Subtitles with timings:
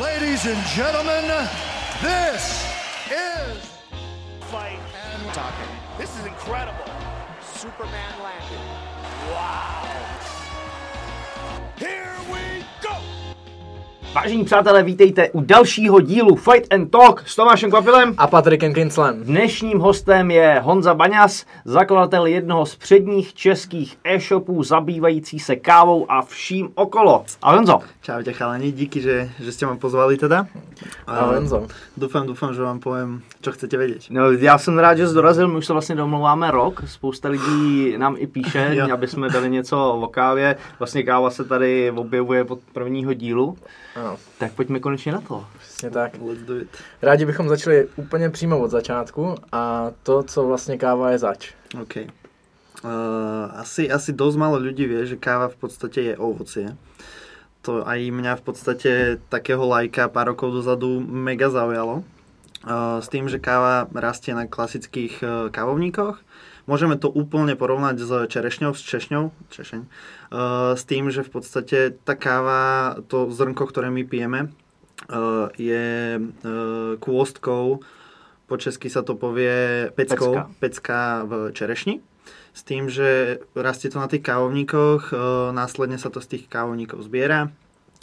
[0.00, 1.24] Ladies and gentlemen,
[2.02, 2.70] this
[3.10, 3.72] is
[4.42, 4.78] fight
[5.14, 5.66] and talking.
[5.96, 6.84] This is incredible.
[7.40, 8.58] Superman landed.
[9.32, 10.35] Wow.
[14.16, 18.14] Vážení přátelé, vítejte u dalšího dílu Fight and Talk s Tomášem Kvapilem.
[18.18, 19.24] A Patrikem Kinslem.
[19.24, 26.22] Dnešním hostem je Honza Baňas, zakladatel jednoho z předních českých e-shopů zabývající se kávou a
[26.22, 27.24] vším okolo.
[27.42, 27.80] A Honzo.
[28.02, 30.46] Čaute chalani, díky, že, že ste ma pozvali teda.
[31.06, 31.68] A Honzo.
[31.96, 34.08] Dúfam, dúfam, že vám poviem, čo chcete vedieť.
[34.10, 38.16] No, já jsem rád, že dorazil, my už se vlastně domlouváme rok, spousta lidí nám
[38.18, 40.56] i píše, aby jsme dali něco o kávě.
[40.78, 43.56] Vlastně káva se tady objevuje od prvního dílu,
[43.96, 44.05] Ano,
[44.38, 45.46] tak pojďme konečně na to.
[45.58, 46.12] přesně tak.
[46.20, 46.68] Let's do it.
[47.02, 51.52] Rádi bychom začali úplně přímo od začátku a to, co vlastně káva je zač.
[51.82, 51.96] OK.
[51.96, 52.90] Uh,
[53.56, 56.76] asi, asi dosť málo ľudí vie, že káva v podstate je ovocie.
[57.64, 58.90] To aj mňa v podstate
[59.32, 62.04] takého lajka pár rokov dozadu mega zaujalo.
[62.62, 66.20] Uh, s tým, že káva rastie na klasických uh, kávovníkoch.
[66.66, 71.78] Môžeme to úplne porovnať s čerešňou, s češňou, češeň, uh, s tým, že v podstate
[71.94, 74.50] tá káva, to zrnko, ktoré my pijeme,
[75.06, 77.86] uh, je uh, kôstkou,
[78.46, 80.58] po česky sa to povie peckou, Pecka.
[80.58, 82.02] pecka, v čerešni.
[82.54, 86.98] S tým, že rastie to na tých kávovníkoch, uh, následne sa to z tých kávovníkov
[87.06, 87.54] zbiera,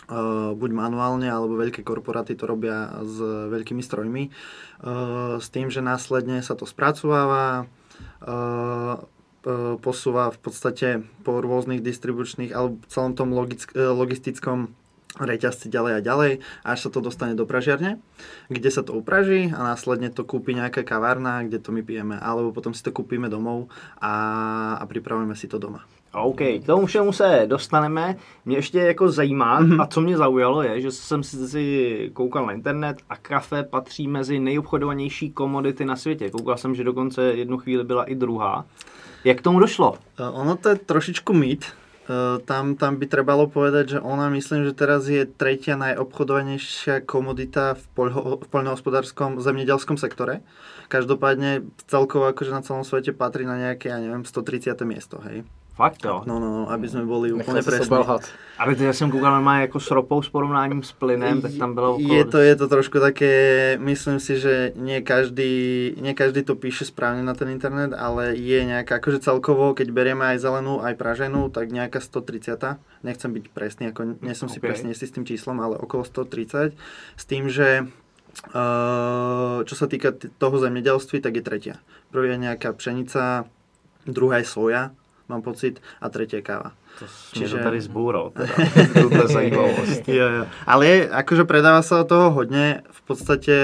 [0.08, 3.20] uh, buď manuálne, alebo veľké korporáty to robia s
[3.52, 7.68] veľkými strojmi, uh, s tým, že následne sa to spracováva,
[9.84, 10.88] posúva v podstate
[11.28, 14.72] po rôznych distribučných alebo celom tom logick- eh, logistickom
[15.14, 16.32] reťazci ďalej a ďalej,
[16.66, 18.02] až sa to dostane do pražiarne,
[18.50, 22.50] kde sa to upraží a následne to kúpi nejaká kavárna, kde to my pijeme, alebo
[22.50, 23.70] potom si to kúpime domov
[24.02, 24.14] a,
[24.82, 25.86] a pripravujeme si to doma.
[26.14, 28.16] OK, k tomu všemu se dostaneme.
[28.46, 29.72] Mě ještě jako zajímá, Mhm.
[29.72, 29.82] mm-hmm.
[29.82, 34.40] a co mě zaujalo je, že jsem si, koukal na internet a kafe patří mezi
[34.40, 36.30] nejobchodovanější komodity na světě.
[36.30, 38.66] Koukal jsem, že dokonce jednu chvíli byla i druhá.
[39.24, 39.92] Jak k tomu došlo?
[40.20, 41.66] Uh, Ono to je trošičku mýt.
[42.04, 47.80] Uh, Tam, tam by trebalo povedať, že ona myslím, že teraz je tretia najobchodovanejšia komodita
[47.80, 50.44] v, poľho, v poľnohospodárskom zemědělskom sektore.
[50.92, 54.76] Každopádne celkovo akože na celom svete patrí na nejaké, ja neviem, 130.
[54.84, 55.48] miesto, hej.
[55.74, 56.22] Fakt jo.
[56.30, 57.98] No, no, no, aby sme boli se presní.
[58.58, 61.74] Ale teď já jsem koukal normálně jako s ropou s porovnáním s plynem, tak tam
[61.74, 62.14] bylo okolo...
[62.14, 63.34] Je to, je to trošku také,
[63.82, 68.62] myslím si, že nie každý, nie každý to píše správne na ten internet, ale je
[68.62, 72.78] nejaká, akože celkovo, keď berieme aj zelenú, aj praženú, tak nejaká 130.
[73.02, 74.70] Nechcem byť presný, ako nie som si OK.
[74.70, 76.78] presne istý s tým číslom, ale okolo 130.
[77.18, 77.90] S tým, že
[78.54, 81.76] uh, čo sa týka toho zemedelství, tak je tretia.
[82.14, 83.50] Prvá je nejaká pšenica,
[84.06, 84.94] druhá je soja,
[85.28, 86.72] mám pocit, a tretia je káva.
[87.00, 88.54] To Čiže- to tady zbúral, teda.
[89.34, 90.04] Zajímavost.
[90.06, 90.44] Jo, jo.
[90.68, 92.86] Ale akože predáva sa toho hodne.
[92.92, 93.56] V podstate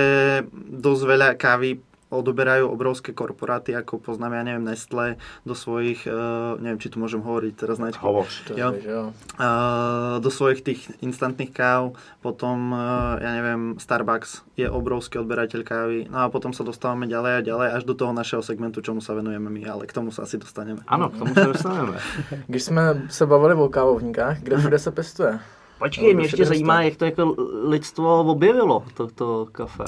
[0.69, 1.77] dosť veľa kávy
[2.09, 7.21] odoberajú obrovské korporáty, ako poznáme, ja neviem, Nestle do svojich, uh, neviem, či tu môžem
[7.21, 8.49] hovoriť teraz na Hovoř.
[8.49, 8.69] To Jo.
[8.73, 9.05] je, že jo.
[9.37, 11.93] Uh, do svojich tých instantných káv,
[12.25, 17.33] potom, uh, ja neviem, Starbucks je obrovský odberateľ kávy, no a potom sa dostávame ďalej
[17.37, 20.25] a ďalej až do toho našeho segmentu, čomu sa venujeme my, ale k tomu sa
[20.25, 20.81] asi dostaneme.
[20.89, 21.97] Ano, k tomu se dostaneme.
[22.49, 25.39] Když jsme se bavili o kávovníkách, kde všude se pěstuje?
[25.79, 29.83] Počkej, No, mě ještě zajímá, jak to jako lidstvo objevilo, to, to kafe.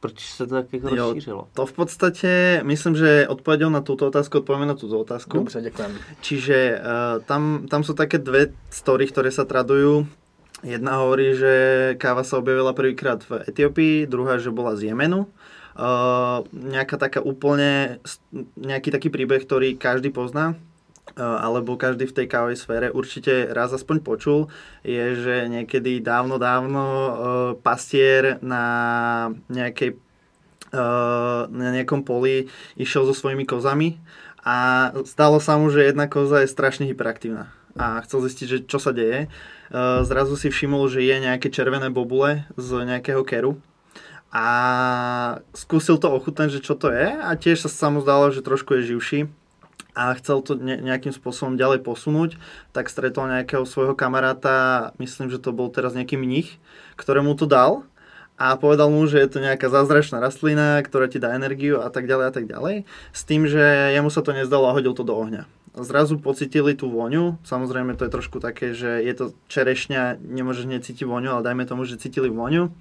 [0.00, 1.06] Proč se to tak jako Jo.
[1.06, 1.48] rozšířilo?
[1.52, 5.38] To v podstate, myslím, že odpovedou na túto otázku odpovieme na túto otázku.
[5.38, 5.94] Dobře, děkujeme.
[6.20, 10.08] Čiže uh, tam, tam sú také dve story, ktoré sa tradujú.
[10.64, 11.52] Jedna hovorí, že
[12.00, 15.28] káva sa objavila prvýkrát v Etiópii, druhá, že bola z Jemenu.
[15.76, 18.00] Uh, nejaká taká úplne,
[18.56, 20.56] nejaký taký príbeh, ktorý každý pozná,
[21.18, 24.40] alebo každý v tej kávovej sfére určite raz aspoň počul,
[24.86, 27.10] je, že niekedy dávno, dávno uh,
[27.58, 28.64] pastier na
[29.50, 29.98] nejakej
[30.70, 32.46] uh, na nejakom poli
[32.78, 33.98] išiel so svojimi kozami
[34.46, 38.82] a stalo sa mu, že jedna koza je strašne hyperaktívna a chcel zistiť, že čo
[38.82, 39.30] sa deje.
[39.70, 43.58] Uh, zrazu si všimol, že je nejaké červené bobule z nejakého keru
[44.30, 44.46] a
[45.58, 47.98] skúsil to ochutnať, že čo to je a tiež sa, mu
[48.30, 49.20] že trošku je živší
[49.94, 52.38] a chcel to ne, nejakým spôsobom ďalej posunúť,
[52.70, 56.56] tak stretol nejakého svojho kamaráta, myslím, že to bol teraz nejaký mních,
[56.94, 57.86] ktorému to dal
[58.40, 62.08] a povedal mu, že je to nejaká zázračná rastlina, ktorá ti dá energiu a tak
[62.08, 62.88] ďalej a tak ďalej.
[63.12, 65.44] S tým, že jemu sa to nezdalo a hodil to do ohňa.
[65.76, 71.06] Zrazu pocitili tú voňu, samozrejme to je trošku také, že je to čerešňa, nemôžeš necítiť
[71.06, 72.72] voňu, ale dajme tomu, že cítili voňu.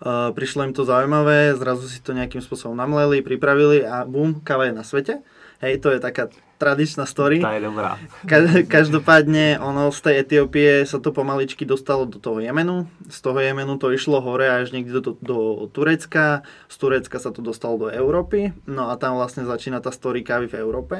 [0.00, 4.72] Uh, prišlo im to zaujímavé, zrazu si to nejakým spôsobom namleli, pripravili a bum, káva
[4.72, 5.20] je na svete.
[5.60, 7.40] Hej, to je taká tradičná story.
[7.40, 7.96] Tá je dobrá.
[8.28, 12.84] Ka- každopádne, ono z tej Etiópie sa to pomaličky dostalo do toho Jemenu.
[13.08, 16.44] Z toho Jemenu to išlo hore až niekde do, do Turecka.
[16.68, 18.52] Z Turecka sa to dostalo do Európy.
[18.68, 20.96] No a tam vlastne začína tá story kávy v Európe.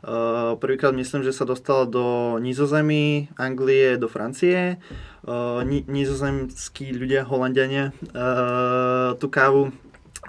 [0.00, 4.80] Uh, prvýkrát myslím, že sa dostala do Nizozemí, Anglie, do Francie.
[5.24, 9.72] Uh, ni- nizozemskí ľudia, Holandiania, uh, tú kávu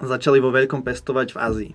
[0.00, 1.72] začali vo veľkom pestovať v Ázii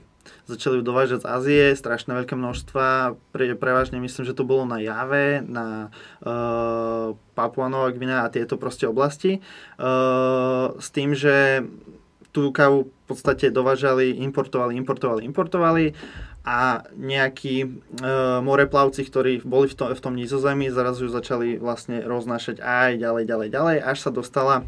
[0.50, 4.82] začali ju dovážať z Ázie, strašné veľké množstva, pre, prevažne myslím, že to bolo na
[4.82, 5.94] Jave, na
[6.26, 9.46] uh, Papua Nová Gvinea a tieto proste oblasti,
[9.78, 11.62] uh, s tým, že
[12.30, 15.86] tú kávu v podstate dovážali, importovali, importovali, importovali
[16.46, 17.68] a nejakí e,
[18.42, 23.24] moreplavci, ktorí boli v, to, v tom nizozemí, zrazu ju začali vlastne roznášať aj ďalej,
[23.26, 24.64] ďalej, ďalej, až sa dostala e,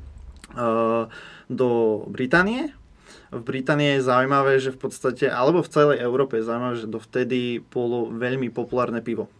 [1.47, 1.69] do
[2.09, 2.73] Británie,
[3.31, 7.63] v Británii je zaujímavé, že v podstate, alebo v celej Európe je zaujímavé, že dovtedy
[7.63, 9.31] bolo veľmi populárne pivo.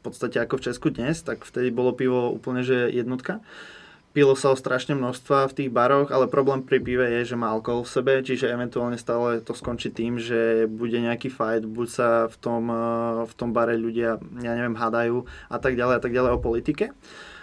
[0.00, 3.40] V podstate ako v Česku dnes, tak vtedy bolo pivo úplne že jednotka.
[4.10, 7.54] Pilo sa o strašne množstva v tých baroch, ale problém pri pive je, že má
[7.54, 12.08] alkohol v sebe, čiže eventuálne stále to skončí tým, že bude nejaký fight, buď sa
[12.26, 16.12] v tom, eh, v tom bare ľudia, ja neviem, hádajú a tak ďalej a tak
[16.12, 16.90] ďalej o politike.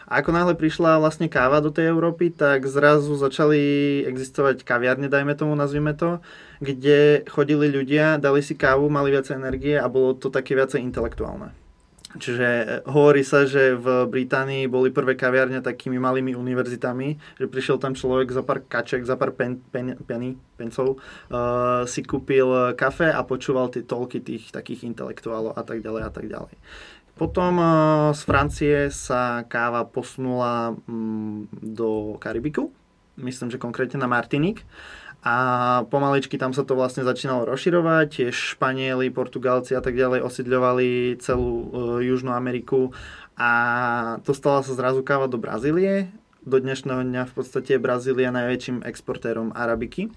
[0.07, 3.59] A ako náhle prišla vlastne káva do tej Európy, tak zrazu začali
[4.07, 6.23] existovať kaviarne, dajme tomu, nazvime to,
[6.63, 11.51] kde chodili ľudia, dali si kávu, mali viacej energie a bolo to také viacej intelektuálne.
[12.15, 17.77] Čiže e, hovorí sa, že v Británii boli prvé kaviarne takými malými univerzitami, že prišiel
[17.77, 23.13] tam človek za pár kaček, za pár pen, pen, penny, pencov, uh, si kúpil kafe
[23.13, 26.55] a počúval tie tolky tých takých intelektuálov a tak ďalej a tak ďalej.
[27.17, 27.67] Potom eh,
[28.13, 32.69] z Francie sa káva posunula mm, do Karibiku,
[33.17, 34.61] myslím, že konkrétne na Martinik.
[35.25, 41.17] A pomaličky tam sa to vlastne začínalo rozširovať, tiež Španieli, Portugálci a tak ďalej osidľovali
[41.19, 41.65] celú uh,
[41.99, 42.93] Južnú Ameriku
[43.33, 43.51] a
[44.21, 46.13] dostala sa zrazu káva do Brazílie.
[46.45, 50.13] Do dnešného dňa v podstate je Brazília najväčším exportérom arabiky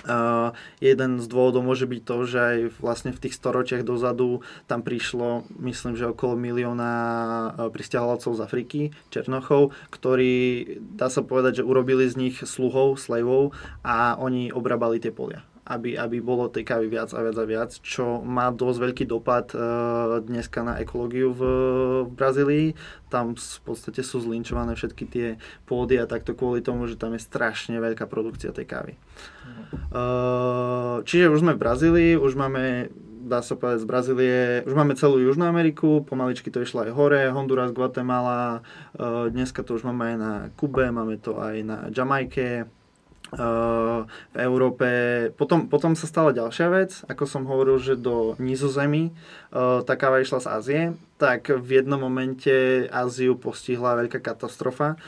[0.00, 4.80] Uh, jeden z dôvodov môže byť to, že aj vlastne v tých storočiach dozadu tam
[4.80, 8.80] prišlo, myslím, že okolo milióna uh, pristahovalcov z Afriky,
[9.12, 10.32] Černochov, ktorí,
[10.80, 13.52] dá sa povedať, že urobili z nich sluhov, slejvov
[13.84, 17.70] a oni obrabali tie polia aby, aby bolo tej kávy viac a viac a viac,
[17.78, 21.42] čo má dosť veľký dopad uh, dneska na ekológiu v,
[22.10, 22.66] v Brazílii.
[23.06, 25.28] Tam v podstate sú zlinčované všetky tie
[25.70, 28.92] pôdy a takto kvôli tomu, že tam je strašne veľká produkcia tej kávy.
[29.94, 32.90] Uh, čiže už sme v Brazílii, už máme
[33.20, 37.30] dá sa povedať z Brazílie, už máme celú Južnú Ameriku, pomaličky to išlo aj hore,
[37.30, 38.66] Honduras, Guatemala,
[38.98, 42.66] uh, dneska to už máme aj na Kube, máme to aj na Jamajke,
[43.30, 44.86] v Európe.
[45.38, 49.14] Potom, potom sa stala ďalšia vec, ako som hovoril, že do Nizozemí
[49.54, 50.82] tá káva išla z Ázie,
[51.14, 54.98] tak v jednom momente Áziu postihla veľká katastrofa.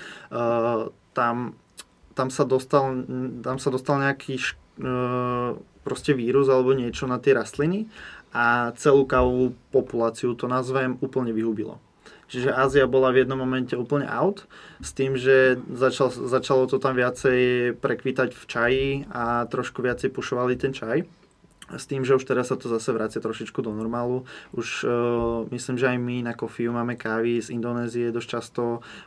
[1.12, 1.36] Tam,
[2.14, 3.04] tam, sa, dostal,
[3.42, 4.38] tam sa dostal nejaký
[5.82, 7.90] proste vírus alebo niečo na tie rastliny
[8.32, 11.82] a celú kávovú populáciu, to nazvem, úplne vyhubilo.
[12.32, 14.48] Čiže Ázia bola v jednom momente úplne out,
[14.80, 20.56] s tým, že začal, začalo to tam viacej prekvítať v čaji a trošku viacej pušovali
[20.56, 21.04] ten čaj
[21.70, 24.26] s tým, že už teraz sa to zase vracia trošičku do normálu.
[24.52, 24.90] Už uh,
[25.54, 28.64] myslím, že aj my na kofiu máme kávy z Indonézie dosť často.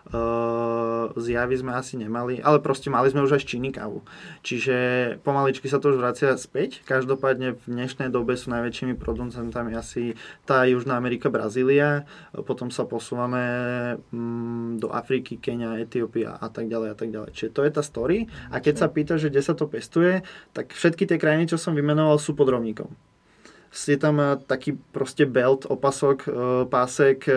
[0.10, 4.02] Uh, z Javy sme asi nemali, ale proste mali sme už aj z Číny kávu.
[4.42, 4.76] Čiže
[5.22, 6.82] pomaličky sa to už vracia späť.
[6.88, 12.08] Každopádne v dnešnej dobe sú najväčšími producentami asi tá Južná Amerika, Brazília.
[12.34, 13.44] Potom sa posúvame
[14.10, 17.30] um, do Afriky, Kenia, Etiópia a tak ďalej a tak ďalej.
[17.36, 18.18] Čiže to je tá story.
[18.50, 20.26] A keď sa pýta, že kde sa to pestuje,
[20.56, 22.90] tak všetky tie krajiny, čo som vymenoval, sú pod rovníkom.
[23.76, 26.32] Je tam eh, taký proste belt, opasok, eh,
[26.72, 27.36] pásek, eh,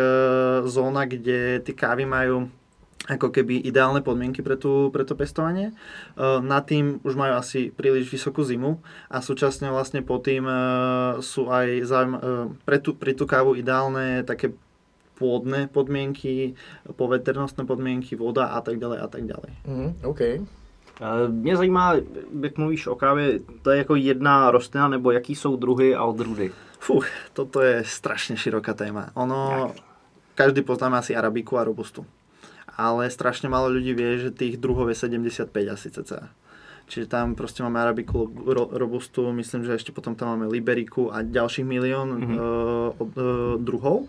[0.71, 2.47] zóna, kde tie kávy majú
[3.09, 5.73] ako keby ideálne podmienky pre, tú, pre to pestovanie.
[6.19, 10.45] Na tým už majú asi príliš vysokú zimu a súčasne vlastne po tým
[11.25, 12.13] sú aj záujem,
[12.69, 14.53] pre, tú, pre tú kávu ideálne také
[15.17, 16.53] pôdne podmienky,
[17.01, 19.53] poveternostné podmienky, voda a tak ďalej a tak ďalej.
[19.65, 20.23] Mm, OK.
[21.29, 21.95] Mě zajímá,
[22.41, 26.53] jak mluvíš o kávě, to je jako jedna rostlina, nebo jaký jsou druhy a odrůdy?
[26.79, 27.03] Fú,
[27.35, 29.11] toto je strašne široká téma.
[29.19, 29.75] Ono,
[30.39, 32.07] každý poznáme asi arabiku a robustu.
[32.79, 36.31] Ale strašne málo ľudí vie, že tých druhov je 75 asi cca.
[36.89, 41.21] Čiže tam proste máme arabiku, ro, robustu, myslím, že ešte potom tam máme liberiku a
[41.27, 42.37] ďalších milión mm-hmm.
[42.39, 43.09] uh, uh,
[43.61, 44.09] druhov.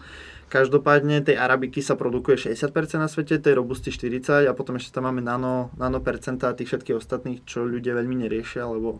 [0.49, 5.05] Každopádne tej arabiky sa produkuje 60% na svete, tej robusty 40% a potom ešte tam
[5.05, 8.97] máme nano, nanopercentá tých všetkých ostatných, čo ľudia veľmi neriešia, lebo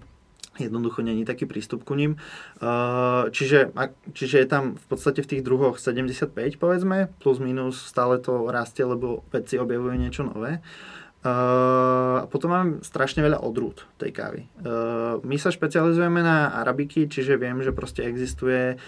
[0.62, 2.20] jednoducho není taký prístup ku ním.
[2.60, 3.72] Uh, čiže,
[4.14, 8.84] čiže je tam v podstate v tých druhoch 75 povedzme, plus minus stále to rastie,
[8.84, 10.60] lebo vedci objavujú niečo nové.
[11.20, 14.48] Uh, a potom mám strašne veľa odrúd tej kávy.
[14.64, 18.80] Uh, my sa špecializujeme na arabiky, čiže viem, že proste existuje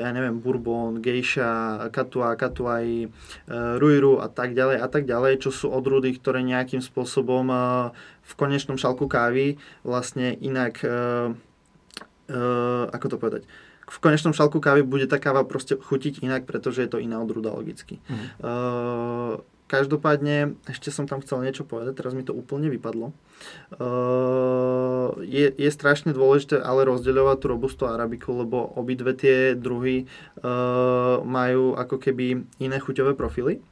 [0.00, 5.50] ja neviem, bourbon, geisha, katua, katuai, uh, ruiru a tak ďalej a tak ďalej, čo
[5.52, 7.92] sú odrúdy, ktoré nejakým spôsobom uh,
[8.22, 10.80] v konečnom šalku kávy vlastne inak,
[12.88, 13.42] ako to povedať,
[13.92, 17.52] v konečnom šalku kávy bude tá káva proste chutiť inak, pretože je to iná odrúda
[17.52, 18.00] logicky.
[18.40, 19.41] Uh,
[19.72, 23.16] každopádne, ešte som tam chcel niečo povedať, teraz mi to úplne vypadlo.
[23.80, 31.24] Uh, je, je strašne dôležité ale rozdeľovať tú robustu arabiku, lebo obidve tie druhy uh,
[31.24, 33.64] majú ako keby iné chuťové profily.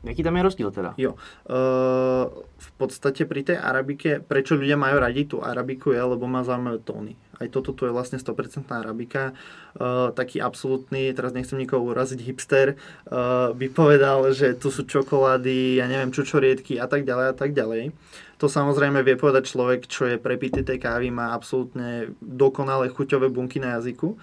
[0.00, 0.96] Jaký tam je rozdíl teda?
[0.96, 1.12] Jo.
[1.44, 6.40] Uh, v podstate pri tej arabike, prečo ľudia majú radi tú arabiku je, lebo má
[6.40, 7.20] zaujímavé tóny.
[7.36, 9.36] Aj toto tu je vlastne 100% arabika.
[9.76, 12.80] Uh, taký absolútny, teraz nechcem nikoho uraziť, hipster,
[13.12, 17.52] uh, by povedal, že tu sú čokolády, ja neviem, čučoriedky a tak ďalej a tak
[17.52, 17.92] ďalej.
[18.40, 23.60] To samozrejme vie povedať človek, čo je prepitý tej kávy, má absolútne dokonalé chuťové bunky
[23.60, 24.16] na jazyku,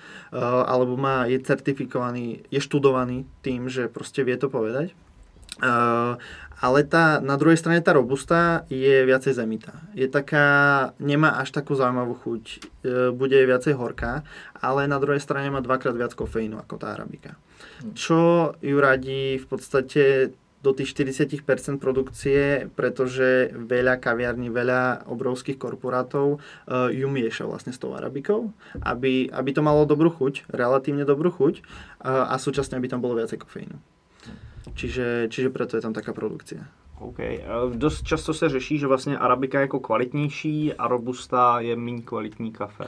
[0.65, 4.97] alebo má, je certifikovaný, je študovaný tým, že proste vie to povedať.
[5.57, 6.15] Uh,
[6.57, 9.77] ale tá, na druhej strane tá robusta je viacej zemitá.
[9.93, 12.61] Je taká, nemá až takú zaujímavú chuť, uh,
[13.13, 14.25] bude viacej horká,
[14.57, 17.37] ale na druhej strane má dvakrát viac kofeínu ako tá arabika.
[17.93, 20.33] Čo ju radí v podstate
[20.65, 21.45] do tých 40%
[21.77, 28.49] produkcie, pretože veľa kaviarní, veľa obrovských korporátov uh, ju mieša vlastne s tou arabikou,
[28.81, 33.21] aby, aby to malo dobrú chuť, relatívne dobrú chuť uh, a súčasne aby tam bolo
[33.21, 33.96] viacej kofeínu.
[34.75, 36.67] Čiže, čiže preto je tam taká produkcia.
[36.99, 37.19] OK.
[37.19, 37.41] Eh,
[37.73, 42.51] Dost často se řeší, že vlastně Arabika je jako kvalitnější a Robusta je méně kvalitní
[42.51, 42.87] kafe.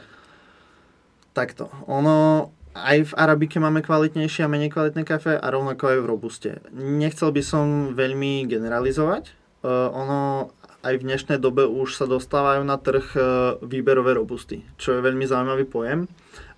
[1.34, 1.70] Takto.
[1.86, 6.52] Ono, aj v Arabike máme kvalitnejšie a menej kvalitné kafe a rovnako aj v Robuste.
[6.74, 9.34] Nechcel by som veľmi generalizovať.
[9.60, 10.52] Uh, ono
[10.84, 13.24] aj v dnešnej dobe už sa dostávajú na trh uh,
[13.60, 16.08] výberové robusty, čo je veľmi zaujímavý pojem.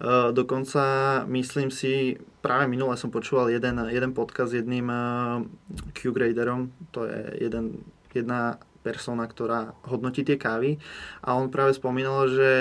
[0.02, 0.82] Uh, dokonca
[1.30, 5.46] myslím si, práve minule som počúval jeden, jeden podcast s jedným uh,
[5.94, 10.82] Q-graderom, to je jeden, jedna persona, ktorá hodnotí tie kávy.
[11.22, 12.54] A on práve spomínal, že,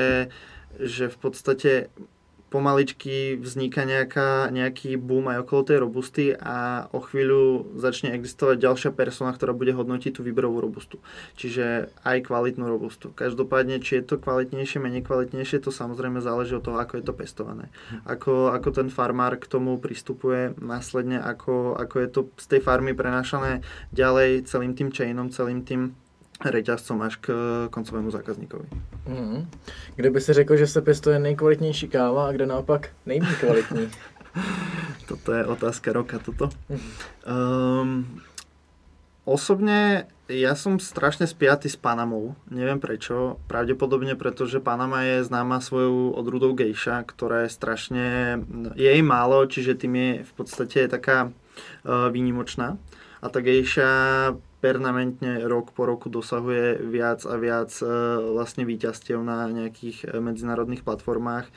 [0.76, 1.88] že v podstate
[2.50, 8.90] pomaličky vzniká nejaká, nejaký boom aj okolo tej robusty a o chvíľu začne existovať ďalšia
[8.90, 10.98] persona, ktorá bude hodnotiť tú výberovú robustu.
[11.38, 13.14] Čiže aj kvalitnú robustu.
[13.14, 17.14] Každopádne, či je to kvalitnejšie, menej kvalitnejšie, to samozrejme záleží od toho, ako je to
[17.14, 17.70] pestované.
[18.02, 22.98] Ako, ako ten farmár k tomu pristupuje následne, ako, ako je to z tej farmy
[22.98, 23.62] prenášané
[23.94, 25.94] ďalej celým tým chainom, celým tým
[26.44, 27.26] reťazcom až k
[27.70, 28.64] koncovému zákazníkovi.
[29.08, 29.50] Mm.
[29.96, 33.90] Kde by si řekl, že se pěstuje nejkvalitnější káva a kde naopak nejméně kvalitní?
[35.08, 36.54] Toto je otázka roka, toto.
[37.26, 38.22] Um,
[39.26, 42.38] osobne ja som strašne spiatý s Panamou.
[42.46, 43.42] Neviem prečo.
[43.50, 48.06] Pravdepodobne preto, že Panama je známa svojou odrudou gejša, ktorá je strašne...
[48.78, 52.78] Je jej málo, čiže tým je v podstate taká uh, výnimočná.
[53.18, 53.90] A tá gejša
[54.60, 57.84] permanentne rok po roku dosahuje viac a viac e,
[58.36, 61.52] vlastne výťastiev na nejakých e, medzinárodných platformách, e,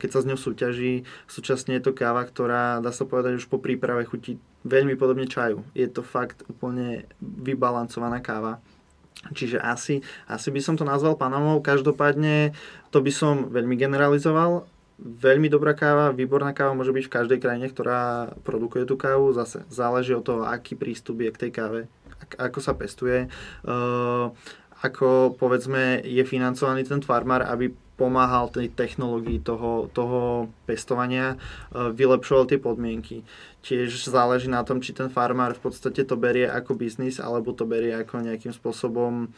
[0.00, 1.04] keď sa s ňou súťaží.
[1.28, 5.60] Súčasne je to káva, ktorá dá sa povedať už po príprave chutí veľmi podobne čaju.
[5.76, 8.64] Je to fakt úplne vybalancovaná káva.
[9.36, 11.60] Čiže asi, asi by som to nazval Panamou.
[11.60, 12.56] Každopádne
[12.92, 14.64] to by som veľmi generalizoval.
[14.96, 19.36] Veľmi dobrá káva, výborná káva môže byť v každej krajine, ktorá produkuje tú kávu.
[19.36, 21.80] Zase záleží od toho, aký prístup je k tej káve
[22.36, 23.28] ako sa pestuje,
[23.64, 24.32] uh,
[24.84, 32.44] ako povedzme je financovaný ten farmár, aby pomáhal tej technológii toho, toho pestovania, uh, vylepšoval
[32.44, 33.24] tie podmienky.
[33.64, 37.64] Tiež záleží na tom, či ten farmár v podstate to berie ako biznis, alebo to
[37.64, 39.32] berie ako nejakým spôsobom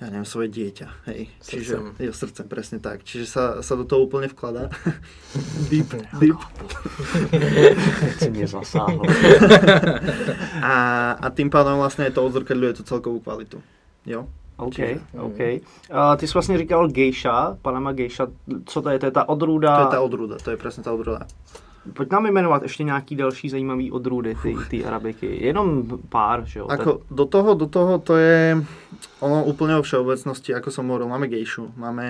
[0.00, 0.88] ja neviem, svoje dieťa.
[1.06, 1.30] Hej.
[1.40, 1.94] Čiže, Srdcem.
[1.98, 3.06] jo, srdcem, presne tak.
[3.06, 4.68] Čiže sa, sa do toho úplne vkladá.
[5.70, 6.38] deep, deep.
[8.18, 8.78] Si.
[10.62, 10.74] A,
[11.12, 13.62] a tým pádem vlastně to odzrkadľuje tú celkovú kvalitu.
[14.06, 14.26] Jo?
[14.56, 15.40] OK, Čiže- OK.
[15.90, 18.26] A ty jsi vlastně říkal geisha, Panama geisha,
[18.66, 18.98] co to je?
[18.98, 19.76] To je ta odrůda?
[19.76, 21.26] To je tá odrúda, to je presne tá odrúda.
[21.92, 25.44] Pojď nám jmenovat ještě nějaký další zajímavý odrůdy, ty, ty arabiky.
[25.44, 26.66] Jenom pár, že jo?
[26.68, 28.64] Ako, do toho, do toho to je
[29.24, 32.06] ono úplne o všeobecnosti, ako som hovoril, máme gejšu, máme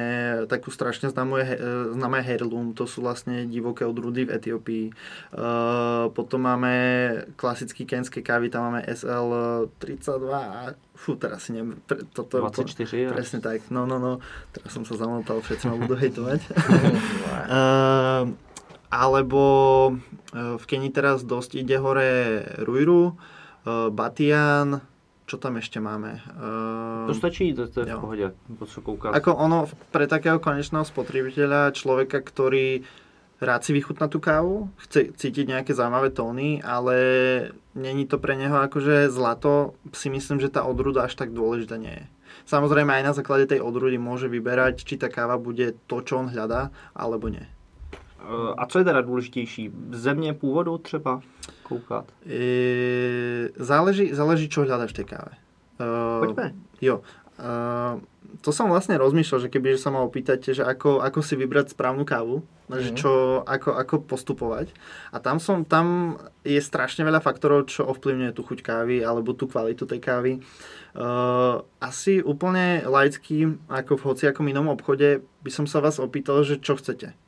[0.50, 1.46] takú strašne známu, je,
[1.94, 4.86] známe heirloom, to sú vlastne divoké odrúdy v Etiópii.
[4.90, 6.72] Uh, potom máme
[7.38, 13.14] klasický kenské kávy, tam máme SL32 a fú, teraz si neviem, pre, toto, 24, po,
[13.14, 14.18] presne tak, no, no, no,
[14.50, 16.40] teraz som sa zamotal, všetci ma budú hejtovať.
[17.46, 18.26] uh,
[18.94, 19.42] alebo
[19.90, 24.86] uh, v Keni teraz dosť ide hore Ruiru, uh, Batian,
[25.26, 26.22] čo tam ešte máme?
[26.38, 28.26] Uh, to stačí, to, to je v pohodě,
[28.58, 29.18] po co koukat.
[29.18, 32.86] Ako ono pre takého konečného spotrebiteľa, človeka, ktorý
[33.42, 36.96] rád si vychutná tú kávu, chce cítiť nejaké zaujímavé tóny, ale
[37.74, 41.92] není to pre neho akože zlato, si myslím, že tá odruda až tak dôležitá nie
[41.92, 42.06] je.
[42.44, 46.28] Samozrejme aj na základe tej odrudy môže vyberať, či tá káva bude to, čo on
[46.28, 47.48] hľadá, alebo nie.
[48.24, 49.70] Uh, A co je teda důležitější?
[49.90, 51.20] Země původu třeba
[51.62, 52.04] koukat?
[52.26, 55.34] E, záleží, záleží, čo hľadaš v tej káve.
[55.80, 56.54] Uh, Poďme.
[56.80, 57.02] Jo.
[58.46, 62.06] To som vlastne rozmýšľal, že keby sa ma opýtate, že ako, ako si vybrať správnu
[62.06, 62.78] kávu, mm.
[62.78, 64.70] že čo, ako, ako postupovať.
[65.10, 66.14] A tam, som, tam
[66.46, 70.32] je strašne veľa faktorov, čo ovplyvňuje tú chuť kávy alebo tú kvalitu tej kávy.
[70.94, 76.62] Uh, asi úplne laicky, ako v hociakom inom obchode, by som sa vás opýtal, že
[76.62, 77.18] čo chcete.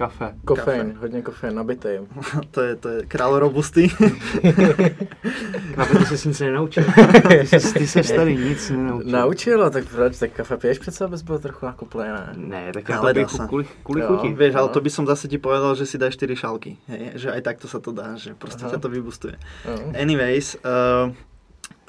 [0.00, 0.34] Kafe.
[0.44, 1.88] Kofein, hodně kofein, nabitý.
[2.50, 3.88] to je, to je král robusty.
[5.74, 6.84] Kafe, ty jsi nic nenaučil.
[7.28, 9.10] ty, jsi, ty starý, nic nenaučil.
[9.10, 12.32] Naučilo, tak proč, tak kafe piješ přece, abys byl trochu nakuplý, ne?
[12.36, 13.46] Ne, tak Ale dá sa.
[13.46, 13.66] kvůli
[14.00, 14.06] Jo.
[14.06, 14.34] chuti.
[14.34, 16.76] Vieš, ale to by som zase ti povedal, že si dáš 4 šalky.
[16.88, 17.12] Hej?
[17.14, 18.72] Že aj takto sa to dá, že proste Aha.
[18.72, 19.36] ťa to vybustuje.
[19.68, 19.92] No.
[20.00, 21.12] Anyways, uh,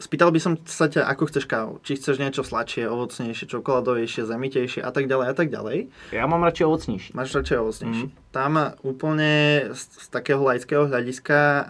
[0.01, 1.77] spýtal by som sa ťa, ako chceš kávu.
[1.85, 5.77] Či chceš niečo sladšie, ovocnejšie, čokoládovejšie, zemitejšie a tak ďalej a tak ďalej.
[6.11, 7.13] Já mám radši ovocnější.
[7.13, 8.05] Máš radšej ovocnejší.
[8.09, 8.11] Mhm.
[8.31, 9.31] Tam úplne
[9.75, 11.65] z, z takého laického hľadiska uh,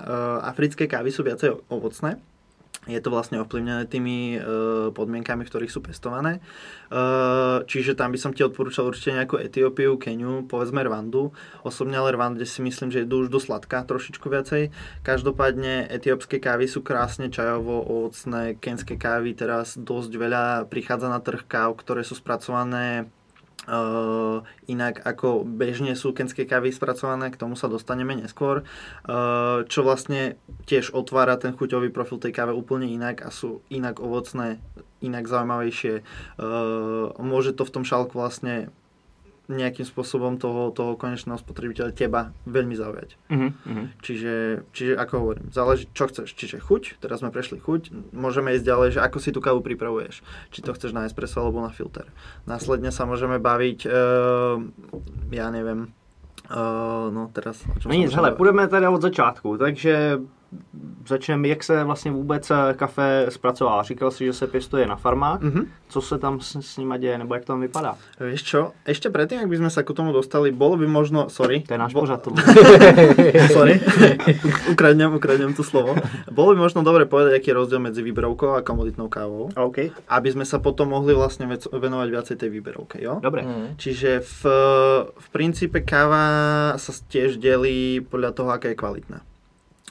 [0.46, 2.22] africké kávy sú viacej ovocné.
[2.90, 6.42] Je to vlastne ovplyvnené tými uh, podmienkami, v ktorých sú pestované.
[6.90, 11.30] Uh, čiže tam by som ti odporúčal určite nejakú Etiópiu, Keniu, povedzme Rwandu.
[11.62, 14.74] Osobne ale Rwande si myslím, že idú už do sladká trošičku viacej.
[15.06, 21.46] Každopádne etiópske kávy sú krásne čajovo ovocné, kenské kávy teraz dosť veľa prichádza na trh
[21.46, 23.06] káv, ktoré sú spracované
[23.70, 29.86] Uh, inak ako bežne sú kenské kávy spracované, k tomu sa dostaneme neskôr, uh, čo
[29.86, 34.58] vlastne tiež otvára ten chuťový profil tej káve úplne inak a sú inak ovocné,
[35.06, 36.02] inak zaujímavejšie.
[36.42, 38.74] Uh, môže to v tom šálku vlastne
[39.52, 43.10] nejakým spôsobom toho, toho konečného spotrebiteľa teba veľmi zaujať.
[43.30, 43.84] Mhm, mhm.
[44.02, 44.34] Čiže,
[44.72, 46.34] čiže ako hovorím, záleží, čo chceš.
[46.34, 50.24] Čiže chuť, teraz sme prešli chuť, môžeme ísť ďalej, že ako si tú kávu pripravuješ.
[50.50, 52.08] Či to chceš na espresso alebo na filter.
[52.48, 54.58] Následne sa môžeme baviť, uh,
[55.30, 55.92] ja neviem,
[56.50, 57.62] uh, no teraz...
[57.68, 60.20] o čom No nic, hele, půjdeme teda od začátku, takže
[61.08, 63.84] začneme, jak se vlastně vůbec eh, kafe zpracová.
[63.84, 65.42] Říkal si, že se pěstuje na farmách.
[65.42, 65.66] Mhm.
[65.90, 67.96] Co se tam s, s nima děje, nebo jak to tam vypadá?
[68.20, 71.68] Vieš čo, ešte predtým, ak by sme sa ku tomu dostali, bolo by možno, sorry,
[71.68, 72.24] To je náš bo- pořad
[73.52, 73.76] sorry,
[74.72, 76.00] ukradnem, ukradnem tu slovo.
[76.32, 79.92] Bolo by možno dobre povedať, aký je rozdiel medzi výberovkou a komoditnou kávou, OK.
[80.08, 83.20] aby sme sa potom mohli vlastne vec- venovať viacej tej výberovke, jo?
[83.20, 83.44] Dobre.
[83.44, 83.76] Mm.
[83.76, 84.42] Čiže v,
[85.12, 86.24] v princípe káva
[86.80, 89.20] sa tiež delí podľa toho, aká je kvalitná.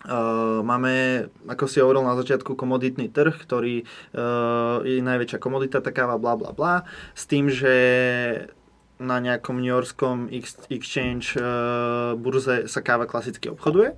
[0.00, 5.92] Uh, máme, ako si hovoril na začiatku, komoditný trh, ktorý uh, je najväčšia komodita, tá
[5.92, 7.74] káva, bla bla bla, s tým, že
[8.96, 13.92] na nejakom New Yorkskom ex- exchange uh, burze sa káva klasicky obchoduje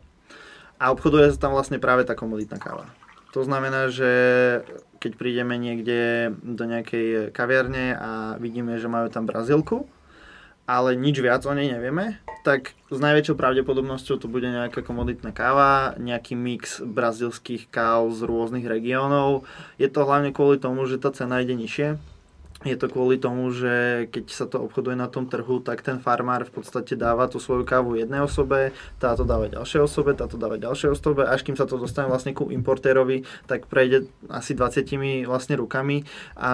[0.83, 2.91] a obchoduje sa tam vlastne práve tá komoditná káva.
[3.31, 4.11] To znamená, že
[4.99, 8.11] keď prídeme niekde do nejakej kaviarne a
[8.43, 9.87] vidíme, že majú tam brazilku,
[10.73, 12.17] ale nič viac o nej nevieme,
[12.49, 18.65] tak s najväčšou pravdepodobnosťou to bude nejaká komoditná káva, nejaký mix brazilských káv z rôznych
[18.65, 19.45] regiónov.
[19.77, 22.01] Je to hlavne kvôli tomu, že tá cena ide nižšie.
[22.63, 26.47] Je to kvôli tomu, že keď sa to obchoduje na tom trhu, tak ten farmár
[26.47, 28.71] v podstate dáva tú svoju kávu jednej osobe,
[29.03, 32.47] táto dáva ďalšej osobe, táto dáva ďalšej osobe, až kým sa to dostane vlastne ku
[32.55, 36.07] importérovi, tak prejde asi 20 vlastne rukami
[36.39, 36.53] a,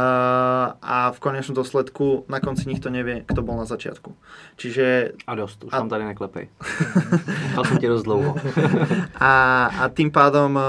[0.81, 4.17] a v konečnom dôsledku na konci nikto nevie, kto bol na začiatku.
[4.57, 6.49] Čiže A dost, už A- tam tady neklepej.
[7.43, 8.37] Nechal jsem tě dost dlouho.
[9.21, 10.63] a, a tým pádom e,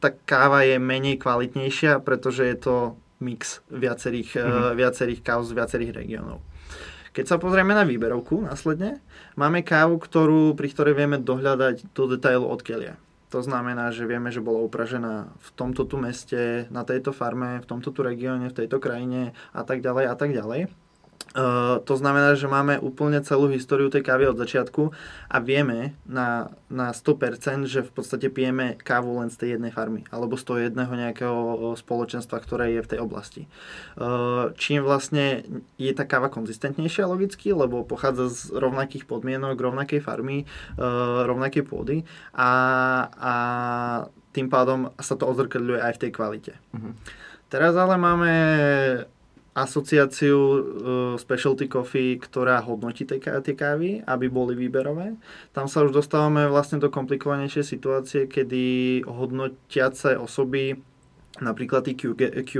[0.00, 2.74] tá káva je menej kvalitnejšia, pretože je to
[3.22, 4.74] mix viacerých, mm-hmm.
[4.76, 6.44] viacerých káv z viacerých regiónov.
[7.16, 9.00] Keď sa pozrieme na výberovku následne,
[9.40, 12.94] máme kávu, ktorú, pri ktorej vieme dohľadať do detailu odkiaľ je.
[13.34, 17.66] To znamená, že vieme, že bola upražená v tomto tu meste, na tejto farme, v
[17.66, 20.70] tomto tu regióne, v tejto krajine a tak ďalej a tak ďalej.
[21.84, 24.88] To znamená, že máme úplne celú históriu tej kávy od začiatku
[25.28, 30.08] a vieme na, na 100%, že v podstate pijeme kávu len z tej jednej farmy
[30.08, 31.36] alebo z toho jedného nejakého
[31.76, 33.42] spoločenstva, ktoré je v tej oblasti.
[34.56, 35.44] Čím vlastne
[35.76, 40.48] je tá káva konzistentnejšia logicky, lebo pochádza z rovnakých podmienok, rovnakej farmy,
[41.28, 42.50] rovnakej pôdy a,
[43.12, 43.34] a
[44.32, 46.52] tým pádom sa to odzrkadľuje aj v tej kvalite.
[46.72, 46.96] Uh-huh.
[47.52, 48.32] Teraz ale máme
[49.56, 50.60] asociáciu uh,
[51.16, 55.16] Specialty Coffee, ktorá hodnotí tie, tie kávy, aby boli výberové.
[55.56, 60.76] Tam sa už dostávame vlastne do komplikovanejšej situácie, kedy hodnotiace osoby
[61.36, 62.52] napríklad tí Q, Q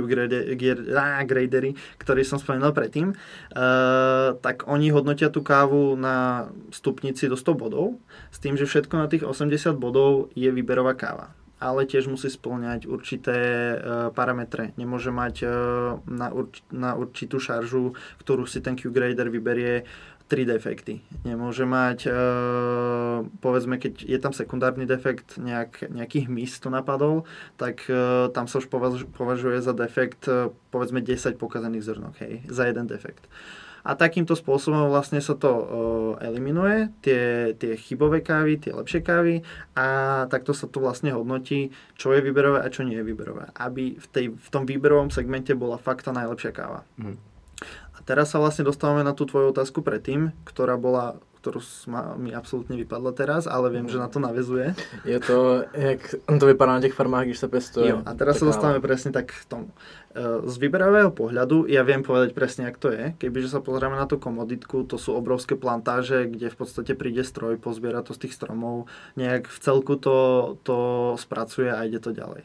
[1.25, 7.57] gradery, ktorí som spomínal predtým, uh, tak oni hodnotia tú kávu na stupnici do 100
[7.57, 7.97] bodov,
[8.29, 12.85] s tým, že všetko na tých 80 bodov je výberová káva ale tiež musí splňať
[12.85, 13.75] určité e,
[14.13, 14.77] parametre.
[14.77, 15.47] Nemôže mať e,
[16.05, 19.85] na, urč, na určitú šaržu, ktorú si ten Q-grader vyberie,
[20.27, 20.99] tri defekty.
[21.23, 22.11] Nemôže mať, e,
[23.39, 27.23] povedzme, keď je tam sekundárny defekt, nejak, nejaký hmyz to napadol,
[27.55, 28.67] tak e, tam sa už
[29.15, 33.23] považuje za defekt, e, povedzme, 10 pokazených zrnok, hej, za jeden defekt.
[33.23, 35.63] E, a takýmto spôsobom vlastne sa to uh,
[36.19, 39.47] eliminuje, tie, tie chybové kávy, tie lepšie kávy
[39.79, 39.87] a
[40.27, 43.47] takto sa to vlastne hodnotí, čo je výberové a čo nie je výberové.
[43.55, 46.83] Aby v, tej, v tom výberovom segmente bola fakt tá najlepšia káva.
[46.99, 47.15] Mm.
[47.95, 51.15] A teraz sa vlastne dostávame na tú tvoju otázku predtým, ktorá bola
[51.47, 51.63] ktorú
[52.19, 54.75] mi absolútne vypadla teraz, ale viem, že na to navezuje.
[55.07, 57.95] Je to, jak to vypadá na těch farmách, když sa pestuje.
[57.95, 59.71] Jo, a teraz sa dostávame presne tak k tomu.
[60.11, 63.03] E, z výberového pohľadu ja viem povedať presne, ako to je.
[63.15, 67.55] Kebyže sa pozrieme na tú komoditku, to sú obrovské plantáže, kde v podstate príde stroj,
[67.55, 70.17] pozbiera to z tých stromov, nejak v celku to,
[70.67, 70.77] to
[71.15, 72.43] spracuje a ide to ďalej.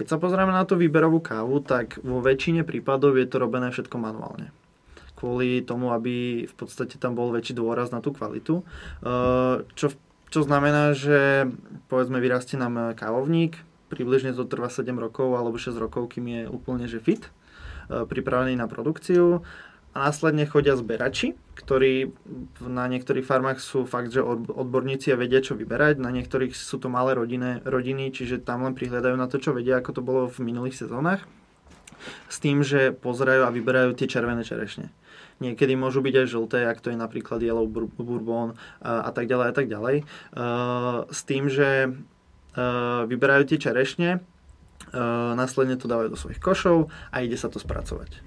[0.00, 4.00] Keď sa pozrieme na tú výberovú kávu, tak vo väčšine prípadov je to robené všetko
[4.00, 4.48] manuálne
[5.20, 8.64] kvôli tomu, aby v podstate tam bol väčší dôraz na tú kvalitu.
[9.04, 9.92] Eh, čo,
[10.32, 11.52] čo znamená, že
[11.92, 13.60] povedzme vyrastie nám kávovník,
[13.92, 18.56] približne to trvá 7 rokov alebo 6 rokov, kým je úplne že fit, eh, pripravený
[18.56, 19.44] na produkciu
[19.90, 22.14] a následne chodia zberači, ktorí
[22.62, 26.86] na niektorých farmách sú fakt, že odborníci a vedia, čo vyberať, na niektorých sú to
[26.86, 30.46] malé rodiny, rodiny, čiže tam len prihľadajú na to, čo vedia, ako to bolo v
[30.46, 31.26] minulých sezónach,
[32.30, 34.94] s tým, že pozerajú a vyberajú tie červené čerešne.
[35.40, 39.46] Niekedy môžu byť aj žlté, ak to je napríklad Yellow Bourbon a, a tak ďalej
[39.48, 39.96] a tak ďalej.
[40.36, 46.92] Uh, s tým, že uh, vyberajú tie čerešne, uh, následne to dávajú do svojich košov
[47.08, 48.20] a ide sa to spracovať.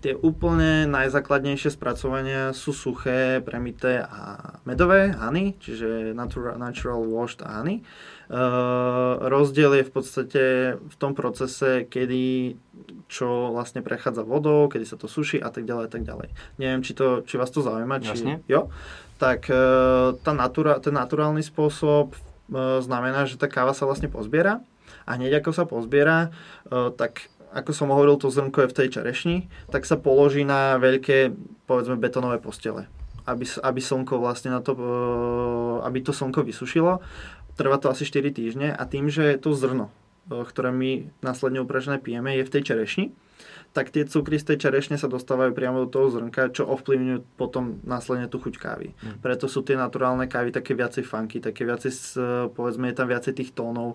[0.00, 7.84] Tie úplne najzákladnejšie spracovania sú suché, premité a medové, honey, čiže natural, natural washed honey.
[7.84, 8.19] Uh,
[9.26, 10.42] rozdiel je v podstate
[10.78, 12.54] v tom procese, kedy
[13.10, 16.28] čo vlastne prechádza vodou, kedy sa to suší a tak ďalej a tak ďalej.
[16.62, 17.98] Neviem, či, to, či vás to zaujíma.
[17.98, 18.34] Či, Jasne.
[18.46, 18.70] Jo?
[19.18, 24.62] Tak uh, tá natura, ten naturálny spôsob uh, znamená, že tá káva sa vlastne pozbiera
[25.10, 26.30] a hneď ako sa pozbiera,
[26.70, 29.36] tak ako som hovoril, to zrnko je v tej čerešni,
[29.74, 31.34] tak sa položí na veľké,
[31.66, 32.86] povedzme, betonové postele.
[33.26, 34.74] Aby, aby slnko vlastne na to,
[35.82, 37.02] aby to slnko vysušilo
[37.60, 39.92] trvá to asi 4 týždne a tým, že to zrno,
[40.32, 43.12] e, ktoré my následne upražené pijeme, je v tej čerešni,
[43.70, 47.78] tak tie cukry z tej čerešne sa dostávajú priamo do toho zrnka, čo ovplyvňujú potom
[47.86, 48.96] následne tú chuť kávy.
[48.98, 49.22] Mm.
[49.22, 51.92] Preto sú tie naturálne kávy také viacej funky, také viacej,
[52.50, 53.94] povedzme, je tam viacej tých tónov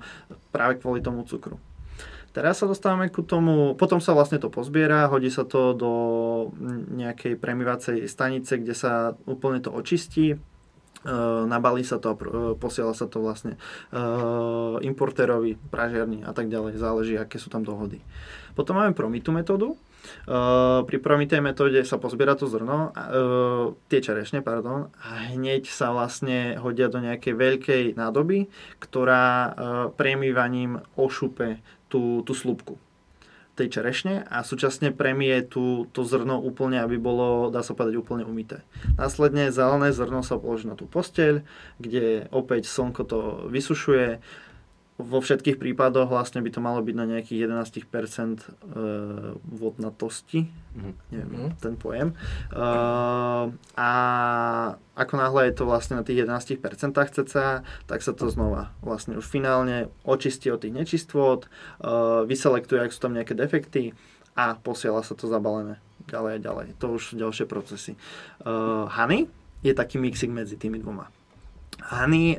[0.55, 1.59] práve kvôli tomu cukru.
[2.31, 5.91] Teraz sa dostávame ku tomu, potom sa vlastne to pozbiera, hodí sa to do
[6.91, 10.35] nejakej premývacej stanice, kde sa úplne to očistí,
[11.05, 13.61] Uh, nabalí sa to a uh, posiela sa to vlastne
[13.93, 18.01] uh, importérovi, pražiarni a tak ďalej, záleží, aké sú tam dohody.
[18.57, 19.77] Potom máme promitu metódu.
[20.85, 22.93] Pri promitej metóde sa pozbiera to zrno,
[23.89, 28.45] tie čerešne, pardon, a hneď sa vlastne hodia do nejakej veľkej nádoby,
[28.77, 29.57] ktorá
[29.97, 31.57] premiývaním ošupe
[31.89, 32.77] tú, tú slupku
[33.55, 38.27] tej čerešne a súčasne premie tú, to zrno úplne, aby bolo, dá sa povedať, úplne
[38.27, 38.67] umité.
[38.99, 41.41] Následne zelené zrno sa položí na tú posteľ,
[41.79, 44.19] kde opäť slnko to vysušuje,
[44.95, 48.43] vo všetkých prípadoch vlastne by to malo byť na nejakých 11% e,
[49.43, 50.93] vodnatosti, mm.
[51.11, 51.59] neviem mm.
[51.59, 52.15] ten pojem.
[52.55, 53.91] Uh, a
[54.95, 56.63] ako náhle je to vlastne na tých 11%
[56.95, 61.43] cca, tak sa to znova vlastne už finálne očistí od tých nečistôt,
[61.83, 63.91] uh, vyselektuje, ak sú tam nejaké defekty
[64.39, 65.75] a posiela sa to zabalené
[66.07, 66.67] ďalej a ďalej.
[66.79, 67.97] To už ďalšie procesy.
[68.45, 69.25] Honey
[69.65, 71.09] je taký mixing medzi tými dvoma.
[71.85, 72.37] Honey e,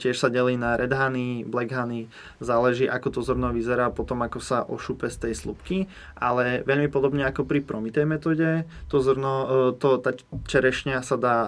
[0.00, 2.08] tiež sa delí na red honey, black honey,
[2.40, 5.76] záleží ako to zrno vyzerá potom ako sa ošupe z tej slupky,
[6.16, 10.16] ale veľmi podobne ako pri promitej metóde, to zrno, e, to, tá
[10.48, 11.38] čerešňa sa dá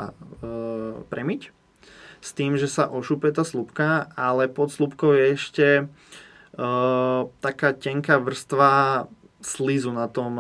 [0.44, 1.48] e, premiť
[2.20, 5.84] s tým, že sa ošupe tá slupka, ale pod slupkou je ešte e,
[7.40, 9.08] taká tenká vrstva
[9.40, 10.36] slízu na tom,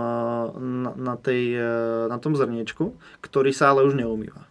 [0.52, 1.54] na, na, tej,
[2.10, 2.90] na tom zrniečku,
[3.22, 4.44] ktorý sa ale už neumýva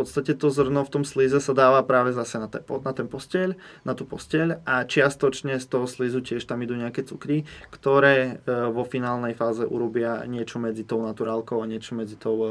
[0.00, 3.52] podstate to zrno v tom slíze sa dáva práve zase na, te, na ten posteľ,
[3.84, 8.64] na tú posteľ a čiastočne z toho slízu tiež tam idú nejaké cukry, ktoré e,
[8.72, 12.48] vo finálnej fáze urobia niečo medzi tou naturálkou a niečo medzi tou e,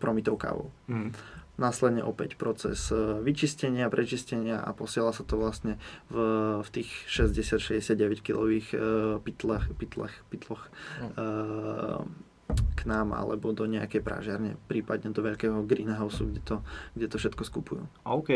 [0.00, 0.72] promitou kávou.
[0.88, 1.12] Mm.
[1.58, 5.76] Následne opäť proces e, vyčistenia, prečistenia a posiela sa to vlastne
[6.08, 6.16] v,
[6.64, 8.68] v tých 60-69 kilových
[9.26, 10.72] pytlach, pytlach, pytloch
[11.04, 11.12] mm.
[11.12, 12.26] e,
[12.74, 16.56] k nám alebo do nejakej prážiarne, prípadne do veľkého greenhouse, kde to,
[16.94, 17.82] kde to všetko skupujú.
[18.04, 18.28] OK,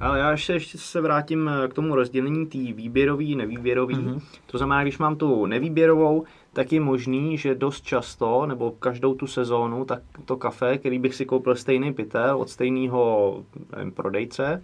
[0.00, 3.94] ale já ještě, ještě se vrátím eh, k tomu rozdělení té výběrový, nevýběrový.
[3.94, 4.20] Mm-hmm.
[4.46, 9.26] To znamená, když mám tu nevýběrovou, tak je možný, že dost často, nebo každou tu
[9.26, 13.44] sezónu, tak to kafe, který bych si koupil stejný pytel od stejného
[13.76, 14.62] nevím, prodejce,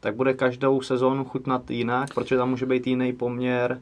[0.00, 3.80] tak bude každou sezónu chutnat jinak, protože tam může být jiný poměr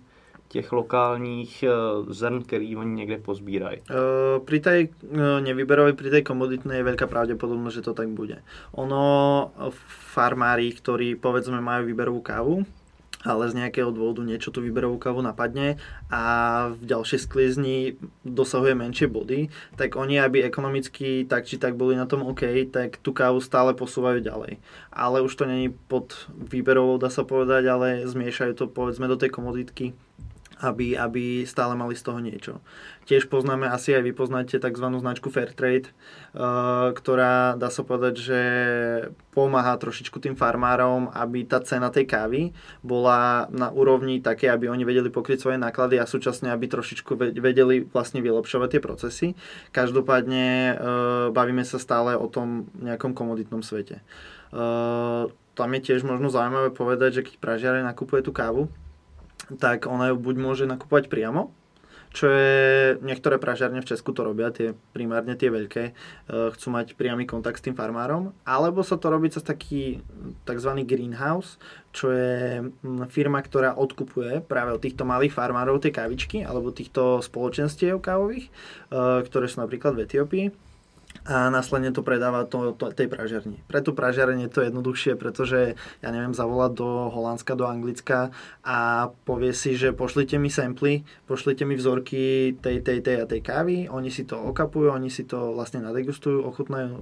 [0.49, 1.71] těch lokálních eh,
[2.09, 3.79] zrn, který oni někde pozbírají?
[3.91, 8.43] Uh, pri tej uh, nevýberovej, pri tej komoditnej je veľká pravdepodobnosť, že to tak bude.
[8.75, 9.03] Ono,
[10.15, 12.55] farmári, ktorí povedzme majú výberovú kávu,
[13.27, 16.23] ale z nejakého dôvodu niečo tú výberovú kávu napadne a
[16.79, 17.79] v ďalšej sklizni
[18.23, 23.03] dosahuje menšie body, tak oni, aby ekonomicky tak či tak boli na tom OK, tak
[23.03, 24.63] tú kávu stále posúvajú ďalej.
[24.95, 29.35] Ale už to není pod výberovou, dá sa povedať, ale zmiešajú to povedzme do tej
[29.35, 29.99] komoditky
[30.57, 32.65] aby, aby stále mali z toho niečo.
[33.05, 34.87] Tiež poznáme, asi aj vy poznáte tzv.
[34.89, 35.93] značku Fairtrade,
[36.33, 38.41] uh, ktorá dá sa povedať, že
[39.37, 44.83] pomáha trošičku tým farmárom, aby tá cena tej kávy bola na úrovni také, aby oni
[44.89, 49.27] vedeli pokryť svoje náklady a súčasne, aby trošičku vedeli vlastne vylepšovať tie procesy.
[49.77, 50.75] Každopádne uh,
[51.37, 54.01] bavíme sa stále o tom nejakom komoditnom svete.
[54.51, 58.69] Uh, tam je tiež možno zaujímavé povedať, že keď pražiareň nakupuje tú kávu,
[59.59, 61.55] tak ona ju buď môže nakupovať priamo,
[62.17, 65.93] čo je, niektoré pražiarne v Česku to robia, tie primárne tie veľké, e,
[66.57, 70.01] chcú mať priamy kontakt s tým farmárom, alebo sa to robí cez taký
[70.49, 70.71] tzv.
[70.89, 71.61] greenhouse,
[71.93, 72.73] čo je
[73.13, 78.51] firma, ktorá odkupuje práve od týchto malých farmárov tie kávičky, alebo týchto spoločenstiev kávových, e,
[79.29, 80.47] ktoré sú napríklad v Etiópii
[81.27, 83.59] a následne to predáva to, to, tej pražiarni.
[83.67, 88.31] Pre tú pražiareň je to jednoduchšie, pretože ja neviem, zavolať do Holandska, do Anglicka
[88.63, 93.43] a povie si, že pošlite mi samply, pošlite mi vzorky tej, tej, tej a tej
[93.43, 96.99] kávy, oni si to okapujú, oni si to vlastne nadegustujú, ochutnajú, uh,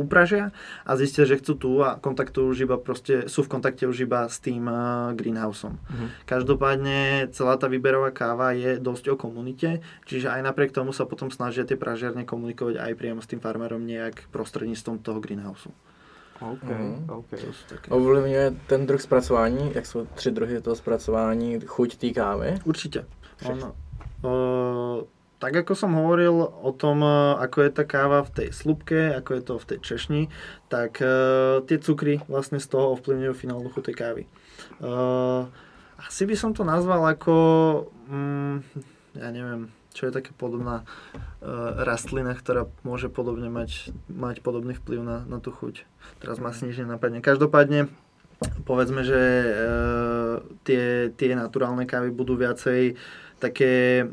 [0.00, 0.56] upražia
[0.88, 4.24] a zistia, že chcú tu a kontaktujú už iba proste, sú v kontakte už iba
[4.24, 5.76] s tým uh, greenhouseom.
[5.76, 6.08] Mm-hmm.
[6.24, 11.28] Každopádne celá tá výberová káva je dosť o komunite, čiže aj napriek tomu sa potom
[11.28, 15.68] snažia tie pražiarne komunikovať aj priamo s tým farmárom smerom nejak prostřednictvím toho greenhouse.
[16.40, 17.10] OK, mm.
[17.10, 17.32] OK.
[17.88, 22.54] Ovlivňuje ten druh zpracování, jak jsou tři druhy toho zpracování, chuť té kávy?
[22.64, 23.06] Určite.
[23.44, 23.72] On,
[24.22, 25.02] uh,
[25.38, 27.04] tak ako som hovoril o tom,
[27.40, 30.22] ako je tá káva v tej slupke, ako je to v tej češni,
[30.68, 34.22] tak uh, tie cukry vlastne z toho ovplyvňujú finálnu chuť tej kávy.
[34.80, 35.48] Uh,
[36.00, 37.34] asi by som to nazval ako,
[38.08, 38.64] um,
[39.12, 45.00] ja neviem, čo je také podobná uh, rastlina, ktorá môže podobne mať, mať podobný vplyv
[45.00, 45.88] na, na tú chuť.
[46.20, 47.24] Teraz ma si nič nenapadne.
[47.24, 47.88] Každopádne,
[48.68, 53.00] povedzme, že uh, tie, tie naturálne kávy budú viacej
[53.40, 54.04] také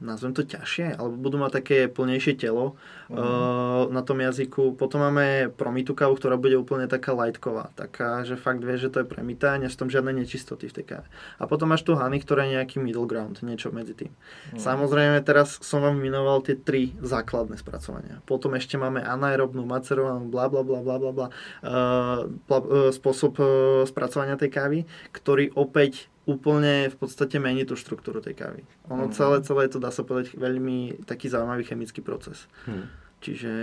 [0.00, 4.74] nazvem to ťažšie, alebo budú mať také plnejšie telo uh, uh, na tom jazyku.
[4.74, 9.04] Potom máme promitu kávu, ktorá bude úplne taká lightková, taká, že fakt vie, že to
[9.04, 11.06] je premita, nie sú tam žiadne nečistoty v tej káve.
[11.36, 14.12] A potom máš tu honey, ktorá je nejaký middle ground, niečo medzi tým.
[14.12, 14.56] Uh-huh.
[14.56, 18.24] Samozrejme, teraz som vám vymenoval tie tri základné spracovania.
[18.24, 21.28] Potom ešte máme anaerobnú, macerovanú, bla bla bla bla bla, bla,
[21.60, 23.48] uh, bla uh, spôsob uh,
[23.84, 24.78] spracovania tej kávy,
[25.12, 28.62] ktorý opäť úplne v podstate mení tú štruktúru tej kávy.
[28.86, 29.14] Ono mm.
[29.18, 32.46] celé, celé to dá sa povedať veľmi taký zaujímavý chemický proces.
[32.70, 32.86] Mm.
[33.20, 33.54] Čiže,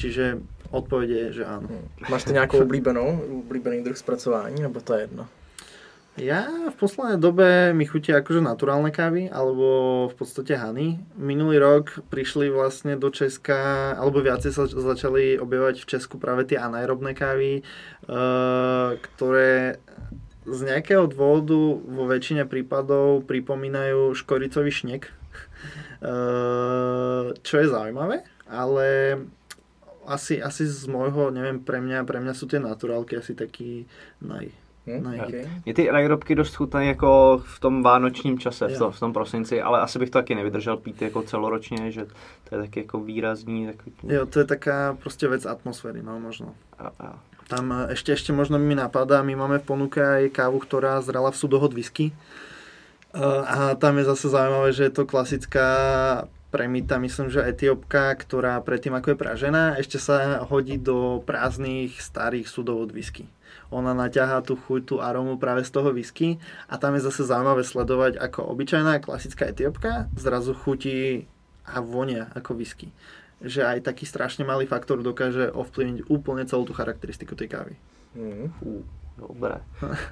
[0.00, 0.24] čiže
[0.72, 1.68] odpoveď je, že áno.
[1.68, 2.08] Hmm.
[2.08, 5.28] Máš ty nejakú oblíbenou, oblíbený druh spracování, nebo to je jedno?
[6.18, 10.98] Ja v poslednej dobe mi chutia akože naturálne kávy, alebo v podstate hany.
[11.14, 16.58] Minulý rok prišli vlastne do Česka, alebo viacej sa začali objavovať v Česku práve tie
[16.58, 19.78] anaerobné kávy, uh, ktoré
[20.48, 25.02] z nejakého dôvodu vo väčšine prípadov pripomínajú škoricový šnek,
[26.04, 29.18] eh, čo je zaujímavé, ale
[30.08, 33.84] asi, asi z môjho, neviem, pre mňa, pre mňa sú tie naturálky asi taký
[34.24, 34.48] naj,
[34.88, 35.20] Hm?
[35.24, 35.50] Okay.
[35.64, 39.62] Mě ty rajrobky dost chutnají jako v tom vánočním čase, v, tom, v tom prosinci,
[39.62, 42.06] ale asi bych to taky nevydržel pít jako celoročně, že
[42.48, 43.66] to je taky jako výrazný.
[43.66, 46.54] Takový, Jo, to je taká proste vec atmosféry, no možno.
[46.78, 50.60] a, a, Tam e, ešte, ešte možno mi napadá, my máme v ponuke aj kávu,
[50.60, 52.12] ktorá zrala v sudohod whisky.
[52.12, 52.14] E,
[53.24, 55.68] A tam je zase zaujímavé, že je to klasická
[56.48, 62.48] premita, myslím, že etiopka, ktorá predtým ako je pražená, ešte sa hodí do prázdnych starých
[62.48, 63.28] sudovod whisky.
[63.68, 66.40] Ona naťahá tú chuť, tú arómu práve z toho whisky
[66.72, 71.28] a tam je zase zaujímavé sledovať, ako obyčajná klasická etiopka zrazu chutí
[71.68, 72.88] a vonia ako whisky.
[73.38, 77.74] Že aj taký strašne malý faktor dokáže ovplyvniť úplne celú tú charakteristiku tej kávy.
[78.58, 78.82] Fú,
[79.18, 79.58] Dobré.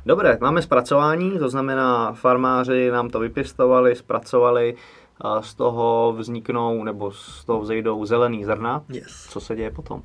[0.06, 4.76] Dobré, máme zpracování, to znamená farmáři nám to vypěstovali, zpracovali,
[5.20, 8.84] a z toho vzniknou, nebo z toho vzejdou zelený zrna.
[8.88, 9.26] Yes.
[9.28, 10.02] Co se děje potom?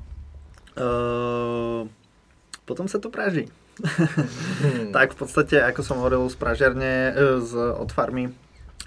[0.72, 1.88] Uh,
[2.64, 3.48] potom sa to praží.
[3.82, 4.92] Hm.
[4.96, 7.12] tak v podstate, ako som hovoril z pražiarne,
[7.44, 8.32] z, od farmy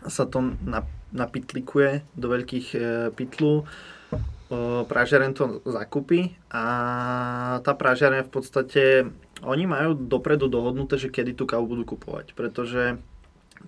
[0.08, 3.65] sa to na, napitlikuje do veľkých e, pytlu.
[4.46, 6.66] E, pražiareň to zakúpi a
[7.66, 8.84] tá pražiareň v podstate,
[9.42, 13.02] oni majú dopredu dohodnuté, že kedy tú kávu budú kupovať, pretože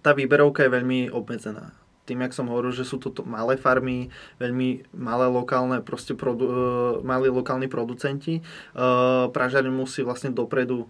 [0.05, 1.73] tá výberovka je veľmi obmedzená.
[2.07, 6.53] Tým, jak som hovoril, že sú to malé farmy, veľmi malé lokálne, proste produ, e,
[7.01, 8.41] malí lokálni producenti, e,
[9.33, 10.85] pražiareň musí vlastne dopredu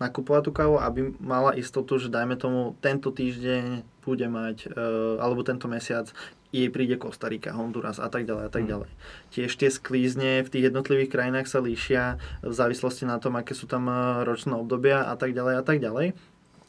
[0.00, 4.70] nakupovať tú kávu, aby mala istotu, že dajme tomu tento týždeň bude mať,
[5.18, 6.06] alebo tento mesiac
[6.48, 8.90] jej príde Kostarika, Honduras a tak ďalej a tak ďalej.
[9.36, 13.68] Tiež tie sklízne v tých jednotlivých krajinách sa líšia v závislosti na tom, aké sú
[13.68, 16.16] tam e, ročné obdobia a tak ďalej a tak ďalej.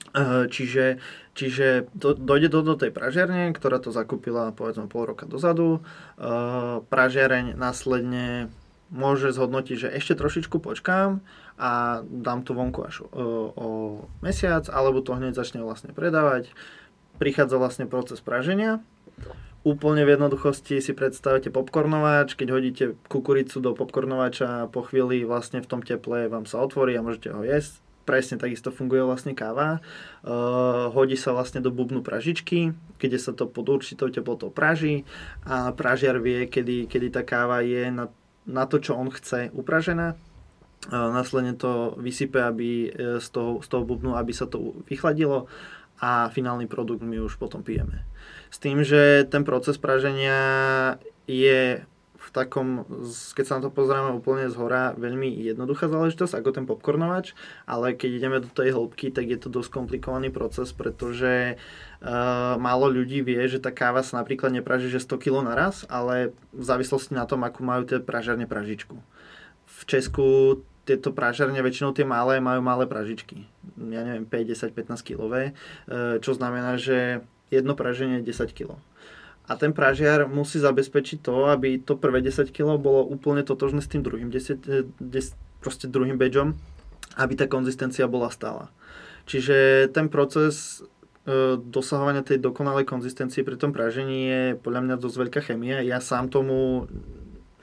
[0.09, 0.97] Eh, Čiže,
[1.37, 5.85] čiže do, dojde to do tej pražiarne, ktorá to zakúpila povedzme pol roka dozadu.
[6.17, 8.49] Eh, Pražiareň následne
[8.89, 11.21] môže zhodnotiť, že ešte trošičku počkám
[11.61, 13.67] a dám to vonku až o, o
[14.25, 16.49] mesiac, alebo to hneď začne vlastne predávať.
[17.21, 18.81] Prichádza vlastne proces praženia.
[19.67, 25.67] Úplne v jednoduchosti si predstavíte popcornováč, keď hodíte kukuricu do popcornováča, po chvíli vlastne v
[25.67, 29.85] tom teple vám sa otvorí a môžete ho jesť presne takisto funguje vlastne káva.
[30.25, 35.05] Uh, hodí sa vlastne do bubnu pražičky, kde sa to pod určitou teplotou praží
[35.45, 38.09] a pražiar vie, kedy, kedy tá káva je na,
[38.49, 40.17] na to, čo on chce upražená.
[40.89, 45.51] Následne to vysype aby, e, z, toho, z toho bubnu, aby sa to vychladilo
[45.99, 48.07] a finálny produkt my už potom pijeme.
[48.49, 50.97] S tým, že ten proces praženia
[51.29, 51.83] je
[52.19, 52.83] v takom,
[53.33, 57.31] keď sa na to pozrieme úplne z hora, veľmi jednoduchá záležitosť ako ten popcornovač,
[57.63, 62.91] ale keď ideme do tej hĺbky, tak je to dosť komplikovaný proces, pretože uh, málo
[62.91, 67.15] ľudí vie, že tá káva sa napríklad nepraží, že 100 kg naraz, ale v závislosti
[67.15, 68.99] na tom, akú majú tie pražiarne pražičku.
[69.69, 70.59] V Česku
[70.89, 73.45] tieto pražarne, väčšinou tie malé, majú malé pražičky.
[73.77, 75.53] Ja neviem, 5, 10, 15 kilové,
[76.19, 77.21] čo znamená, že
[77.53, 78.81] jedno praženie je 10 kg
[79.49, 83.89] a ten pražiar musí zabezpečiť to, aby to prvé 10 kg bolo úplne totožné s
[83.89, 85.09] tým druhým 10, 10
[85.57, 86.53] proste druhým badgeom,
[87.17, 88.69] aby tá konzistencia bola stála.
[89.25, 90.85] Čiže ten proces
[91.25, 95.81] e, dosahovania tej dokonalej konzistencie pri tom pražení je podľa mňa dosť veľká chemia.
[95.81, 96.85] Ja sám tomu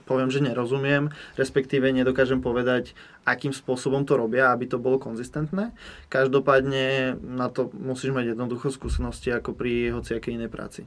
[0.06, 2.94] poviem, že nerozumiem, respektíve nedokážem povedať,
[3.26, 5.74] akým spôsobom to robia, aby to bolo konzistentné.
[6.06, 10.82] Každopádne na to musíš mať jednoducho skúsenosti ako pri hociakej inej práci.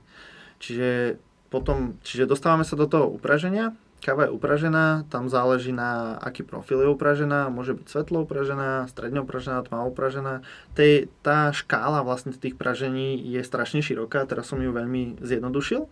[0.63, 1.19] Čiže
[1.51, 6.83] potom, čiže dostávame sa do toho upraženia, káva je upražená, tam záleží na aký profil
[6.83, 10.41] je upražená, môže byť svetlo upražená, stredne upražená, tmavo upražená.
[10.73, 15.85] Tej, tá škála vlastne tých pražení je strašne široká, teraz som ju veľmi zjednodušil.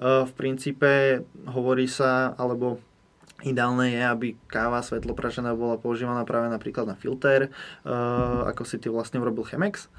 [0.00, 2.78] V princípe hovorí sa, alebo
[3.44, 7.52] Ideálne je, aby káva svetlo pražená bola používaná práve napríklad na filter,
[8.48, 9.92] ako si ty vlastne urobil Chemex.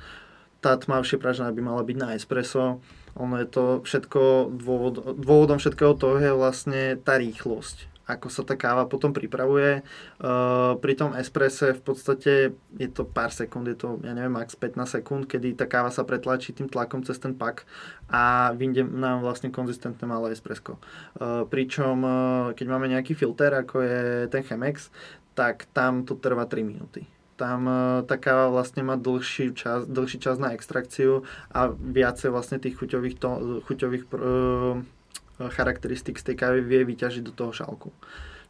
[0.58, 2.82] Tá tmavšie pražená by mala byť na espresso,
[3.18, 8.56] ono je to všetko, dôvod, dôvodom všetkého toho je vlastne tá rýchlosť ako sa tá
[8.56, 9.84] káva potom pripravuje.
[10.18, 12.32] Uh, pri tom espresse v podstate
[12.80, 16.08] je to pár sekúnd, je to, ja neviem, max 15 sekúnd, kedy tá káva sa
[16.08, 17.68] pretlačí tým tlakom cez ten pak
[18.08, 20.80] a vyjde nám vlastne konzistentné malé espresso.
[21.20, 24.00] Uh, pričom, uh, keď máme nejaký filter, ako je
[24.32, 24.88] ten Chemex,
[25.36, 27.70] tak tam to trvá 3 minúty tam
[28.10, 31.22] tá káva vlastne má dlhší čas, dlhší čas na extrakciu
[31.54, 34.82] a viacej vlastne tých chuťových, to, chuťových uh,
[35.54, 37.94] charakteristik z tej kávy vie vyťažiť do toho šálku.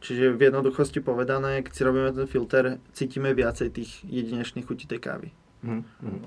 [0.00, 5.04] Čiže v jednoduchosti povedané, keď si robíme ten filter, cítime viacej tých jedinečných chutí tej
[5.04, 5.28] kávy.
[5.60, 6.18] Mm-hmm.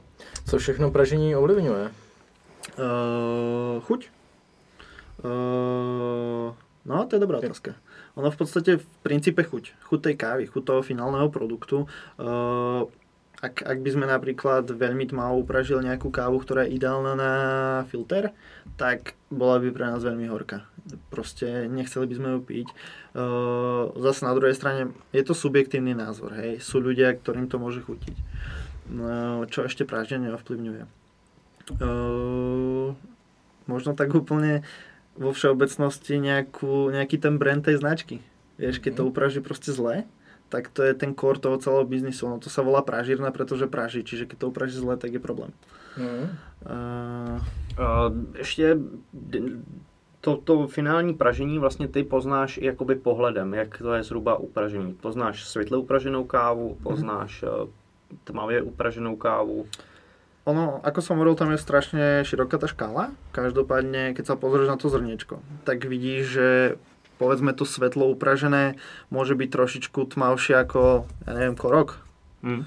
[0.46, 1.86] Co všechno pražení ovlivňuje?
[2.78, 4.02] Uh, chuť.
[5.26, 6.54] Uh,
[6.86, 7.78] No, to je dobrá otázka.
[8.20, 9.88] Ono v podstate v princípe chuť.
[9.88, 11.88] Chuť tej kávy, chuť toho finálneho produktu.
[12.20, 12.88] Uh,
[13.42, 17.34] ak, ak by sme napríklad veľmi tmavo upražili nejakú kávu, ktorá je ideálna na
[17.90, 18.36] filter,
[18.78, 20.70] tak bola by pre nás veľmi horká.
[21.10, 22.68] Proste nechceli by sme ju piť.
[23.18, 26.38] Uh, zase na druhej strane je to subjektívny názor.
[26.38, 26.62] Hej.
[26.62, 28.18] Sú ľudia, ktorým to môže chutiť.
[28.92, 30.84] Uh, čo ešte praždenie ovplyvňuje.
[31.80, 32.94] Uh,
[33.66, 34.62] možno tak úplne
[35.16, 38.24] vo všeobecnosti nejakú, nejaký ten brand tej značky.
[38.58, 40.04] Vieš, keď to upraží proste zle,
[40.52, 42.28] tak to je ten core toho celého biznisu.
[42.28, 45.52] No to sa volá pražírna, pretože praží, čiže keď to upraží zle, tak je problém.
[45.98, 46.28] Mm.
[46.68, 47.40] Uh...
[47.72, 48.78] Uh, ještě
[50.22, 54.94] to, to finální pražení vlastně ty poznáš jakoby pohledem, jak to je zhruba upražený.
[54.94, 58.18] Poznáš světle upraženou kávu, poznáš mm.
[58.24, 59.66] tmavě upraženou kávu.
[60.50, 63.14] Ono, ako som hovoril, tam je strašne široká tá škála.
[63.30, 65.38] Každopádne, keď sa pozrieš na to zrniečko,
[65.70, 66.48] tak vidíš, že
[67.22, 68.82] povedzme to svetlo upražené
[69.14, 72.02] môže byť trošičku tmavšie ako, ja neviem, korok.
[72.42, 72.66] Mm.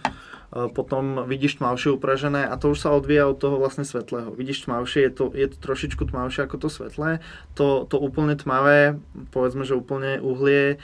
[0.55, 4.31] Potom vidíš tmavšie upražené a to už sa odvíja od toho vlastne svetlého.
[4.31, 7.19] Vidíš tmavšie, je to, je to trošičku tmavšie ako to svetlé.
[7.59, 8.95] To, to úplne tmavé,
[9.35, 10.79] povedzme, že úplne uhlie,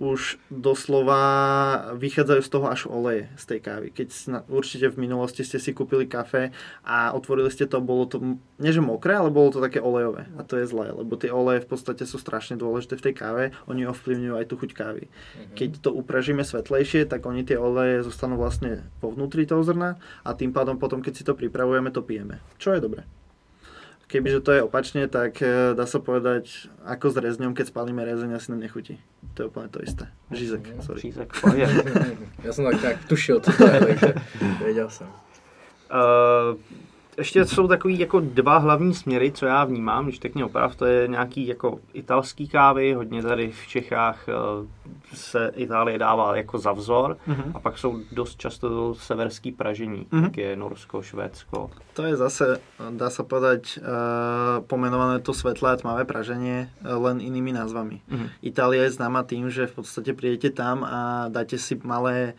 [0.00, 1.20] už doslova
[1.92, 3.86] vychádzajú z toho až oleje z tej kávy.
[3.92, 4.08] Keď
[4.48, 8.80] určite v minulosti ste si kúpili kafe a otvorili ste to, bolo to, nie že
[8.80, 10.24] mokré, ale bolo to také olejové.
[10.40, 13.44] A to je zlé, lebo tie oleje v podstate sú strašne dôležité v tej káve,
[13.68, 15.04] oni ovplyvňujú aj tú chuť kávy.
[15.12, 15.54] Mm-hmm.
[15.60, 20.32] Keď to upražíme svetlejšie, tak oni tie oleje zostanú vlastne vo vnútri toho zrna a
[20.32, 22.40] tým pádom potom, keď si to pripravujeme, to pijeme.
[22.56, 23.04] Čo je dobré.
[24.10, 28.34] Kebyže to je opačne, tak e, dá sa povedať, ako s rezňom, keď spalíme rezeň,
[28.34, 28.98] asi nám nechutí.
[29.38, 30.10] To je úplne to isté.
[30.34, 30.98] Žízek, sorry.
[30.98, 31.30] Žízek,
[32.42, 34.10] Ja som tak, tak tušil, co to je, takže
[34.66, 35.06] věděl jsem.
[35.06, 36.58] Uh,
[37.20, 40.84] ještě jsou takový jako dva hlavní směry, co já vnímám, když tak mě oprav, to
[40.84, 44.32] je nějaký jako italský kávy, hodně tady v Čechách eh,
[45.14, 47.52] se Itálie dává jako za vzor mm-hmm.
[47.54, 50.22] a pak jsou dost často severský pražení, mm-hmm.
[50.22, 51.70] jak je Norsko, Švédsko.
[51.94, 52.60] To je zase,
[52.90, 58.00] dá sa povedať, uh, pomenované to svetlé a tmavé praženie uh, len inými názvami.
[58.06, 58.28] Mm-hmm.
[58.46, 62.38] Itália je známa tým, že v podstate prídete tam a dáte si malé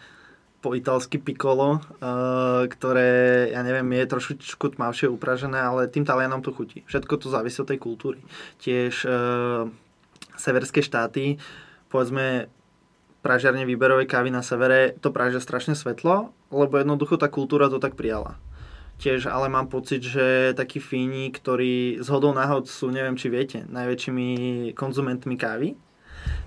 [0.62, 6.54] po italsky piccolo, uh, ktoré, ja neviem, je trošičku tmavšie upražené, ale tým Talianom to
[6.54, 6.86] chutí.
[6.86, 8.22] Všetko to závisí od tej kultúry.
[8.62, 9.66] Tiež uh,
[10.38, 11.42] severské štáty,
[11.90, 12.46] povedzme,
[13.26, 17.98] pražiarne výberovej kávy na severe, to pražia strašne svetlo, lebo jednoducho tá kultúra to tak
[17.98, 18.38] prijala.
[19.02, 23.66] Tiež ale mám pocit, že takí Fíni, ktorí z hodou náhod sú, neviem či viete,
[23.66, 24.30] najväčšími
[24.78, 25.74] konzumentmi kávy,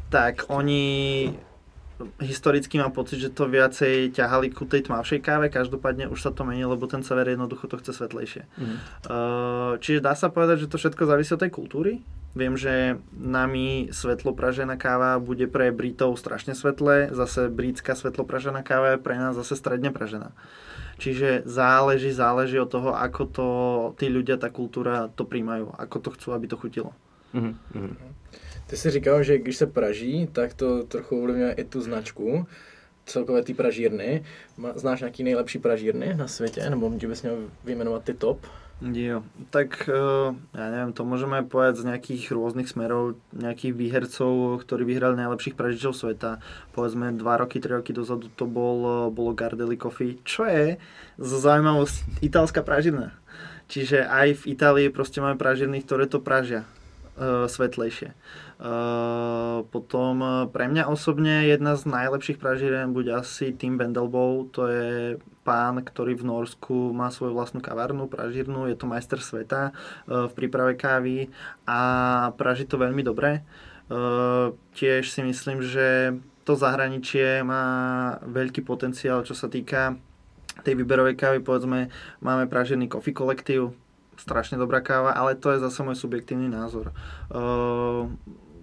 [0.07, 1.35] tak oni
[2.19, 6.43] historicky mám pocit, že to viacej ťahali ku tej tmavšej káve, každopádne už sa to
[6.43, 8.43] mení, lebo ten sever jednoducho to chce svetlejšie.
[8.59, 8.77] Mm.
[9.79, 11.93] čiže dá sa povedať, že to všetko závisí od tej kultúry.
[12.35, 18.67] Viem, že nami svetlo pražená káva bude pre Britov strašne svetlé, zase britská svetlo pražená
[18.67, 20.35] káva je pre nás zase stredne pražená.
[20.99, 23.47] Čiže záleží, záleží od toho, ako to
[24.03, 26.91] tí ľudia, tá kultúra to príjmajú, ako to chcú, aby to chutilo.
[27.35, 28.15] Mm-hmm.
[28.67, 32.47] Ty jsi říkal, že když se praží, tak to trochu ovlivňuje i tu značku
[33.07, 34.25] celkové ty pražírny.
[34.75, 36.71] Znáš nějaký nejlepší pražírny na světě?
[36.71, 38.47] Nebo ti bys měl vyjmenovat ty top?
[38.83, 39.23] Jo,
[39.55, 45.15] tak uh, ja neviem, to môžeme povedať z nejakých rôznych smerov, nejakých výhercov, ktorí vyhrali
[45.15, 46.43] najlepších pražičov sveta.
[46.75, 50.77] Povedzme 2 roky, 3 roky dozadu to bol, bolo Gardelli Coffee, čo je
[51.23, 51.97] zaujímavosť
[52.29, 53.15] italská pražina.
[53.71, 56.67] Čiže aj v Itálii proste máme pražirny, ktoré to pražia
[57.15, 58.13] uh, svetlejšie.
[58.65, 64.73] Uh, potom uh, pre mňa osobne jedna z najlepších pražírien bude asi Tim Bendelbow, to
[64.73, 69.77] je pán, ktorý v Norsku má svoju vlastnú kavárnu, pražírnu, je to majster sveta
[70.09, 71.29] uh, v príprave kávy
[71.69, 71.81] a
[72.41, 73.45] praží to veľmi dobre.
[74.73, 76.17] Tiež si myslím, že
[76.49, 80.01] to zahraničie má veľký potenciál, čo sa týka
[80.65, 81.93] tej výberovej kávy, povedzme,
[82.25, 83.77] máme pražený Coffee Collective,
[84.17, 86.97] strašne dobrá káva, ale to je zase môj subjektívny názor.
[87.29, 88.09] Uh,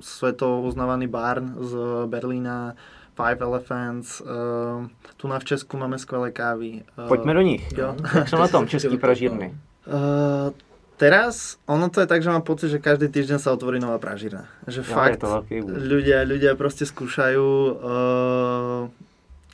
[0.01, 1.73] svetovo uznávaný Barn z
[2.09, 2.75] Berlína,
[3.15, 4.87] Five Elephants, uh,
[5.17, 6.81] tu na v Česku máme skvelé kávy.
[6.97, 7.63] Uh, Poďme do nich.
[7.75, 7.93] Jo.
[8.15, 9.53] Jak sú na tom český pražírny?
[9.85, 10.55] Uh,
[10.97, 14.49] teraz, ono to je tak, že mám pocit, že každý týždeň sa otvorí nová pražírna.
[14.65, 17.47] Že ja, fakt, to ľudia, ľudia proste skúšajú.
[17.77, 18.81] Uh,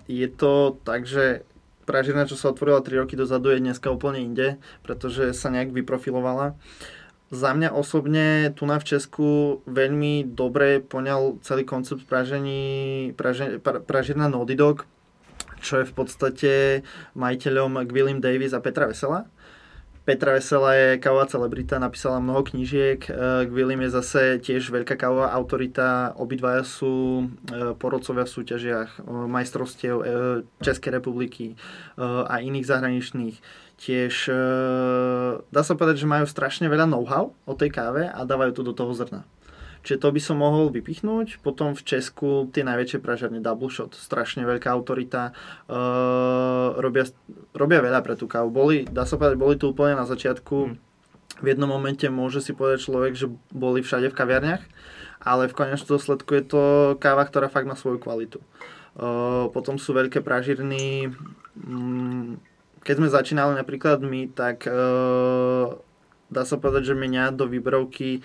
[0.07, 1.43] je to tak, že
[1.89, 6.53] pražírna, čo sa otvorila 3 roky dozadu, je dneska úplne inde, pretože sa nejak vyprofilovala.
[6.53, 6.96] Uh,
[7.27, 13.83] za mňa osobne tu na v Česku veľmi dobre poňal celý koncept pražení, praže, pra,
[13.83, 14.55] pražírna Naughty
[15.57, 16.51] čo je v podstate
[17.17, 19.25] majiteľom William Davis a Petra Vesela.
[20.07, 23.11] Petra Vesela je kávová celebrita, napísala mnoho knížiek.
[23.11, 26.15] Uh, William je zase tiež veľká kávová autorita.
[26.15, 29.99] Obidvaja sú uh, porodcovia v súťažiach uh, majstrovstiev
[30.63, 31.59] Českej republiky
[31.99, 33.66] a iných zahraničných.
[33.77, 38.57] Tiež uh, dá sa povedať, že majú strašne veľa know-how o tej káve a dávajú
[38.57, 39.21] to do toho zrna.
[39.85, 41.39] Čiže to by som mohol vypichnúť.
[41.45, 45.31] Potom v Česku tie najväčšie pražarne Double Shot, strašne veľká autorita,
[45.69, 47.05] uh, robia,
[47.53, 48.49] robia veľa pre tú kávu.
[48.49, 50.57] Boli, dá sa povedať, boli tu úplne na začiatku.
[50.57, 50.75] Hmm.
[51.37, 54.63] V jednom momente môže si povedať človek, že boli všade v kaviarniach,
[55.21, 56.61] ale v konečnom dôsledku je to
[56.97, 58.41] káva, ktorá fakt má svoju kvalitu.
[58.97, 61.13] Uh, potom sú veľké pražírny.
[61.61, 62.41] Um,
[62.87, 65.75] keď sme začínali napríklad my, tak uh,
[66.31, 68.23] dá sa povedať, že mňa do výberovky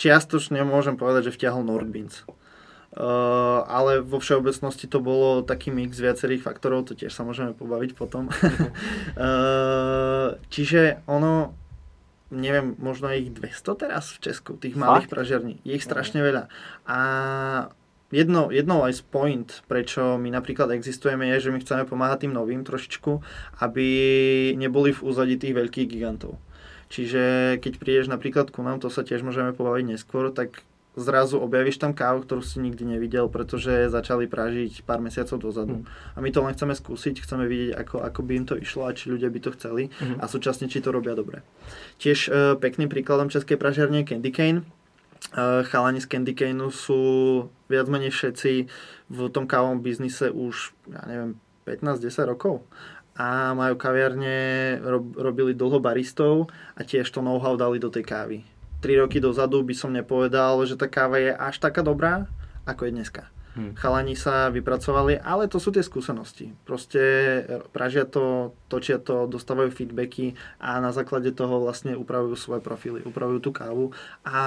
[0.00, 2.24] čiastočne môžem povedať, že vťahol Nordbeans.
[2.90, 7.92] Uh, ale vo všeobecnosti to bolo taký mix viacerých faktorov, to tiež sa môžeme pobaviť
[7.92, 8.32] potom.
[8.32, 11.52] uh, čiže ono,
[12.32, 15.12] neviem, možno ich 200 teraz v Česku, tých malých Fakt?
[15.12, 15.60] pražiarní.
[15.60, 16.48] Je ich strašne veľa.
[16.88, 16.98] A
[18.10, 22.34] jedno, jedno aj z point, prečo my napríklad existujeme, je, že my chceme pomáhať tým
[22.34, 23.22] novým trošičku,
[23.62, 23.86] aby
[24.58, 26.38] neboli v úzadí tých veľkých gigantov.
[26.90, 30.66] Čiže keď prídeš napríklad ku nám, to sa tiež môžeme pobaviť neskôr, tak
[30.98, 35.76] zrazu objavíš tam kávu, ktorú si nikdy nevidel, pretože začali pražiť pár mesiacov dozadu.
[35.80, 35.84] Mm.
[35.86, 38.94] A my to len chceme skúsiť, chceme vidieť, ako, ako by im to išlo a
[38.94, 40.18] či ľudia by to chceli mm.
[40.18, 41.46] a súčasne, či to robia dobre.
[42.02, 44.66] Tiež e, pekným príkladom českej pražiarne je Candy Cane.
[45.28, 47.00] E, chalani z Candy Caneu sú
[47.68, 48.52] viac menej všetci
[49.10, 51.36] v tom kávom biznise už, ja neviem,
[51.68, 52.64] 15-10 rokov
[53.20, 58.38] a majú kaviarne, rob, robili dlho baristov a tiež to know-how dali do tej kávy.
[58.80, 62.24] 3 roky dozadu by som nepovedal, že tá káva je až taká dobrá,
[62.64, 63.28] ako je dneska.
[63.50, 63.74] Hmm.
[63.74, 66.54] Chalani sa vypracovali, ale to sú tie skúsenosti.
[66.62, 67.02] Proste
[67.74, 73.42] pražia to, točia to, dostávajú feedbacky a na základe toho vlastne upravujú svoje profily, upravujú
[73.42, 73.90] tú kávu
[74.22, 74.38] a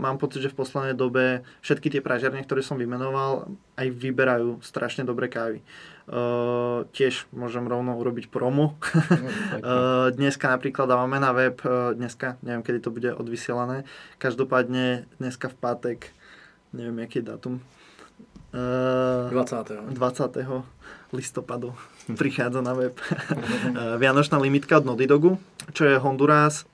[0.00, 3.44] mám pocit, že v poslednej dobe všetky tie pražiarne, ktoré som vymenoval,
[3.76, 5.60] aj vyberajú strašne dobré kávy.
[6.06, 8.78] Uh, tiež môžem rovno urobiť promo.
[8.78, 13.82] uh, dneska napríklad dávame na web, uh, dneska, neviem kedy to bude odvysielané,
[14.22, 15.98] každopádne dneska v pátek,
[16.70, 17.54] neviem aký je dátum,
[18.56, 19.92] 20.
[19.92, 19.92] 20.
[21.12, 21.76] listopadu
[22.20, 25.36] prichádza na web uh, Vianočná limitka od Nodidogu,
[25.76, 26.64] čo je Honduras,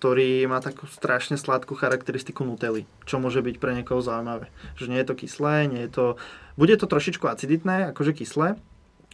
[0.00, 4.48] ktorý má takú strašne sladkú charakteristiku Nutelly, čo môže byť pre niekoho zaujímavé.
[4.80, 6.04] Že nie je to kyslé, nie je to...
[6.56, 8.56] Bude to trošičku aciditné, akože kyslé,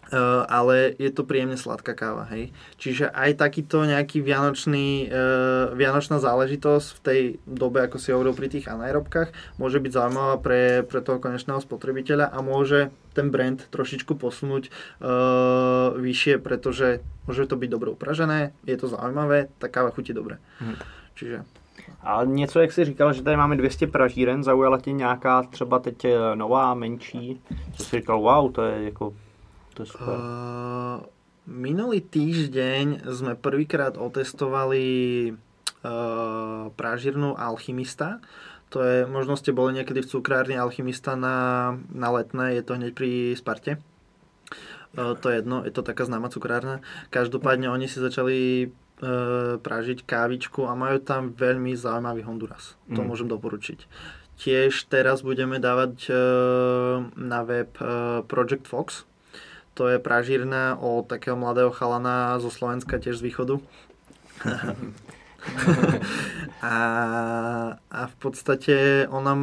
[0.06, 2.54] Uh, ale je to príjemne sladká káva, hej.
[2.78, 8.46] Čiže aj takýto nejaký vianočný, uh, vianočná záležitosť v tej dobe, ako si hovoril pri
[8.46, 14.14] tých anaerobkách, môže byť zaujímavá pre, pre toho konečného spotrebiteľa a môže ten brand trošičku
[14.14, 20.14] posunúť uh, vyššie, pretože môže to byť dobre upražené, je to zaujímavé, tá káva chutí
[20.14, 20.38] dobre.
[20.62, 20.78] Hmm.
[21.18, 21.42] Čiže
[22.02, 26.06] a něco, jak jsi říkal, že tady máme 200 pražíren, zaujala tě nějaká třeba teď
[26.34, 27.40] nová, menší,
[27.76, 29.12] že jsi říkal, wow, to je jako
[29.76, 30.16] to je super.
[30.16, 30.96] Uh,
[31.44, 34.84] minulý týždeň sme prvýkrát otestovali
[35.36, 38.24] uh, prážirnú Alchymista.
[38.74, 42.92] To je, možno ste boli niekedy v cukrárni Alchymista na, na letné, je to hneď
[42.96, 43.78] pri Sparte.
[44.96, 46.80] Uh, to je jedno, je to taká známa cukrárna.
[47.12, 52.80] Každopádne oni si začali uh, pražiť kávičku a majú tam veľmi zaujímavý Honduras.
[52.90, 53.06] To mm.
[53.06, 53.84] môžem doporučiť.
[54.36, 56.16] Tiež teraz budeme dávať uh,
[57.16, 59.08] na web uh, Project Fox,
[59.76, 63.60] to je pražírna od takého mladého chalana zo Slovenska, tiež z východu.
[66.64, 66.76] a,
[67.76, 69.40] a v podstate on nám,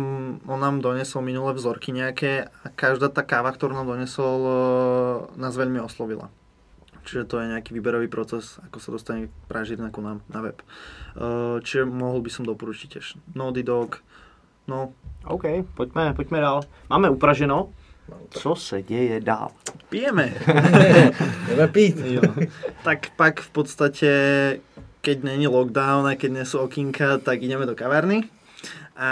[0.50, 4.54] on nám donesol minulé vzorky nejaké a každá tá káva, ktorú nám donesol, e,
[5.38, 6.34] nás veľmi oslovila.
[7.06, 10.58] Čiže to je nejaký výberový proces, ako sa dostane pražírna ku nám na web.
[10.60, 10.66] E,
[11.62, 13.22] čiže mohol by som doporučiť tiež.
[13.38, 14.02] Nody Dog,
[14.66, 14.98] no.
[15.30, 16.60] OK, poďme, poďme dál.
[16.90, 17.72] Máme upraženo,
[18.30, 19.51] co se děje dál?
[19.89, 20.34] Pijeme.
[21.47, 21.97] Jdeme pít.
[21.97, 22.22] jo.
[22.84, 24.10] Tak pak v podstate,
[25.01, 28.24] keď není lockdown a keď nie sú okinka, tak ideme do kavárny.
[28.95, 29.12] A,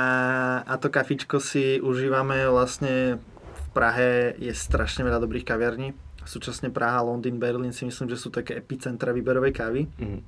[0.67, 3.17] a to kafičko si užívame vlastne
[3.51, 5.95] v Prahe je strašne veľa dobrých kaviarní.
[6.21, 9.81] Súčasne Praha, Londýn, Berlín si myslím, že sú také epicentra výberovej kávy.
[9.97, 10.21] Mm.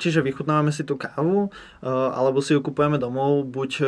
[0.00, 1.52] Čiže vychutnávame si tú kávu,
[1.84, 3.84] alebo si ju kupujeme domov, buď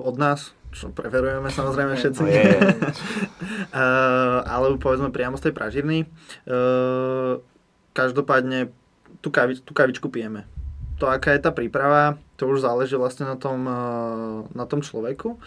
[0.00, 2.22] od nás, čo preferujeme samozrejme všetci.
[2.22, 2.44] No je.
[3.72, 5.98] uh, alebo povedzme priamo z tej pražírny.
[6.48, 7.40] Uh,
[7.96, 8.70] každopádne
[9.24, 10.44] tú, kavi, tú kavičku pijeme.
[10.98, 15.38] To, aká je tá príprava, to už záleží vlastne na tom, uh, na tom človeku.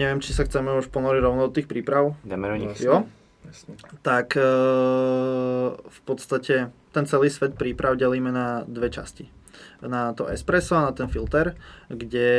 [0.00, 2.16] Neviem, či sa chceme už ponoriť rovno do tých príprav.
[2.24, 2.80] Jdeme do nich.
[2.80, 3.04] Jo?
[3.42, 3.74] Jasne.
[4.06, 4.46] tak e,
[5.76, 9.26] v podstate ten celý svet príprav delíme na dve časti.
[9.82, 11.58] Na to espresso a na ten filter,
[11.90, 12.30] kde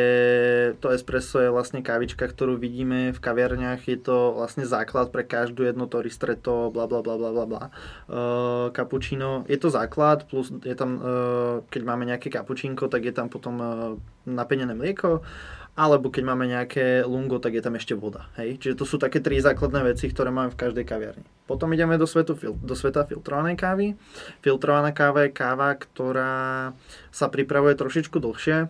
[0.80, 3.84] to espresso je vlastne kávička, ktorú vidíme v kaviarniach.
[3.84, 7.64] Je to vlastne základ pre každú jedno to ristretto, bla bla bla bla bla bla.
[8.08, 13.28] Uh, je to základ, plus je tam, uh, keď máme nejaké cappuccínko, tak je tam
[13.28, 15.20] potom uh, napenené mlieko
[15.74, 18.30] alebo keď máme nejaké lungo, tak je tam ešte voda.
[18.38, 18.62] Hej?
[18.62, 21.26] Čiže to sú také tri základné veci, ktoré máme v každej kaviarni.
[21.50, 23.98] Potom ideme do, svetu, do sveta filtrovanej kávy.
[24.46, 26.34] Filtrovaná káva je káva, ktorá
[27.10, 28.58] sa pripravuje trošičku dlhšie.
[28.64, 28.68] E,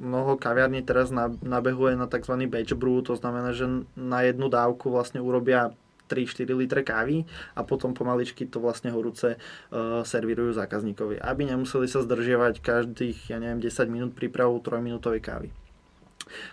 [0.00, 1.12] mnoho kaviarní teraz
[1.44, 2.48] nabehuje na tzv.
[2.48, 3.68] batch brew, to znamená, že
[4.00, 5.76] na jednu dávku vlastne urobia
[6.08, 12.00] 3-4 litre kávy a potom pomaličky to vlastne horúce uh, servírujú zákazníkovi, aby nemuseli sa
[12.00, 15.48] zdržiavať každých, ja neviem, 10 minút prípravu 3 minútovej kávy.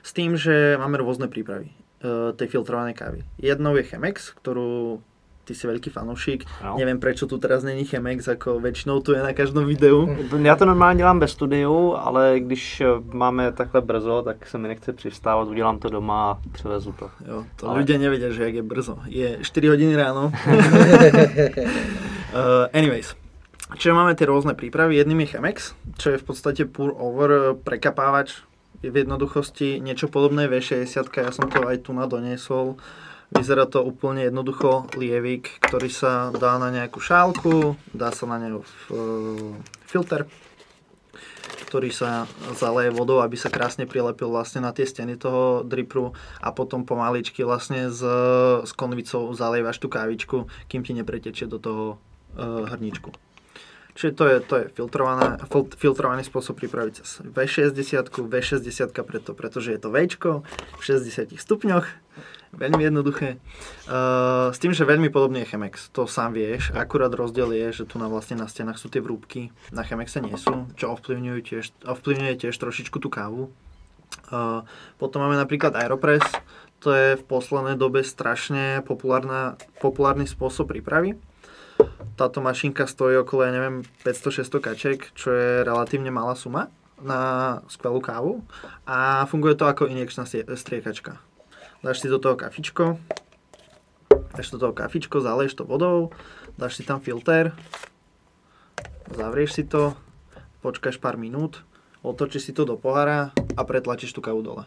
[0.03, 1.71] S tým, že máme rôzne prípravy
[2.03, 3.19] uh, tej filtrovanej kávy.
[3.39, 4.99] Jednou je Chemex, ktorú
[5.45, 6.43] ty si veľký fanúšik.
[6.65, 6.75] No.
[6.81, 10.09] Neviem, prečo tu teraz není Chemex, ako väčšinou tu je na každom videu.
[10.41, 12.81] Já to normálně dělám bez studiu, ale když
[13.13, 17.09] máme takhle brzo, tak se mi nechce přistávat, udělám to doma a přivezu to.
[17.27, 17.79] Jo, to ale...
[17.79, 18.97] ľudia nevedia, že jak je brzo.
[19.05, 20.31] Je 4 hodiny ráno.
[20.33, 20.33] uh,
[22.79, 23.15] anyways,
[23.75, 25.01] Čiže máme tie rôzne prípravy.
[25.01, 28.45] Jedným je Chemex, čo je v podstate pour over prekapávač
[28.85, 32.77] v jednoduchosti niečo podobné V60, ja som to aj tu na doniesol.
[33.35, 38.63] Vyzerá to úplne jednoducho lievik, ktorý sa dá na nejakú šálku, dá sa na neho
[39.83, 40.25] filter,
[41.67, 46.55] ktorý sa zaleje vodou, aby sa krásne prilepil vlastne na tie steny toho dripru a
[46.55, 47.99] potom pomaličky vlastne s,
[48.63, 51.99] s konvicou zalievaš tú kávičku, kým ti nepretečie do toho
[52.39, 53.11] uh, hrníčku.
[53.95, 54.65] Čiže to je, to je
[55.79, 61.87] filtrovaný spôsob pripraviť cez V60, V60 preto, pretože je to V v 60 stupňoch
[62.55, 63.35] Veľmi jednoduché.
[63.83, 66.71] Uh, s tým, že veľmi podobný je Chemex, to sám vieš.
[66.71, 70.39] Akurát rozdiel je, že tu na vlastne na stenách sú tie vrúbky, na Chemexe nie
[70.39, 73.51] sú, čo ovplyvňujú tiež, ovplyvňuje tiež trošičku tú kávu.
[74.31, 74.63] Uh,
[74.95, 76.23] potom máme napríklad Aeropress,
[76.79, 81.19] to je v poslednej dobe strašne populárna, populárny spôsob prípravy.
[82.15, 86.71] Táto mašinka stojí okolo, ja neviem, 500-600 kaček, čo je relatívne malá suma
[87.03, 88.39] na skvelú kávu
[88.87, 90.23] a funguje to ako injekčná
[90.55, 91.19] striekačka
[91.85, 92.97] dáš si do toho kafičko,
[94.09, 96.09] dáš do toho kafičko, zaleješ to vodou,
[96.57, 97.53] dáš si tam filter,
[99.13, 99.93] zavrieš si to,
[100.65, 101.61] počkáš pár minút,
[102.01, 104.65] otočíš si to do pohára a pretlačíš tú kávu dole.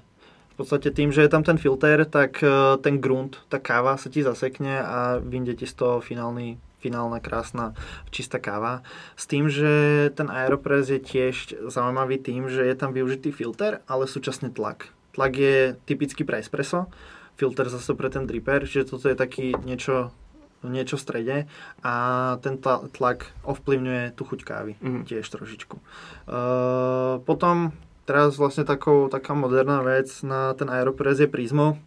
[0.55, 4.11] V podstate tým, že je tam ten filter, tak e, ten grunt, tá káva sa
[4.11, 7.75] ti zasekne a vyjde ti z toho finálny, finálna krásna
[8.11, 8.87] čistá káva.
[9.19, 9.71] S tým, že
[10.15, 14.91] ten Aeropress je tiež zaujímavý tým, že je tam využitý filter, ale súčasne tlak.
[15.13, 16.87] Tlak je typický pre espresso,
[17.35, 20.15] filter zase pre ten dripper, čiže toto je taký niečo,
[20.63, 21.37] niečo v strede
[21.83, 21.95] a
[22.43, 22.59] ten
[22.95, 25.03] tlak ovplyvňuje tú chuť kávy mm.
[25.11, 25.77] tiež trošičku.
[25.79, 27.75] Uh, potom
[28.07, 31.79] teraz vlastne takou, taká moderná vec na ten Aeropress je Prismo,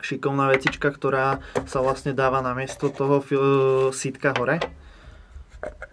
[0.00, 3.20] šikovná vecička, ktorá sa vlastne dáva na miesto toho
[3.92, 4.62] sítka hore.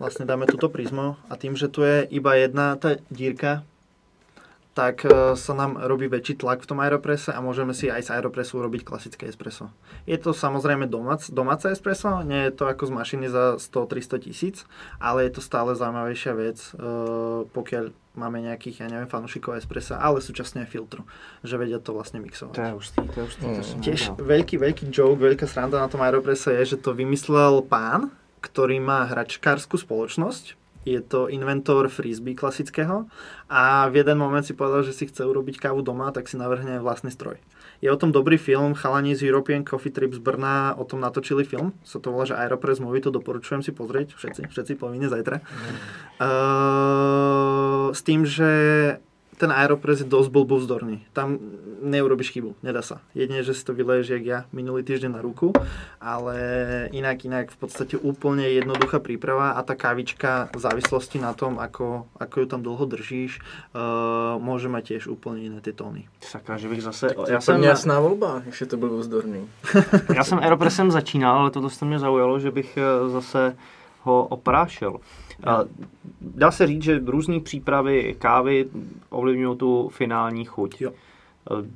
[0.01, 3.67] Vlastne dáme túto Prismo a tým, že tu je iba jedna tá dírka
[4.79, 8.09] tak e, sa nám robí väčší tlak v tom aeroprese a môžeme si aj z
[8.15, 9.67] aeropresu urobiť klasické espresso.
[10.07, 14.63] Je to samozrejme domac, domáce espresso, nie je to ako z mašiny za 100-300 tisíc,
[15.03, 16.87] ale je to stále zaujímavejšia vec, e,
[17.51, 21.03] pokiaľ máme nejakých, ja neviem, fanúšikov espressa, ale súčasne aj filtru,
[21.43, 22.55] že vedia to vlastne mixovať.
[22.55, 23.43] To je hustý, to je hustý.
[23.43, 23.55] Mm.
[23.55, 28.15] To Tiež veľký, veľký joke, veľká sranda na tom aeroprese je, že to vymyslel pán,
[28.39, 30.55] ktorý má hračkárskú spoločnosť,
[30.87, 33.05] je to inventor frisbee klasického
[33.51, 36.79] a v jeden moment si povedal, že si chce urobiť kávu doma, tak si navrhne
[36.79, 37.35] vlastný stroj.
[37.79, 41.47] Je o tom dobrý film, chalani z European Coffee Trip z Brna o tom natočili
[41.47, 45.39] film, sa to volá, že Aeropress Movie, to doporučujem si pozrieť, všetci, všetci povinne zajtra.
[45.39, 45.75] Mm.
[46.19, 48.51] Uh, s tým, že
[49.39, 51.07] ten Aeropress je dosť blbovzdorný.
[51.15, 51.39] Tam
[51.79, 52.99] neurobiš chybu, nedá sa.
[53.15, 55.55] Jedine, že si to vyleješ, jak ja, minulý týždeň na ruku,
[56.03, 56.35] ale
[56.91, 62.11] inak, inak v podstate úplne jednoduchá príprava a tá kávička v závislosti na tom, ako,
[62.19, 66.11] ako ju tam dlho držíš, uh, môže mať tiež úplne iné tie tóny.
[66.19, 67.15] Sakra, že bych zase...
[67.31, 67.63] Ja jsem...
[67.63, 69.47] jasná volba, ještě to byl vzdorný.
[70.15, 73.55] já jsem Aeropressem začínal, ale toto to mě zaujalo, že bych eh, zase
[74.09, 74.99] ho oprášil.
[76.21, 78.69] Dá se říct, že různé přípravy kávy
[79.09, 80.81] ovlivňují tu finální chuť.
[80.81, 80.91] Jo.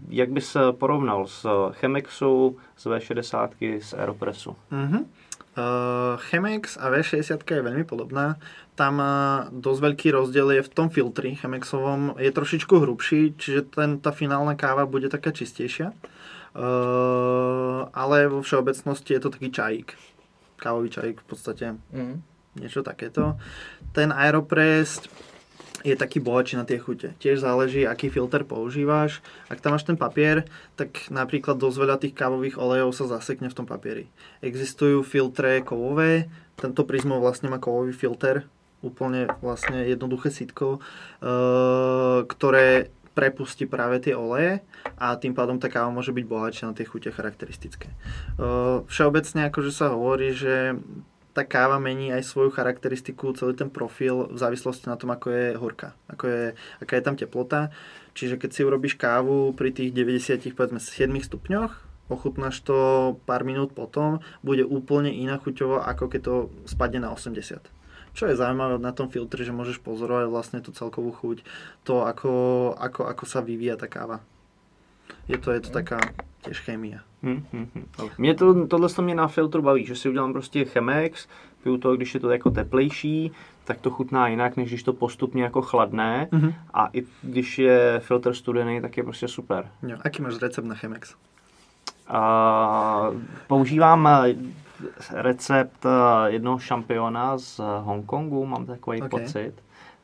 [0.09, 3.49] Jak by se porovnal s Chemexu, s V60,
[3.81, 4.55] s Aeropressu?
[4.71, 5.05] Mm-hmm.
[5.53, 8.41] Uh, Chemex a V60 je veľmi podobná.
[8.73, 12.17] Tam uh, dosť veľký rozdiel je v tom filtri Chemexovom.
[12.17, 15.93] Je trošičku hrubší, čiže ten, tá finálna káva bude taká čistejšia.
[16.57, 19.93] Uh, ale vo všeobecnosti je to taký čajík.
[20.63, 21.65] Kávový čajík v podstate.
[21.91, 22.23] Mhm.
[22.63, 23.35] Niečo takéto.
[23.91, 25.03] Ten Aeropress
[25.83, 27.11] je taký bohatší na tie chute.
[27.19, 29.19] Tiež záleží, aký filter používaš.
[29.51, 30.47] Ak tam máš ten papier,
[30.79, 34.07] tak napríklad dosť veľa tých kávových olejov sa zasekne v tom papieri.
[34.39, 38.47] Existujú filtre kovové, tento Prismo vlastne má kovový filter,
[38.79, 44.59] úplne vlastne jednoduché sitko, eh, ktoré prepustí práve tie oleje
[44.97, 47.93] a tým pádom tá káva môže byť bohatšia na tie chute charakteristické.
[48.89, 50.77] Všeobecne akože sa hovorí, že
[51.33, 55.45] tá káva mení aj svoju charakteristiku, celý ten profil v závislosti na tom, ako je
[55.57, 56.43] horká, ako je,
[56.77, 57.73] aká je tam teplota.
[58.13, 61.73] Čiže keď si urobíš kávu pri tých 90, povedzme 7 stupňoch,
[62.13, 62.77] ochutnáš to
[63.25, 66.35] pár minút potom, bude úplne iná chuťovo, ako keď to
[66.69, 67.65] spadne na 80.
[68.13, 71.41] Čo je zaujímavé na tom filtri, že môžeš pozorovať vlastne tú celkovú chuť,
[71.81, 72.31] to ako,
[72.77, 74.21] ako, ako sa vyvíja tá káva.
[75.27, 75.99] Je to, je to taká
[76.45, 77.01] tiež chémia.
[77.23, 77.85] Hm, hm, hm.
[78.17, 81.27] Mě to, tohle to mě na filtru baví, že si udělám prostě Chemex,
[81.63, 83.31] piju to, když je to jako teplejší,
[83.63, 86.27] tak to chutná jinak, než když to postupně jako chladné.
[86.31, 86.53] Mhm.
[86.73, 89.69] A i když je filtr studený, tak je prostě super.
[89.87, 89.97] Jo.
[90.01, 91.15] Aký máš recept na Chemex?
[92.07, 93.09] A
[93.47, 94.07] používám
[95.11, 95.89] recept eh,
[96.31, 99.09] jednoho šampiona z Hongkongu, mám takový Ok.
[99.09, 99.53] pocit.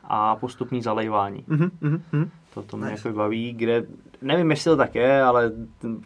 [0.03, 1.43] A postupný zalejvání.
[1.47, 2.29] Mhm, mhm, mhm.
[2.53, 3.07] To, to mě Nice.
[3.07, 3.83] jako baví, kde,
[4.21, 5.51] nevím jestli to tak je, ale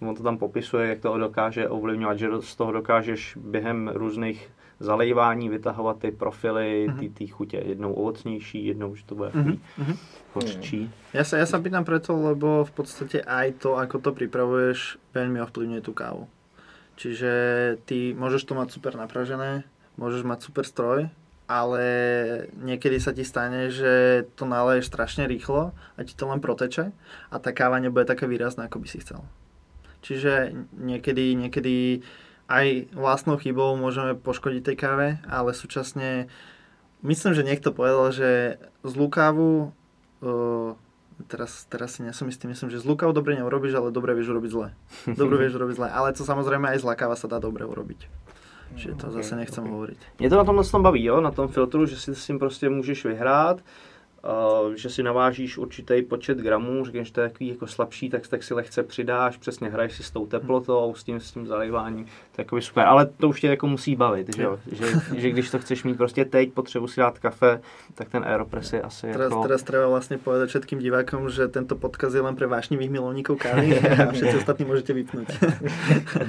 [0.01, 4.49] on to tam popisuje, jak to dokáže ovlivňovat, že z toho dokážeš během různých
[4.80, 9.57] zalejvání vytahovat ty profily, ty, ty chutě, jednou ovocnější, jednou, že to bude Mhm, mm
[9.78, 9.95] mhm.
[10.34, 10.89] hořčí.
[11.14, 15.39] Ja sa, ja sa pýtam preto, lebo v podstate aj to, ako to pripravuješ, veľmi
[15.45, 16.26] ovplyvňuje tú kávu.
[16.94, 17.32] Čiže
[17.89, 19.66] ty môžeš to mať super napražené,
[19.98, 21.10] môžeš mať super stroj,
[21.50, 21.86] ale
[22.56, 26.94] niekedy sa ti stane, že to naleješ strašne rýchlo a ti to len proteče
[27.30, 29.26] a tá káva nebude taká výrazná, ako by si chcel.
[30.04, 32.04] Čiže niekedy, niekedy
[32.52, 36.28] aj vlastnou chybou môžeme poškodiť tej káve, ale súčasne
[37.02, 39.72] myslím, že niekto povedal, že zlú kávu
[40.22, 40.76] uh,
[41.28, 44.51] teraz, teraz si nesom istý, myslím, že zlú kávu dobre neurobíš, ale dobre vieš urobiť
[44.51, 44.67] zle.
[45.17, 48.07] Dobre vieš urobiť zle, ale to samozrejme aj zlá káva sa dá dobre urobiť.
[48.76, 49.97] Čiže to zase nechcem hovoriť.
[50.19, 52.69] Mě to na tomhle tom baví, jo, na tom filtru, že si s tím prostě
[52.69, 53.61] můžeš vyhrát,
[54.76, 58.43] že si navážíš určitý počet gramů, řekneš, že to je takový jako slabší, tak, tak
[58.43, 62.05] si lehce přidáš, přesně hraješ si s tou teplotou, s tím, s tím zalejváním,
[62.36, 64.59] to je super, ale to už tě jako musí bavit, že, jo?
[64.71, 67.61] že, že když to chceš mít prostě teď, potřebuji si dát kafe,
[67.95, 69.43] tak ten Aeropress je asi Teraz, jako...
[69.43, 73.78] teraz treba vlastne povedať všetkým divákom, že tento podcast je len pre vášnivých milovníkov kávy
[74.09, 75.28] a všetci ostatní môžete vypnúť.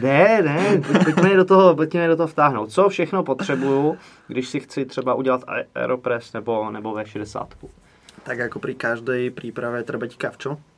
[0.02, 2.70] Ne, ne, pojďme do toho, pojďme do toho vtáhnout.
[2.70, 3.96] Co všechno potřebuju,
[4.28, 7.46] když si chci třeba udělat Ae- Aeropress nebo, nebo V60?
[8.24, 10.73] Tak ako pri každej príprave treba kavčo.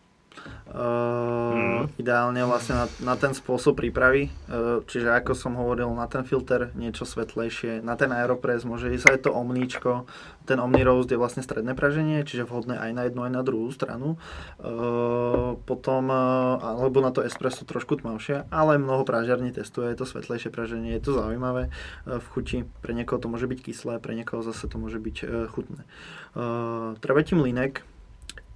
[0.66, 1.46] Uh,
[1.86, 1.88] Mm.
[1.96, 6.74] Ideálne vlastne na, na ten spôsob prípravy, uh, čiže ako som hovoril, na ten filter
[6.74, 10.04] niečo svetlejšie, na ten Aeropress môže ísť aj to omníčko,
[10.46, 13.68] ten Omni Roast je vlastne stredné praženie, čiže vhodné aj na jednu, aj na druhú
[13.70, 14.20] stranu.
[14.62, 20.54] Uh, potom, uh, alebo na to espresso trošku tmavšie, ale mnoho pražiarní testuje to svetlejšie
[20.54, 24.42] praženie, je to zaujímavé uh, v chuti, pre niekoho to môže byť kyslé, pre niekoho
[24.42, 25.82] zase to môže byť uh, chutné.
[26.36, 26.94] Uh,
[27.36, 27.95] mlínek, Uh,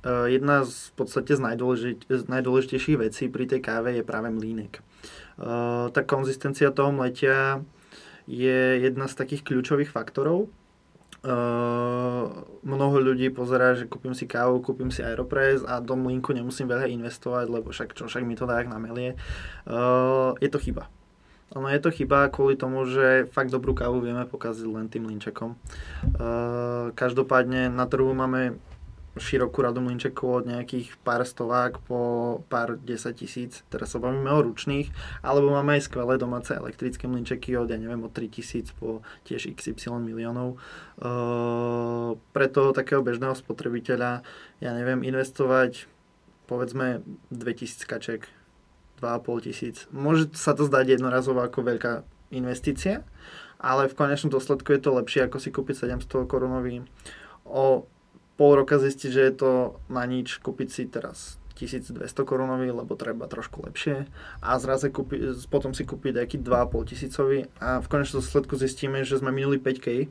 [0.05, 4.81] jedna z v podstate z, najdôležit, z najdôležitejších vecí pri tej káve je práve mlínek.
[5.41, 7.65] Uh, tá konzistencia toho mletia
[8.29, 10.53] je jedna z takých kľúčových faktorov.
[11.21, 12.33] Uh,
[12.65, 16.89] mnoho ľudí pozerá, že kúpim si kávu, kúpim si Aeropress a do mlínku nemusím veľa
[16.89, 19.21] investovať, lebo však čo, však mi to dá namelie.
[20.41, 20.89] Je to chyba.
[21.59, 25.59] Ono je to chyba kvôli tomu, že fakt dobrú kávu vieme pokaziť len tým mlínčekom.
[26.15, 28.57] Uh, každopádne na trhu máme
[29.19, 31.99] širokú radu mlinčekov od nejakých pár stovák po
[32.47, 34.87] pár 10 tisíc, teraz sa bavíme o ručných,
[35.27, 39.99] alebo máme aj skvelé domáce elektrické mlinčeky od, ja neviem, od 3000 po tiež XY
[40.07, 40.63] miliónov.
[41.01, 44.23] Uh, pre toho takého bežného spotrebiteľa,
[44.63, 45.91] ja neviem, investovať
[46.47, 47.03] povedzme
[47.35, 48.31] 2000 kaček,
[49.03, 49.77] 2,5 tisíc.
[49.91, 51.93] Môže sa to zdať jednorazovo ako veľká
[52.31, 53.03] investícia,
[53.59, 56.87] ale v konečnom dôsledku je to lepšie ako si kúpiť 700 korunový
[57.47, 57.87] o
[58.41, 59.51] pol roka zistiť, že je to
[59.93, 64.09] na nič, kúpiť si teraz 1200 korunový, lebo treba trošku lepšie
[64.41, 69.21] a zraze kúpi, potom si kúpiť nejaký 2,5 tisícový a v konečnom dôsledku zistíme, že
[69.21, 70.09] sme minuli 5K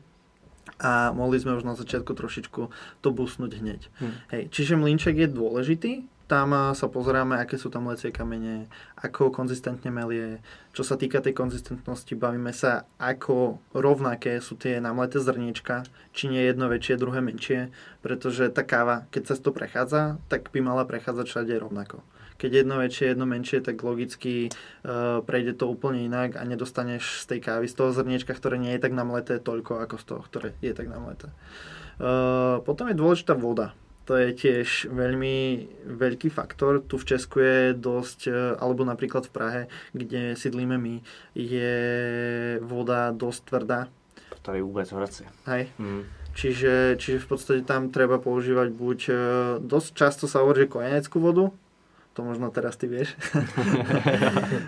[0.77, 2.61] a mohli sme už na začiatku trošičku
[3.01, 3.81] to busnúť hneď.
[3.97, 4.13] Hm.
[4.29, 5.93] Hej, čiže mlínček je dôležitý,
[6.29, 8.69] Tam eh, sa pozeráme, aké sú tam lecie kamene,
[9.01, 10.45] ako konzistentne melie.
[10.77, 16.45] Čo sa týka tej konzistentnosti, bavíme sa, ako rovnaké sú tie namleté zrniečka, či nie
[16.45, 17.73] jedno väčšie, druhé menšie,
[18.05, 22.05] pretože tá káva, keď sa to prechádza, tak by mala prechádzať všade rovnako.
[22.39, 27.35] Keď jedno väčšie, jedno menšie, tak logicky uh, prejde to úplne inak a nedostaneš z
[27.35, 30.49] tej kávy, z toho zrniečka, ktoré nie je tak namleté, toľko ako z toho, ktoré
[30.63, 31.27] je tak namleté.
[31.99, 33.75] Uh, potom je dôležitá voda
[34.09, 36.81] to je tiež veľmi veľký faktor.
[36.81, 39.61] Tu v Česku je dosť, e, alebo napríklad v Prahe,
[39.93, 41.05] kde sídlíme my,
[41.37, 41.77] je
[42.65, 43.85] voda dosť tvrdá.
[44.41, 45.29] To je vôbec vracia.
[45.45, 45.69] Hej.
[45.77, 46.09] Mm.
[46.33, 49.13] Čiže, čiže v podstate tam treba používať buď, e,
[49.61, 51.53] dosť často sa hovorí, kojeneckú vodu,
[52.19, 53.15] to možno teraz ty vieš.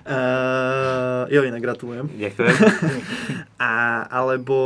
[0.08, 2.08] uh, jo, inak gratulujem.
[2.08, 2.56] Ďakujem.
[3.62, 4.58] A, alebo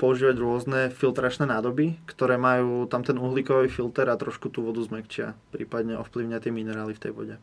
[0.00, 5.38] používať rôzne filtračné nádoby, ktoré majú tam ten uhlíkový filter a trošku tú vodu zmekčia,
[5.54, 7.36] prípadne ovplyvňa tie minerály v tej vode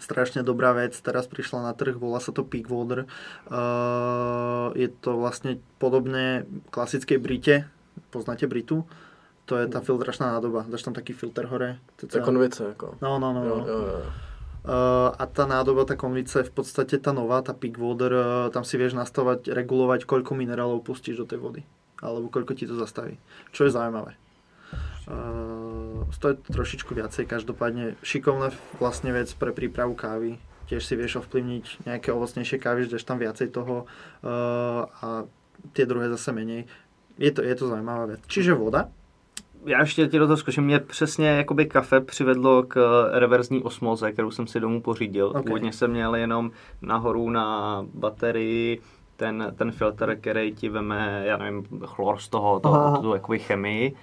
[0.00, 3.04] strašne dobrá vec, teraz prišla na trh, volá sa to Peak Water.
[3.52, 7.68] Uh, je to vlastne podobné klasickej Brite,
[8.08, 8.88] poznáte Britu?
[9.50, 10.62] To je tá filtračná nádoba.
[10.70, 11.82] Dáš tam taký filter hore.
[11.98, 13.02] To je konvice, ako.
[13.02, 13.42] No, no, no.
[13.42, 13.66] Jo, no.
[13.66, 14.00] jo, jo.
[14.60, 18.62] Uh, a tá nádoba, tá konvice v podstate tá nová, tá peak water, uh, tam
[18.62, 21.60] si vieš nastavať, regulovať, koľko minerálov pustíš do tej vody.
[21.98, 23.18] Alebo koľko ti to zastaví.
[23.50, 24.14] Čo je zaujímavé.
[25.10, 30.38] Uh, stojí to trošičku viacej, každopádne šikovná vlastne vec pre prípravu kávy.
[30.70, 33.88] Tiež si vieš ovplyvniť nejaké ovocnejšie kávy, že tam viacej toho
[34.22, 35.26] uh, a
[35.74, 36.70] tie druhé zase menej.
[37.18, 38.20] Je to, je to zaujímavá vec.
[38.28, 38.92] Čiže voda,
[39.66, 40.64] já ještě ti do toho zkuším.
[40.64, 45.26] Mě přesně jakoby kafe přivedlo k eh, reverzní osmoze, kterou jsem si domů pořídil.
[45.26, 45.42] Okay.
[45.42, 46.50] Původně jsem měl jenom
[46.82, 48.80] nahoru na baterii
[49.16, 53.96] ten, ten filtr, který ti veme, já nevím, chlor z toho, to, tu jakoby chemii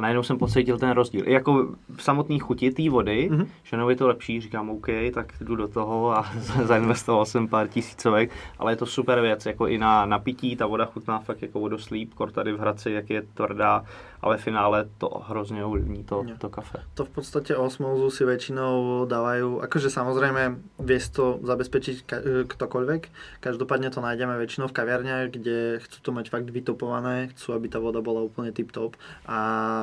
[0.00, 1.28] a najednou jsem pocítil ten rozdíl.
[1.28, 3.46] I jako v samotné chuti té vody, mm-hmm.
[3.62, 6.24] že no je to lepší, říkám OK, tak jdu do toho a
[6.64, 10.84] zainvestoval jsem pár tisícovek, ale je to super věc, jako i na napití, ta voda
[10.84, 13.84] chutná fakt jako vodoslíp, kor tady v Hradci, jak je tvrdá,
[14.22, 16.78] ale v finále to hrozně ovlivní to, to kafe.
[16.94, 23.02] To v podstate osmózu si väčšinou dávajú, akože samozrejme vie to zabezpečiť ka- ktokoľvek,
[23.40, 27.80] každopádne to nájdeme väčšinou v kaviarniach, kde chcú to mať fakt vytopované, chcú, aby tá
[27.80, 29.40] voda bola úplne tip-top a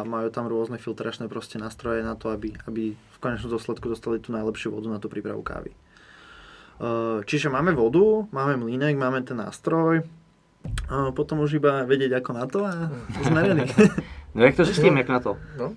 [0.08, 4.32] majú tam rôzne filtračné proste nástroje na to, aby, aby v konečnom dôsledku dostali tú
[4.32, 5.76] najlepšiu vodu na tú prípravu kávy.
[7.26, 10.06] Čiže máme vodu, máme mlínek, máme ten nástroj,
[11.14, 12.74] potom už iba vedieť ako na to a
[13.28, 13.66] sme ready.
[14.38, 15.34] No jak to s tým, jak na to?
[15.58, 15.74] No.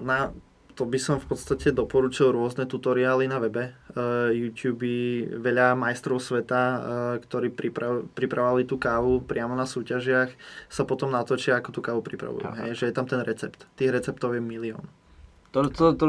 [0.00, 0.32] na,
[0.78, 3.74] to by som v podstate doporučil rôzne tutoriály na webe.
[3.98, 4.86] Uh, YouTube,
[5.26, 6.78] veľa majstrov sveta, uh,
[7.18, 10.30] ktorí priprav, pripravovali tú kávu priamo na súťažiach,
[10.70, 12.46] sa potom natočia, ako tú kávu pripravujú.
[12.62, 13.66] Hej, že je tam ten recept.
[13.74, 14.86] Tých receptov je milión.
[15.50, 16.06] To, to, to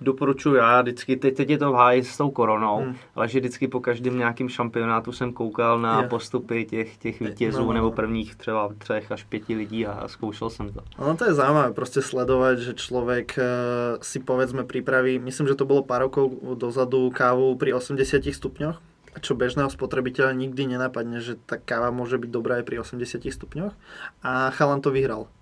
[0.00, 2.96] doporučuji já vždycky, teď, teď je to v háji s tou koronou, hmm.
[3.14, 6.08] ale že vždycky po každém nějakým šampionátu jsem koukal na je.
[6.08, 10.08] postupy těch, těch vítězů no, no, nebo prvních třeba třech až pěti lidí a, a
[10.08, 10.80] zkoušel jsem to.
[10.98, 15.64] No to je zaujímavé prostě sledovat, že člověk uh, si povedzme pripraví, myslím, že to
[15.64, 18.76] bylo pár rokov dozadu kávu pri 80 stupňoch,
[19.20, 23.72] čo bežného spotrebiteľa nikdy nenapadne, že tá káva môže byť dobrá aj pri 80 stupňoch
[24.20, 25.32] a chalan to vyhral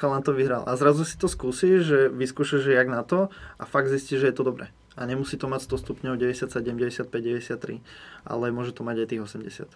[0.00, 0.64] chalan to vyhral.
[0.64, 3.28] A zrazu si to skúsi, že vyskúša, že jak na to
[3.60, 4.72] a fakt zistí, že je to dobré.
[4.96, 7.80] A nemusí to mať 100 stupňov, 97, 95, 93,
[8.24, 9.68] ale môže to mať aj tých 80.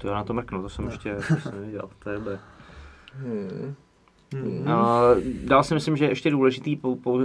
[0.00, 0.90] To ja na to mrknu, to som no.
[0.90, 2.36] ešte to som nevidel, to je dobré.
[3.14, 3.76] Hmm.
[4.34, 4.66] Hmm.
[4.66, 5.14] Uh,
[5.46, 6.76] dál si myslím, že je ešte důležitý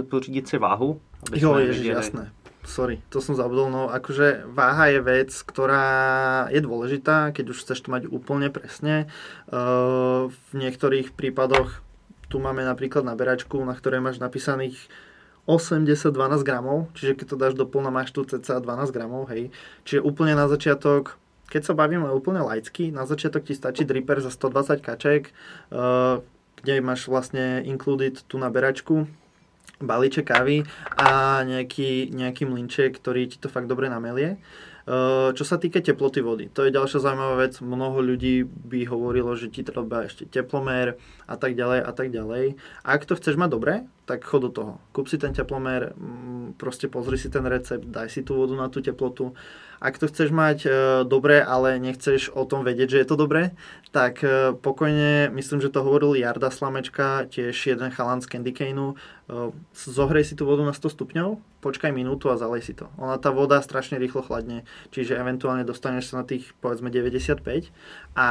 [0.08, 1.00] pořídit si váhu.
[1.26, 2.30] Aby jo, ježiš, jasné.
[2.64, 3.72] Sorry, to som zabudol.
[3.72, 5.88] No akože váha je vec, ktorá
[6.52, 9.10] je dôležitá, keď už chceš to mať úplne presne.
[9.50, 11.82] Uh, v niektorých prípadoch
[12.30, 14.78] tu máme napríklad naberačku, na ktorej máš napísaných
[15.50, 19.50] 80-12 gramov, čiže keď to dáš do plna, máš tu cca 12 gramov, hej.
[19.82, 21.18] Čiže úplne na začiatok,
[21.50, 25.34] keď sa bavíme úplne laicky, na začiatok ti stačí dripper za 120 kaček,
[25.74, 26.22] uh,
[26.62, 29.10] kde máš vlastne included tú naberačku,
[29.80, 30.62] balíček kávy
[30.94, 34.36] a nejaký, nejaký mlinček, ktorý ti to fakt dobre namelie.
[34.88, 37.60] Eh, čo sa týka teploty vody, to je ďalšia zaujímavá vec.
[37.60, 40.96] Mnoho ľudí by hovorilo, že ti treba ešte teplomer
[41.28, 42.56] a tak ďalej a tak ďalej.
[42.80, 43.72] Ak to chceš mať dobre,
[44.08, 44.72] tak chod do toho.
[44.96, 48.72] Kúp si ten teplomer, mm, proste pozri si ten recept, daj si tú vodu na
[48.72, 49.36] tú teplotu
[49.80, 50.70] ak to chceš mať e,
[51.08, 53.56] dobre, ale nechceš o tom vedieť, že je to dobré,
[53.90, 58.92] tak e, pokojne, myslím, že to hovoril Jarda Slamečka, tiež jeden chalan z Candy Caneu,
[58.92, 62.92] e, zohrej si tú vodu na 100 stupňov, počkaj minútu a zalej si to.
[63.00, 67.40] Ona tá voda strašne rýchlo chladne, čiže eventuálne dostaneš sa na tých povedzme 95
[68.14, 68.28] a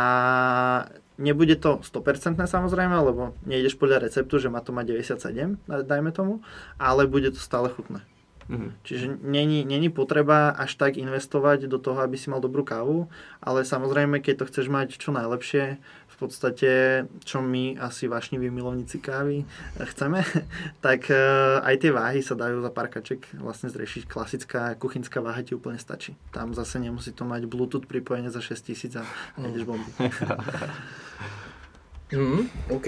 [1.19, 6.39] Nebude to 100% samozrejme, lebo nejdeš podľa receptu, že má to mať 97, dajme tomu,
[6.79, 7.99] ale bude to stále chutné.
[8.49, 8.69] Mhm.
[8.81, 13.05] Čiže není, není potreba až tak investovať do toho, aby si mal dobrú kávu,
[13.45, 15.77] ale samozrejme, keď to chceš mať čo najlepšie,
[16.09, 16.71] v podstate,
[17.23, 19.47] čo my asi vášniví milovníci kávy
[19.79, 20.25] chceme,
[20.85, 21.15] tak eh,
[21.63, 24.09] aj tie váhy sa dajú za pár kaček vlastne zrešiť.
[24.09, 26.17] Klasická kuchynská váha ti úplne stačí.
[26.35, 29.03] Tam zase nemusí to mať Bluetooth pripojenie za 6000 a
[29.45, 29.87] ideš bomby.
[32.09, 32.87] Hmm, OK.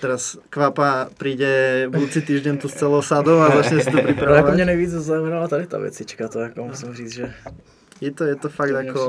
[0.00, 4.08] Teraz kvapa príde budúci týždeň tu s celou sadou a začne si to No, jako
[4.08, 4.54] pripravovať.
[4.54, 7.34] mě nejvíc zaujala tady ta věcička, to jako musím říct, že
[8.00, 9.00] Je to, je to fakt to ako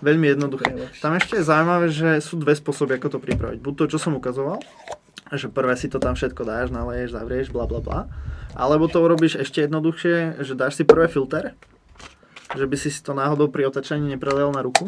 [0.00, 0.70] veľmi jednoduché.
[1.02, 3.58] Tam ešte je zaujímavé, že sú dve spôsoby, ako to pripraviť.
[3.60, 4.62] Buď to, čo som ukazoval,
[5.34, 8.00] že prvé si to tam všetko dáš, naleješ, zavrieš, bla bla bla.
[8.54, 11.58] Alebo to urobíš ešte jednoduchšie, že dáš si prvé filter,
[12.54, 14.86] že by si si to náhodou pri otačaní neprelejal na ruku.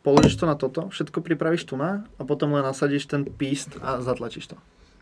[0.00, 4.00] Položíš to na toto, všetko pripravíš tu na a potom len nasadíš ten píst a
[4.00, 4.56] zatlačíš to.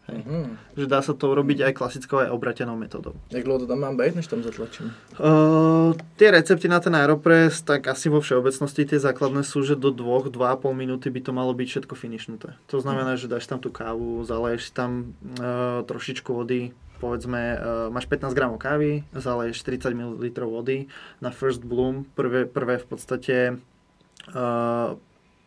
[0.09, 0.57] Mhm.
[0.77, 3.13] Že dá sa to urobiť aj klasickou, aj obratenou metodou.
[3.29, 4.97] Jak dlouho to tam mám být, než tam zatlačím?
[5.21, 9.93] Uh, tie recepty na ten Aeropress, tak asi vo všeobecnosti tie základné sú, že do
[9.93, 12.57] 2-2,5 minúty by to malo byť všetko finišnuté.
[12.73, 16.73] To znamená, že dáš tam tú kávu, zaleješ tam uh, trošičku vody,
[17.05, 17.61] povedzme, uh,
[17.93, 20.89] máš 15 gramov kávy, zaleješ 40 ml vody
[21.21, 23.37] na First Bloom, prvé, prvé v podstate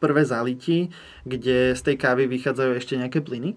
[0.01, 0.89] prvé zalití,
[1.23, 3.53] kde z tej kávy vychádzajú ešte nejaké plyny.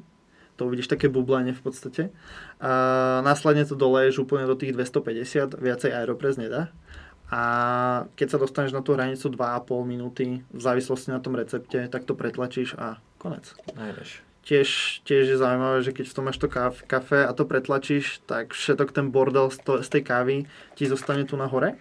[0.60, 2.02] To uvidíš také bublanie v podstate.
[2.62, 6.70] A následne to doleješ úplne do tých 250, viacej Aeropress nedá.
[7.32, 7.42] A
[8.14, 12.14] keď sa dostaneš na tú hranicu 2,5 minúty, v závislosti na tom recepte, tak to
[12.14, 13.50] pretlačíš a konec.
[13.74, 14.22] Najdeš.
[14.44, 18.20] Tiež, tiež je zaujímavé, že keď v tom máš to kaf, kafe a to pretlačíš,
[18.28, 20.36] tak všetok ten bordel z, to, z tej kávy
[20.76, 21.80] ti zostane tu na hore.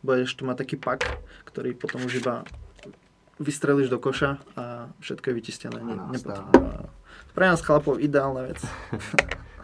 [0.00, 1.04] Budeš tu mať taký pak,
[1.44, 2.48] ktorý potom už iba
[3.40, 5.78] vystrelíš do koša a všetko je vyčistené.
[5.82, 5.96] Ne.
[7.34, 8.58] Pre nás chlapov ideálna vec.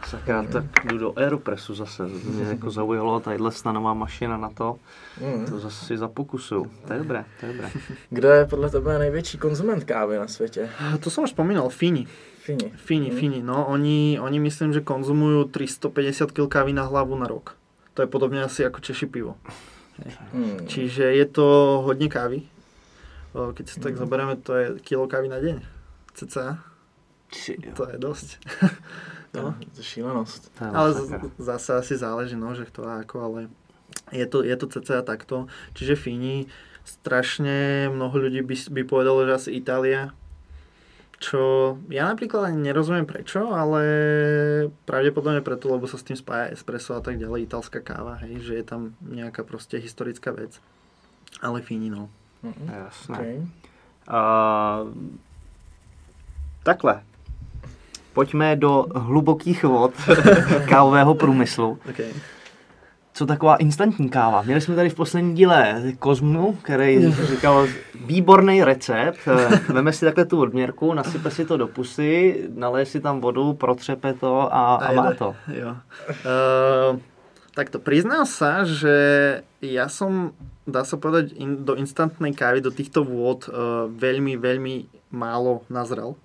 [0.05, 2.03] Sakra, tak jdu do Aeropressu zase.
[2.07, 4.77] Mě jako zaujalo tadyhle stanová mašina na to.
[5.21, 5.47] Mm.
[5.47, 6.71] To zase si zapokusuju.
[6.87, 7.71] To je dobré, to je dobré.
[8.11, 10.69] Kdo je podle tebe největší konzument kávy na světě?
[11.01, 12.07] To som už spomínal, Fíni.
[12.45, 12.73] Fini.
[12.77, 13.17] Fíni, Mm.
[13.17, 13.67] Fíni, no.
[13.67, 17.57] Oni, oni myslím, že konzumujú 350 kg kávy na hlavu na rok.
[17.95, 19.41] To je podobne asi ako Češi pivo.
[20.37, 20.69] Mm.
[20.69, 22.45] Čiže je to hodne kávy.
[23.35, 25.59] Keď si tak zoberieme, to je kilo kávy na deň.
[26.15, 26.63] Cca.
[27.75, 28.29] To je dosť.
[29.35, 29.83] No, je
[30.63, 31.11] Ale z-
[31.43, 33.41] zase asi záleží, no, že kto a ako, ale
[34.15, 35.51] je to, je to cca takto.
[35.75, 36.47] Čiže Fíni,
[36.87, 40.15] strašne mnoho ľudí by, by povedalo, že asi Itália,
[41.19, 43.83] čo ja napríklad ani nerozumiem prečo, ale
[44.87, 48.55] pravdepodobne preto, lebo sa s tým spája espresso a tak ďalej, italská káva, hej, že
[48.55, 50.63] je tam nejaká proste historická vec.
[51.43, 52.07] Ale Fíni, no.
[52.45, 52.71] Mm.
[52.85, 53.19] Jasné.
[53.19, 53.47] Okay.
[54.09, 54.79] A,
[56.63, 57.03] takhle.
[58.13, 59.93] Pojďme do hlubokých vod
[60.69, 61.79] kávového průmyslu.
[61.91, 62.13] Okay.
[63.15, 64.43] Co taková instantní káva?
[64.43, 67.67] Měli jsme tady v posledním díle Kozmu, který říkal
[68.05, 69.19] výborný recept.
[69.69, 74.13] Veme si takhle tu odměrku, nasype si to do pusy, naleje si tam vodu, protřepe
[74.13, 75.17] to a, a má jede.
[75.17, 75.35] to.
[75.55, 75.77] Jo.
[76.09, 76.99] Uh,
[77.55, 78.95] takto, priznám sa, že
[79.63, 80.35] ja som,
[80.65, 84.75] dá sa povedať, in, do instantnej kávy, do týchto vôd uh, veľmi, veľmi
[85.13, 86.17] málo nazrel.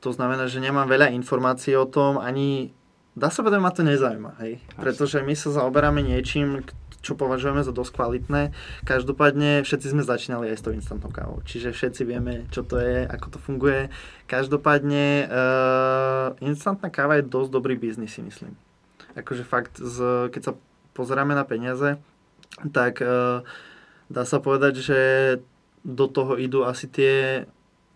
[0.00, 2.72] To znamená, že nemám veľa informácií o tom, ani,
[3.12, 4.64] dá sa povedať, ma to nezaujíma, hej.
[4.80, 6.64] Pretože my sa zaoberáme niečím,
[7.00, 8.42] čo považujeme za dosť kvalitné.
[8.84, 11.40] Každopádne všetci sme začínali aj s tou instantnou kávou.
[11.48, 13.88] Čiže všetci vieme, čo to je, ako to funguje.
[14.28, 18.52] Každopádne uh, instantná káva je dosť dobrý biznis, si myslím.
[19.16, 20.52] Akože fakt, z, keď sa
[20.92, 21.96] pozeráme na peniaze,
[22.72, 23.46] tak uh,
[24.10, 25.00] dá sa povedať, že
[25.86, 27.46] do toho idú asi tie,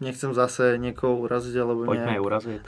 [0.00, 2.62] nechcem zase niekoho uraziť, alebo Pojďme je nejak, urazit.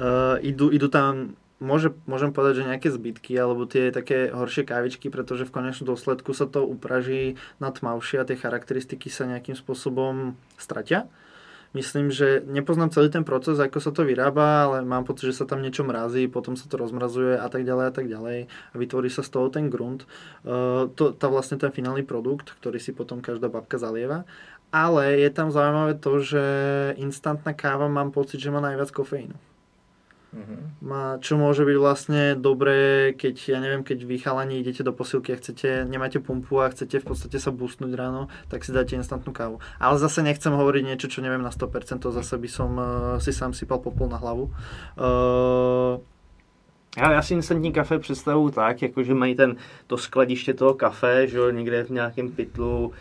[0.00, 5.08] uh, idú, idú tam, môže, môžem povedať, že nejaké zbytky alebo tie také horšie kávičky,
[5.08, 10.34] pretože v konečnom dôsledku sa to upraží na tmavšie a tie charakteristiky sa nejakým spôsobom
[10.58, 11.06] stratia.
[11.72, 15.48] Myslím, že nepoznám celý ten proces, ako sa to vyrába, ale mám pocit, že sa
[15.48, 19.08] tam niečo mrazí, potom sa to rozmrazuje a tak ďalej a tak ďalej a vytvorí
[19.08, 20.04] sa z toho ten grunt.
[20.44, 24.28] To, tá vlastne ten finálny produkt, ktorý si potom každá babka zalieva.
[24.68, 26.44] Ale je tam zaujímavé to, že
[27.00, 29.51] instantná káva mám pocit, že má najviac kofeínu.
[30.32, 30.80] Mhm.
[30.80, 35.32] Má, čo môže byť vlastne dobré, keď, ja neviem, keď vy chalani idete do posilky
[35.32, 39.36] a chcete, nemáte pumpu a chcete v podstate sa boostnúť ráno, tak si dáte instantnú
[39.36, 39.60] kávu.
[39.76, 42.84] Ale zase nechcem hovoriť niečo, čo neviem na 100%, to zase by som uh,
[43.20, 44.48] si sám sypal popol na hlavu.
[44.96, 46.00] Uh,
[46.96, 49.56] Já, já si instantní kafe představuju tak, jako že mají ten,
[49.86, 52.92] to skladiště toho kafe, že jo, někde v nějakém pytlu,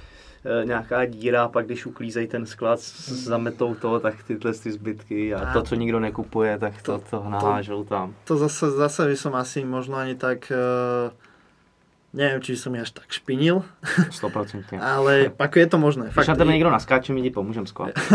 [0.63, 5.53] nějaká díra, pak když uklízejí ten sklad, s- zametou to, tak tyhle ty zbytky a
[5.53, 8.15] to, co nikdo nekupuje, tak to, to nahážou tam.
[8.23, 10.51] To zase, zase by som asi možno ani tak...
[10.51, 11.11] Uh,
[12.11, 13.63] neviem, či som ja až tak špinil,
[14.19, 14.75] 100%.
[14.83, 16.03] ale ako je to možné.
[16.11, 17.95] Když na Fakt, tebe někdo naskáče, my ti pomůžem skladit.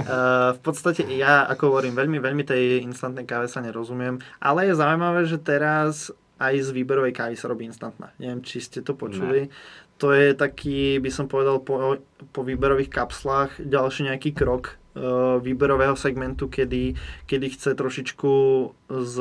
[0.00, 4.74] Uh, v podstate ja, ako hovorím, veľmi, veľmi tej instantnej káve sa nerozumiem, ale je
[4.74, 6.10] zaujímavé, že teraz
[6.40, 8.10] aj z výberovej kávy sa robí instantná.
[8.18, 9.52] Neviem, či ste to počuli.
[10.00, 12.00] To je taký, by som povedal, po,
[12.32, 16.96] po výberových kapslách ďalší nejaký krok uh, výberového segmentu, kedy,
[17.28, 18.32] kedy chce trošičku
[18.88, 19.14] z,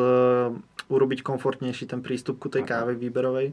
[0.87, 3.51] urobiť komfortnejší ten prístup ku tej káve výberovej.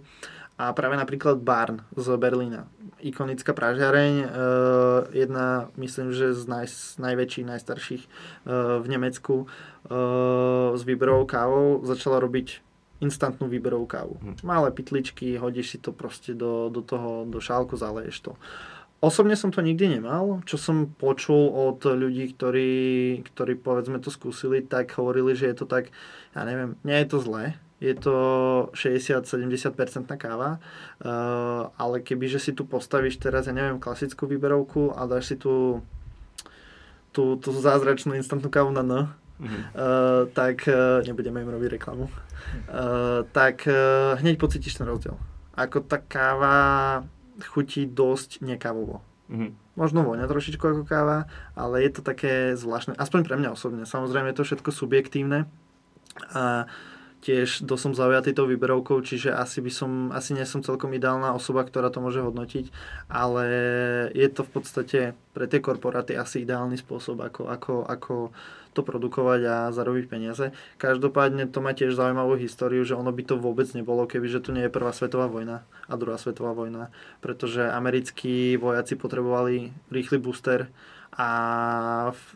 [0.57, 2.65] A práve napríklad Barn z Berlína.
[3.03, 4.29] Ikonická pražiareň, uh,
[5.11, 6.67] jedna, myslím, že z naj,
[7.03, 12.66] najväčších, najstarších uh, v Nemecku uh, s výberovou kávou začala robiť
[13.01, 14.15] instantnú výberovú kávu.
[14.21, 14.35] Hm.
[14.47, 18.33] Malé pitličky, hodíš si to proste do, do toho, do šálku, zaleješ to.
[19.05, 20.41] Osobne som to nikdy nemal.
[20.49, 22.73] Čo som počul od ľudí, ktorí,
[23.29, 25.93] ktorí povedzme to skúsili, tak hovorili, že je to tak,
[26.33, 28.17] ja neviem, nie je to zlé, je to
[28.73, 30.57] 60-70% káva,
[31.05, 35.37] uh, ale keby, že si tu postavíš teraz, ja neviem, klasickú výberovku a dáš si
[35.37, 35.85] tu
[37.13, 38.93] tú, tú zázračnú instantnú kávu na N,
[39.37, 39.53] Mhm.
[39.53, 42.09] uh, tak uh, nebudeme im robiť reklamu,
[43.33, 45.17] tak uh, hneď pocítiš ten rozdiel.
[45.57, 47.03] Ako tá káva
[47.45, 49.05] chutí dosť nekávovo.
[49.29, 49.67] Mhm.
[49.77, 53.85] Možno vonia trošičku ako káva, ale je to také zvláštne, aspoň pre mňa osobne.
[53.85, 55.45] Samozrejme je to všetko subjektívne
[56.33, 56.65] a
[57.21, 61.35] tiež dosť som zaujatý tou výberovkou, čiže asi by som, asi nie som celkom ideálna
[61.35, 62.71] osoba, ktorá to môže hodnotiť,
[63.11, 63.45] ale
[64.15, 65.01] je to v podstate
[65.35, 68.15] pre tie korporáty asi ideálny spôsob, ako, ako, ako
[68.77, 70.53] to produkovať a zarobiť peniaze.
[70.77, 74.53] Každopádne to má tiež zaujímavú históriu, že ono by to vôbec nebolo, keby že tu
[74.53, 76.93] nie je prvá svetová vojna a druhá svetová vojna,
[77.25, 80.69] pretože americkí vojaci potrebovali rýchly booster
[81.17, 81.31] a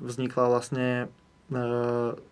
[0.01, 1.13] vznikla vlastne
[1.53, 1.67] e,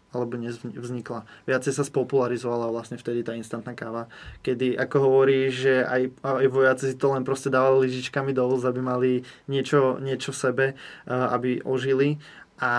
[0.08, 1.28] alebo nevznikla.
[1.44, 4.08] Viacej sa spopularizovala vlastne vtedy tá instantná káva,
[4.40, 8.64] kedy, ako hovorí, že aj, aj vojaci si to len proste dávali lyžičkami do úst,
[8.64, 9.10] aby mali
[9.52, 10.74] niečo, niečo v sebe, e,
[11.12, 12.16] aby ožili
[12.58, 12.72] a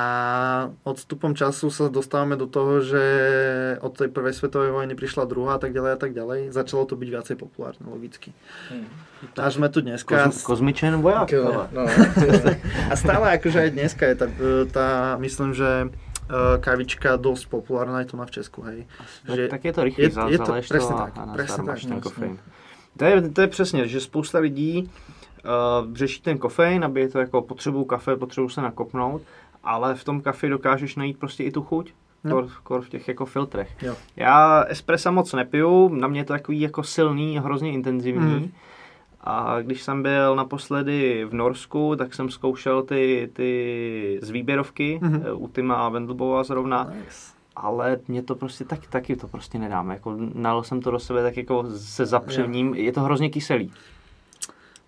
[0.84, 3.04] odstupom času sa dostávame do toho, že
[3.80, 6.52] od tej prvej svetovej vojny prišla druhá a tak ďalej a tak ďalej.
[6.52, 8.36] Začalo to byť viacej populárne, logicky.
[8.68, 8.92] Hmm.
[9.40, 10.28] Až sme tu dneska...
[10.28, 11.32] Kozm, kozmičen voják.
[11.32, 11.84] No, no.
[12.92, 14.28] A stále akože aj dneska je tá,
[14.68, 14.88] tá
[15.24, 15.88] myslím, že e,
[16.60, 18.84] kavička dosť populárna aj tu na v Česku, hej.
[19.32, 21.96] Že tak je to rychlý, je- je to to presne tak, a presne tak, ten
[21.96, 22.36] no, kofein.
[23.00, 24.92] To je, to je přesně, že spousta lidí
[25.48, 29.22] uh, řeší ten kofein, aby je to jako potřebuju kafe, potřebuju se nakopnout,
[29.64, 31.94] ale v tom kafi dokážeš najít prostě i tu chuť.
[32.24, 32.32] No.
[32.32, 33.76] Kor, kor v těch jako filtrech.
[33.82, 33.96] Jo.
[34.16, 38.34] Já espressa moc nepiju, na mě je to takový jako silný, hrozně intenzivní.
[38.36, 38.52] Mm.
[39.22, 45.14] A když jsem byl naposledy v Norsku, tak jsem zkoušel ty, ty z výběrovky Mhm.
[45.20, 45.36] mm-hmm.
[45.44, 46.84] u Tima Vendelbova zrovna.
[46.84, 47.34] Nice.
[47.56, 49.90] Ale mě to prostě tak, taky to prostě nedám.
[49.92, 52.74] Jako, nalil jsem to do sebe tak jako se zapřením.
[52.76, 53.72] Je to hrozně kyselý.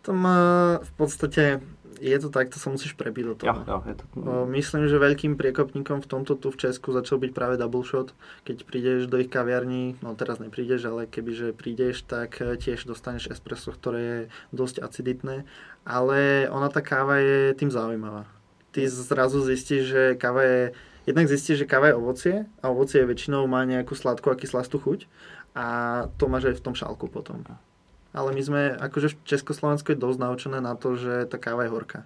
[0.01, 0.37] To má
[0.83, 1.61] v podstate,
[2.01, 3.61] je to tak, to sa musíš prebiť do toho.
[3.61, 4.03] Jo, jo, je to...
[4.49, 8.17] Myslím, že veľkým priekopníkom v tomto tu v Česku začal byť práve Double Shot.
[8.41, 13.29] Keď prídeš do ich kaviarní, no teraz neprídeš, ale kebyže prídeš, tak eh, tiež dostaneš
[13.29, 15.45] espresso, ktoré je dosť aciditné,
[15.85, 18.25] ale ona tá káva je tým zaujímavá.
[18.73, 20.61] Ty zrazu zistíš, že káva je,
[21.05, 22.35] jednak zistíš, že káva je ovocie
[22.65, 25.05] a ovocie väčšinou má nejakú sladkú a kyslastú chuť
[25.53, 25.65] a
[26.17, 27.43] to máš aj v tom šálku potom.
[28.13, 31.71] Ale my sme akože v Československu je dosť naučené na to, že tá káva je
[31.71, 32.03] horká.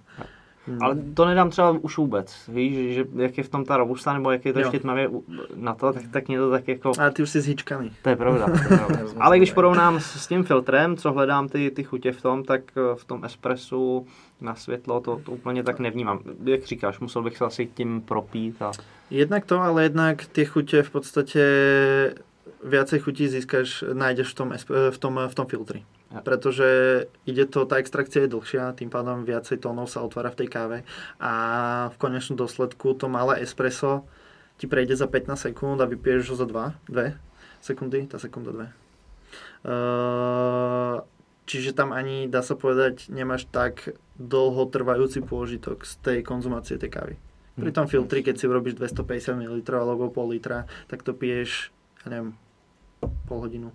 [0.67, 0.83] Mm.
[0.83, 2.35] Ale to nedám třeba už vůbec.
[2.47, 4.65] Víš, že jak je v tom ta robusta, nebo jak je to Jo.
[4.65, 5.09] ještě tmavě
[5.55, 6.91] na to, tak, tak mě to tak jako...
[6.99, 7.91] Ale ty už si zhičkaný.
[8.01, 8.45] To je pravda.
[8.45, 8.99] To je pravda.
[9.19, 12.61] Ale když porovnám s, s tím filtrem, co hledám ty, ty chutě v tom, tak
[12.77, 14.07] eh, v tom espressu
[14.41, 16.19] na světlo to, to úplně tak nevnímám.
[16.43, 18.71] Jak říkáš, musel bych se asi tím propít a...
[19.09, 21.41] Jednak to, ale jednak tie chute v podstate
[22.65, 25.85] viacej chutí získaš, nájdeš v tom, esp- v tom, v tom filtri.
[26.09, 26.25] Ja.
[26.25, 26.67] Pretože
[27.29, 30.77] ide to, tá extrakcia je dlhšia, tým pádom viacej tónov sa otvára v tej káve
[31.21, 31.33] a
[31.93, 34.05] v konečnom dôsledku to malé espresso
[34.55, 37.19] ti prejde za 15 sekúnd a vypiješ ho za 2, 2
[37.59, 38.69] sekundy, tá sekunda 2.
[39.65, 41.03] Uh,
[41.49, 46.93] čiže tam ani, dá sa povedať, nemáš tak dlho trvajúci pôžitok z tej konzumácie tej
[46.93, 47.13] kávy.
[47.55, 51.71] Pri tom filtri, keď si urobíš 250 ml alebo pol litra, tak to piješ,
[52.03, 52.35] ja neviem,
[53.27, 53.71] pol hodinu.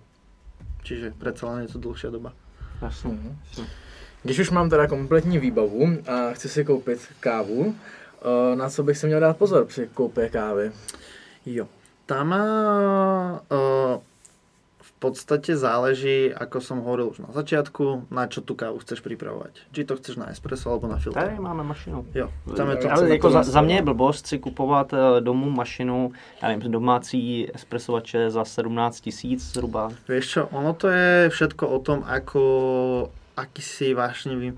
[0.83, 2.33] Čiže predsa len je to dlhšia doba.
[2.81, 3.11] Jasně.
[3.11, 3.37] Mhm.
[4.23, 7.75] Když už mám teda kompletní výbavu a chci si koupit kávu,
[8.21, 10.71] eh, na co bych si měl dát pozor při koupě kávy?
[11.45, 11.67] Jo.
[12.05, 12.37] Tam uh,
[13.99, 14.10] v
[15.01, 19.73] podstate záleží, ako som hovoril už na začiatku, na čo tú kávu chceš pripravovať.
[19.73, 21.25] Či to chceš na espresso alebo na filter.
[21.25, 22.05] Tady máme mašinu.
[22.13, 26.11] Jo, je to Ale jako za, za mě je blbost si kupovat eh, domů mašinu,
[26.41, 29.89] já nevím, domácí espressovače za 17 tisíc zhruba.
[30.07, 32.43] Vieš čo, ono to je všetko o tom, ako,
[33.37, 34.53] aký si vášnivý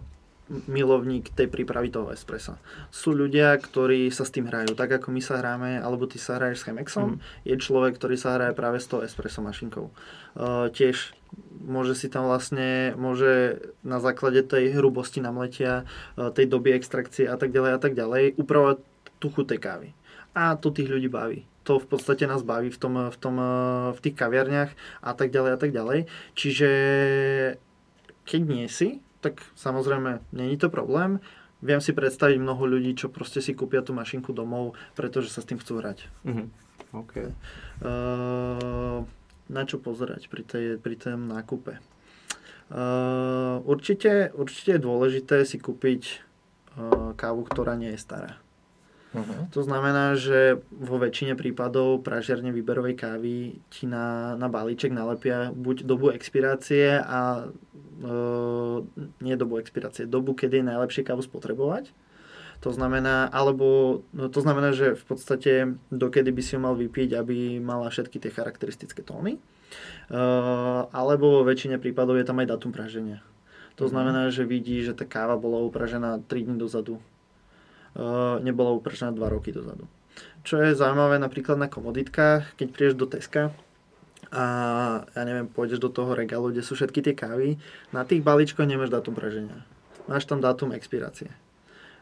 [0.51, 2.59] milovník tej prípravy toho espressa.
[2.91, 6.35] Sú ľudia, ktorí sa s tým hrajú, tak ako my sa hráme, alebo ty sa
[6.35, 9.87] hraješ s Chemexom, je človek, ktorý sa hraje práve s tou espresso mašinkou.
[10.35, 11.15] Uh, tiež
[11.63, 15.87] môže si tam vlastne, môže na základe tej hrubosti namletia,
[16.19, 18.77] uh, tej doby extrakcie a tak ďalej a tak ďalej, upravovať
[19.23, 19.87] tú chuť tej kávy.
[20.35, 21.47] A to tých ľudí baví.
[21.63, 23.39] To v podstate nás baví v, tom, v, tom,
[23.95, 25.99] v tých kaviarniach a tak ďalej a tak ďalej.
[26.35, 26.69] Čiže
[28.27, 31.23] keď nie si, tak samozrejme není to problém.
[31.63, 35.47] Viem si predstaviť mnoho ľudí, čo proste si kúpia tú mašinku domov, pretože sa s
[35.47, 36.11] tým chcú hrať.
[36.27, 36.45] Mhm.
[36.93, 37.31] Okay.
[37.81, 39.01] Uh,
[39.49, 41.81] na čo pozerať pri, tej, pri tom nákupe?
[42.69, 46.21] Uh, určite, určite je dôležité si kúpiť
[46.77, 48.43] uh, kávu, ktorá nie je stará.
[49.13, 49.45] Uh-huh.
[49.53, 55.85] To znamená, že vo väčšine prípadov pražiarne výberovej kávy ti na, na balíček nalepia buď
[55.85, 57.45] dobu expirácie a
[59.23, 61.91] nie dobu expirácie, dobu, kedy je najlepšie kávu spotrebovať.
[62.63, 65.51] To znamená, alebo, no to znamená, že v podstate
[65.91, 69.35] dokedy by si ju mal vypiť, aby mala všetky tie charakteristické tóny.
[69.35, 69.39] E,
[70.95, 73.19] alebo vo väčšine prípadov je tam aj datum praženia.
[73.75, 77.01] To znamená, že vidí, že tá káva bola upražená 3 dní dozadu.
[77.93, 79.85] Uh, nebola upražená 2 roky dozadu.
[80.45, 83.53] Čo je zaujímavé napríklad na komoditkách, keď prídeš do Teska
[84.29, 84.45] a
[85.11, 87.59] ja neviem, pôjdeš do toho regálu, kde sú všetky tie kávy,
[87.91, 89.65] na tých balíčkoch nemáš dátum praženia.
[90.07, 91.31] Máš tam dátum expirácie.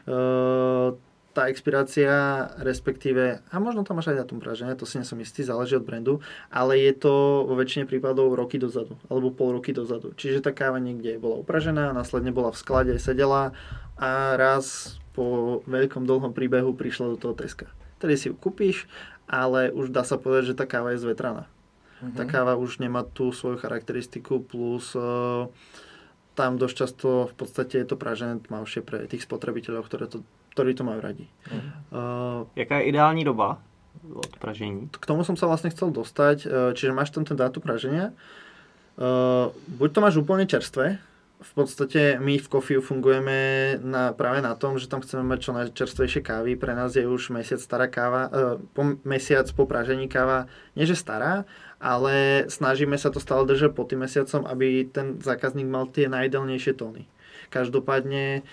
[0.09, 0.97] Uh,
[1.31, 2.11] tá expirácia,
[2.59, 5.87] respektíve, a možno tam máš aj dátum praženia, to si nie som istý, záleží od
[5.87, 6.19] brandu,
[6.51, 10.11] ale je to vo väčšine prípadov roky dozadu, alebo pol roky dozadu.
[10.19, 13.55] Čiže tá káva niekde bola upražená, následne bola v sklade, sedela
[13.95, 17.71] a raz po veľkom dlhom príbehu prišla do toho Teska.
[18.03, 18.87] Tedy si ju kúpiš,
[19.31, 21.47] ale už dá sa povedať, že tá káva je zvetraná.
[22.01, 22.17] Uh-huh.
[22.17, 25.45] Tá káva už nemá tú svoju charakteristiku, plus uh,
[26.33, 30.25] tam dosť často v podstate je to pražené tmavšie pre tých spotrebiteľov, ktoré to,
[30.57, 31.29] ktorí to majú radi.
[31.47, 31.61] Uh-huh.
[31.93, 33.61] Uh, Jaká je ideální doba
[34.01, 34.89] od pražení?
[34.89, 38.17] k tomu som sa vlastne chcel dostať, uh, čiže máš tam ten dátum praženia,
[38.97, 40.97] uh, buď to máš úplne čerstvé,
[41.41, 45.51] v podstate my v Kofiu fungujeme na, práve na tom, že tam chceme mať čo
[45.57, 46.53] najčerstvejšie kávy.
[46.53, 48.31] Pre nás je už mesiac stará káva, e,
[48.61, 50.45] po, mesiac po pražení káva,
[50.77, 51.49] nie že stará,
[51.81, 56.77] ale snažíme sa to stále držať pod tým mesiacom, aby ten zákazník mal tie najideálnejšie
[56.77, 57.09] tóny.
[57.49, 58.45] Každopádne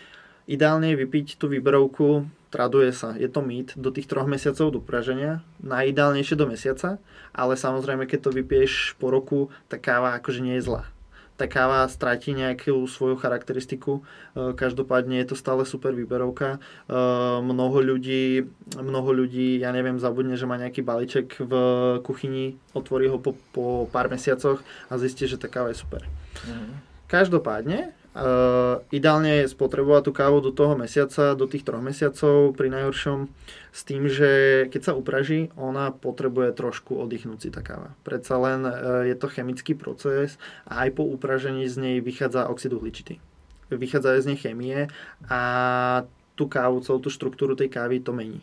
[0.49, 4.81] ideálne je vypiť tú výberovku, traduje sa, je to mýt, do tých troch mesiacov do
[4.81, 6.97] praženia, najideálnejšie do mesiaca,
[7.37, 10.89] ale samozrejme, keď to vypiješ po roku, tá káva akože nie je zlá
[11.39, 14.03] tá káva stratí nejakú svoju charakteristiku.
[14.35, 16.59] E, Každopádne je to stále super výberovka.
[16.59, 16.99] E,
[17.39, 18.43] Mnoho ľudí,
[18.75, 21.53] mnoho ľudí, ja neviem, zabudne, že má nejaký balíček v
[22.03, 24.59] kuchyni, otvorí ho po, po pár mesiacoch
[24.91, 26.03] a zistí, že tá káva je super.
[27.07, 32.67] Každopádne, Uh, ideálne je spotrebovať tú kávu do toho mesiaca, do tých troch mesiacov pri
[32.67, 33.31] najhoršom
[33.71, 37.95] s tým, že keď sa upraží, ona potrebuje trošku oddychnúť si tá káva.
[38.03, 40.35] Predsa len uh, je to chemický proces
[40.67, 43.23] a aj po upražení z nej vychádza oxid uhličitý.
[43.71, 44.91] Vychádza z nej chemie
[45.31, 45.43] a
[46.35, 48.43] tú kávu, celú tú štruktúru tej kávy to mení.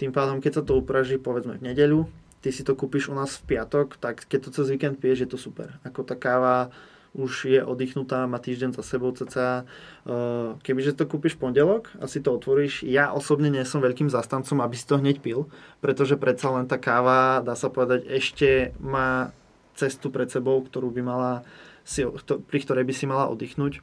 [0.00, 2.08] Tým pádom, keď sa to upraží povedzme v nedeľu,
[2.40, 5.30] ty si to kúpiš u nás v piatok, tak keď to cez víkend piješ, je
[5.32, 5.76] to super.
[5.84, 6.72] Ako tá káva
[7.14, 9.62] už je oddychnutá, má týždeň za sebou cca.
[10.66, 14.74] Kebyže to kúpiš pondelok a si to otvoríš, ja osobne nie som veľkým zastancom, aby
[14.74, 15.46] si to hneď pil,
[15.78, 19.30] pretože predsa len tá káva, dá sa povedať, ešte má
[19.78, 21.32] cestu pred sebou, ktorú by mala
[21.86, 22.02] si,
[22.50, 23.78] pri ktorej by si mala oddychnúť.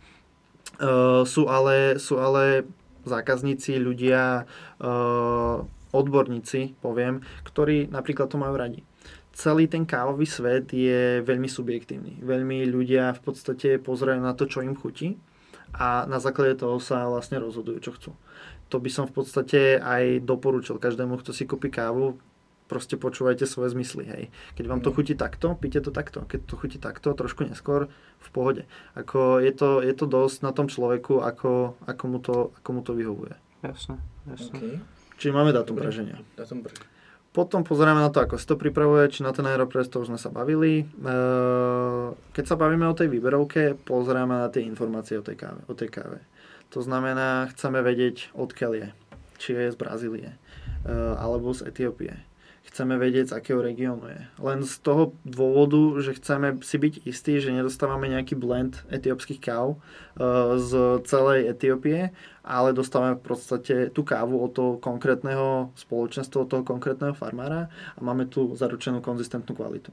[1.23, 2.67] Sú ale, sú ale
[3.07, 4.43] zákazníci, ľudia,
[5.91, 8.83] odborníci, poviem, ktorí napríklad to majú radi
[9.41, 12.21] celý ten kávový svet je veľmi subjektívny.
[12.21, 15.17] Veľmi ľudia v podstate pozerajú na to, čo im chutí
[15.73, 18.11] a na základe toho sa vlastne rozhodujú, čo chcú.
[18.69, 22.21] To by som v podstate aj doporučil každému, kto si kúpi kávu,
[22.69, 24.23] proste počúvajte svoje zmysly, hej.
[24.55, 26.23] Keď vám to chutí takto, píte to takto.
[26.23, 27.91] Keď to chutí takto, trošku neskôr,
[28.21, 28.63] v pohode.
[28.95, 32.81] Ako je to, je to dosť na tom človeku, ako, ako, mu, to, ako mu
[32.85, 33.35] to vyhovuje.
[33.59, 33.99] Jasne,
[34.29, 34.55] jasne.
[34.55, 34.75] Okay.
[35.19, 36.23] Čiže máme dátum praženia.
[36.39, 36.90] Dátum praženia.
[37.31, 40.19] Potom pozeráme na to, ako si to pripravuje, či na ten Aeropress, to už sme
[40.19, 40.83] sa bavili.
[42.35, 45.63] Keď sa bavíme o tej výberovke, pozeráme na tie informácie o tej káve.
[45.71, 46.19] O tej káve.
[46.75, 48.87] To znamená, chceme vedieť, odkiaľ je.
[49.39, 50.35] Či je z Brazílie,
[51.15, 52.19] alebo z Etiópie.
[52.71, 54.21] Chceme vedieť, z akého regiónu je.
[54.39, 59.75] Len z toho dôvodu, že chceme si byť istí, že nedostávame nejaký blend etiópskych káv
[59.75, 66.49] uh, z celej Etiópie, ale dostávame v podstate tú kávu od toho konkrétneho spoločenstva, od
[66.49, 69.91] toho konkrétneho farmára a máme tu zaručenú konzistentnú kvalitu.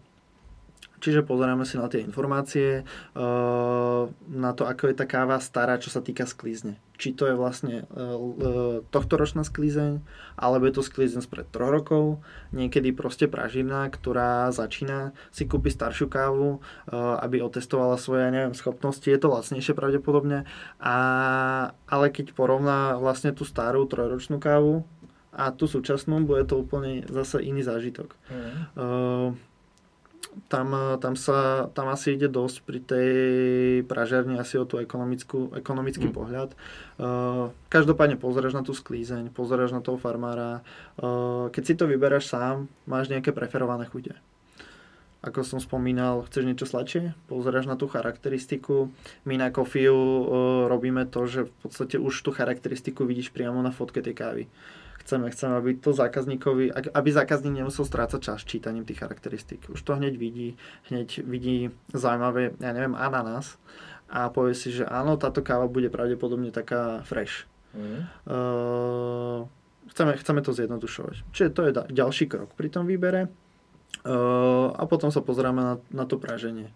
[0.99, 2.83] Čiže pozeráme si na tie informácie,
[3.15, 6.79] uh, na to, ako je tá káva stará, čo sa týka sklízne.
[6.99, 10.03] Či to je vlastne uh, tohtoročná sklízeň,
[10.35, 12.19] alebo je to sklízeň spred 3 rokov.
[12.51, 16.59] Niekedy proste pražina, ktorá začína, si kúpi staršiu kávu,
[16.95, 19.05] aby otestovala svoje, neviem, schopnosti.
[19.05, 20.49] Je to lacnejšie pravdepodobne.
[20.83, 20.97] A,
[21.87, 24.83] ale keď porovná vlastne tú starú trojročnú kávu
[25.39, 28.16] a tú súčasnú, bude to úplne zase iný zážitok.
[28.33, 28.55] Mm.
[28.75, 29.29] Uh,
[30.47, 33.11] tam, tam, sa, tam asi ide dosť pri tej
[33.85, 36.15] pražiarni asi o tú ekonomickú, ekonomický mm.
[36.15, 36.51] pohľad.
[36.99, 40.63] Uh, každopádne pozeráš na tú sklízeň, pozeráš na toho farmára.
[40.97, 44.15] Uh, keď si to vyberáš sám, máš nejaké preferované chute.
[45.19, 47.11] Ako som spomínal, chceš niečo sladšie?
[47.27, 48.95] Pozeráš na tú charakteristiku.
[49.27, 50.23] My na Kofiu uh,
[50.71, 54.45] robíme to, že v podstate už tú charakteristiku vidíš priamo na fotke tej kávy.
[54.47, 59.70] Uh, chceme, chceme, aby to zákazníkovi, aby zákazník nemusel strácať čas čítaním tých charakteristík.
[59.70, 60.59] Už to hneď vidí,
[60.91, 63.57] hneď vidí zaujímavé, ja neviem, ananás
[64.09, 67.45] a povie si, že áno, táto káva bude pravdepodobne taká fresh.
[67.77, 68.09] Mm.
[68.25, 69.45] Uh,
[69.93, 71.16] chceme, chceme to zjednodušovať.
[71.31, 73.29] Čiže to je da- ďalší krok pri tom výbere.
[74.05, 76.73] Uh, a potom sa pozrieme na, na to praženie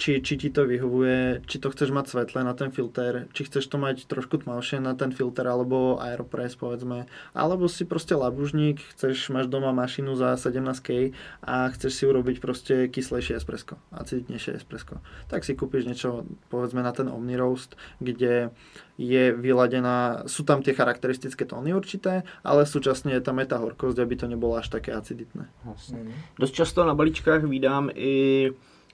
[0.00, 3.68] či, či ti to vyhovuje, či to chceš mať svetlé na ten filter, či chceš
[3.68, 7.04] to mať trošku tmavšie na ten filter alebo Aeropress povedzme,
[7.36, 11.12] alebo si proste labužník, chceš, máš doma mašinu za 17K
[11.44, 15.04] a chceš si urobiť proste kyslejšie espresso, acidnejšie espresso.
[15.28, 18.56] Tak si kúpiš niečo povedzme na ten Omni Roast, kde
[18.96, 24.00] je vyladená, sú tam tie charakteristické tóny určité, ale súčasne je tam aj tá horkosť,
[24.00, 25.48] aby to nebolo až také aciditné.
[25.68, 26.08] Jasne.
[26.40, 28.48] Dost často na balíčkách vydám i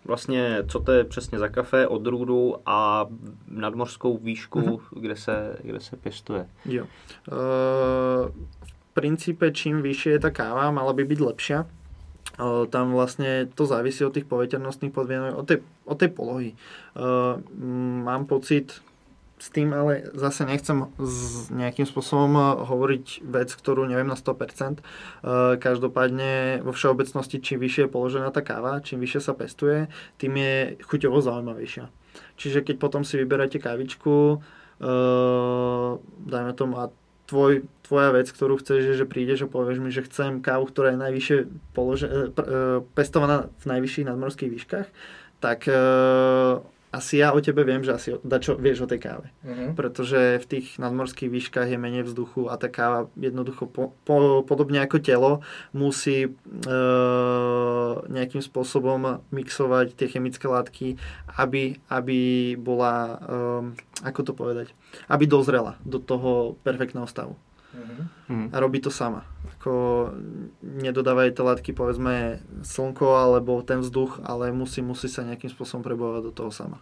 [0.06, 3.06] vlastně, co to je přesně za kafe, odrůdu a
[3.48, 5.00] nadmořskou výšku, mm-hmm.
[5.00, 6.48] kde, se, kde se pěstuje.
[6.64, 6.84] Jo.
[6.84, 8.30] Uh,
[8.70, 11.60] v princípe, čím vyššie je tá káva, mala by byť lepšia.
[12.36, 16.50] Uh, tam vlastne to závisí od tých poveternostných podmienok, od tej, od tej polohy.
[16.96, 17.40] Uh,
[18.04, 18.80] mám pocit,
[19.36, 24.80] s tým ale zase nechcem s nejakým spôsobom eh, hovoriť vec, ktorú neviem na 100%.
[24.80, 30.32] Eh, každopádne vo všeobecnosti, čím vyššie je položená tá káva, čím vyššie sa pestuje, tým
[30.40, 30.54] je
[30.88, 31.92] chuťovo zaujímavejšia.
[32.40, 35.90] Čiže keď potom si vyberáte kávičku, eh,
[36.24, 36.88] dajme tomu a
[37.28, 40.94] tvoj, tvoja vec, ktorú chceš, je, že prídeš a povieš mi, že chcem kávu, ktorá
[40.94, 41.38] je najvyššie
[41.74, 42.06] polože,
[42.94, 44.86] pestovaná v najvyšších nadmorských výškach,
[45.42, 45.66] tak
[46.96, 49.28] asi ja o tebe viem, že asi da čo vieš o tej káve.
[49.44, 49.76] Uh-huh.
[49.76, 54.80] Pretože v tých nadmorských výškach je menej vzduchu a tá káva jednoducho po, po, podobne
[54.80, 55.32] ako telo
[55.76, 56.30] musí e,
[58.08, 60.96] nejakým spôsobom mixovať tie chemické látky,
[61.36, 62.18] aby, aby
[62.56, 64.72] bola, e, ako to povedať,
[65.12, 67.36] aby dozrela do toho perfektného stavu.
[67.76, 68.48] Uh-huh.
[68.52, 69.26] A robí to sama.
[69.56, 70.10] Ako
[70.62, 76.22] nedodávajú tie látky, povedzme, slnko alebo ten vzduch, ale musí, musí sa nejakým spôsobom prebovať
[76.22, 76.80] do toho sama.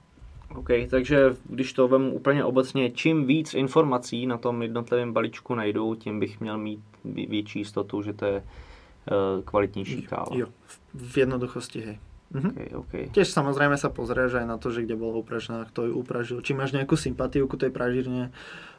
[0.55, 5.95] OK, takže když to vemu úplně obecně, čím víc informací na tom jednotlivém balíčku najdu,
[5.95, 10.37] tím bych měl mít větší jistotu, že to je uh, kvalitnější káva.
[10.37, 10.47] Jo,
[10.95, 11.99] v jednoduchosti, hej.
[12.35, 12.51] Mhm.
[12.51, 13.05] Okay, okay.
[13.15, 16.43] Tiež samozrejme sa pozrieš aj na to, že kde bola upražená, kto ju upražil.
[16.43, 18.35] Či máš nejakú sympatiu ku tej pražírne,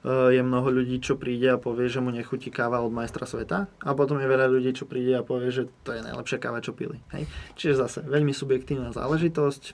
[0.06, 3.90] je mnoho ľudí, čo príde a povie, že mu nechutí káva od majstra sveta a
[3.98, 7.02] potom je veľa ľudí, čo príde a povie, že to je najlepšia káva, čo pili.
[7.10, 7.26] Hej?
[7.58, 9.74] Čiže zase veľmi subjektívna záležitosť.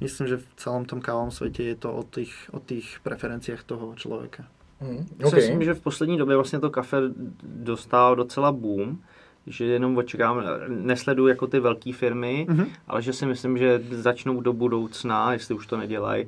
[0.00, 3.92] Myslím, že v celom tom kávom svete je to o tých, o tých preferenciách toho
[4.00, 4.48] člověka.
[4.80, 5.44] Mm, okay.
[5.44, 6.96] Myslím, že v poslední době vlastně to kafe
[7.44, 9.02] dostalo docela boom
[9.50, 12.66] že jenom očekám, nesleduju jako ty velké firmy, mm-hmm.
[12.88, 16.26] ale že si myslím, že začnou do budoucna, jestli už to nedělají,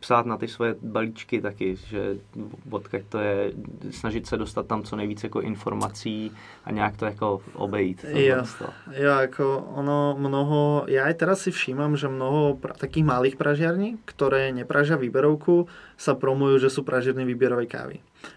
[0.00, 2.16] psát na ty svoje balíčky taky, že
[2.70, 3.52] odkaď to je,
[3.90, 6.32] snažit se dostat tam co nejvíce jako informací
[6.64, 8.04] a nějak to jako obejít.
[8.08, 8.44] Jo,
[8.92, 13.98] jo, jako ono mnoho, ja aj teraz si všímam, že mnoho pra, takých malých pražiarní,
[14.04, 15.66] ktoré nepražia výberovku,
[15.98, 17.96] sa promujú, že sú pražiarny výberovej kávy.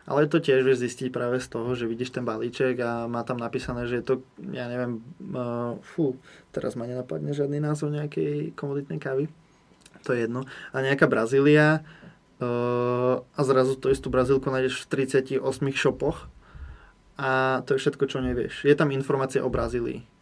[0.09, 3.37] Ale to tiež vieš zistiť práve z toho, že vidíš ten balíček a má tam
[3.37, 4.13] napísané, že je to,
[4.49, 4.97] ja neviem,
[5.29, 6.17] uh, fú,
[6.49, 9.29] teraz ma nenapadne žiadny názov nejakej komoditnej kávy.
[10.05, 10.45] To je jedno.
[10.71, 11.81] A nejaká Brazília
[12.39, 15.41] uh, a zrazu to istú Brazílku nájdeš v 38
[15.73, 16.29] šopoch
[17.17, 18.67] a to je všetko, čo nevieš.
[18.67, 20.15] Je tam informácia o Brazílii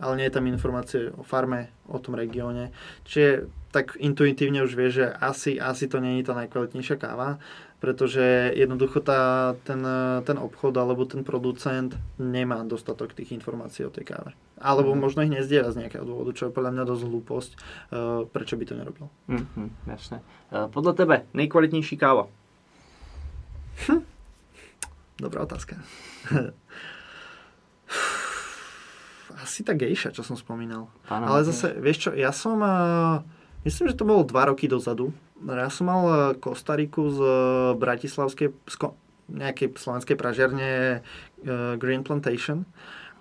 [0.00, 2.72] ale nie je tam informácie o farme, o tom regióne.
[3.04, 7.36] Čiže tak intuitívne už vie, že asi, asi to nie je tá najkvalitnejšia káva,
[7.80, 9.80] pretože jednoducho tá, ten,
[10.28, 14.36] ten obchod alebo ten producent nemá dostatok tých informácií o tej káve.
[14.60, 15.00] Alebo mm-hmm.
[15.00, 18.64] možno ich nezdieľa z nejakého dôvodu, čo je podľa mňa dosť hlúposť, uh, prečo by
[18.68, 19.08] to nerobil.
[19.32, 20.20] Mm-hmm, jasne.
[20.52, 22.28] Uh, podľa tebe nejkvalitnější káva?
[23.88, 24.04] Hm.
[25.16, 25.80] Dobrá otázka.
[29.40, 30.92] Asi tá gejša, čo som spomínal.
[31.08, 33.24] Pána, Ale zase, vieš čo, ja som, uh,
[33.64, 35.16] myslím, že to bolo dva roky dozadu.
[35.40, 37.32] Ja som mal uh, Kostariku z uh,
[37.74, 38.96] Bratislavskej, z ko-
[39.30, 42.68] nejakej slovenskej pražiarne uh, Green Plantation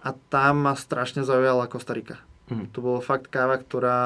[0.03, 2.19] a tam ma strašne zaujala Kostarika.
[2.49, 2.73] Mhm.
[2.73, 3.97] To bolo fakt káva, ktorá,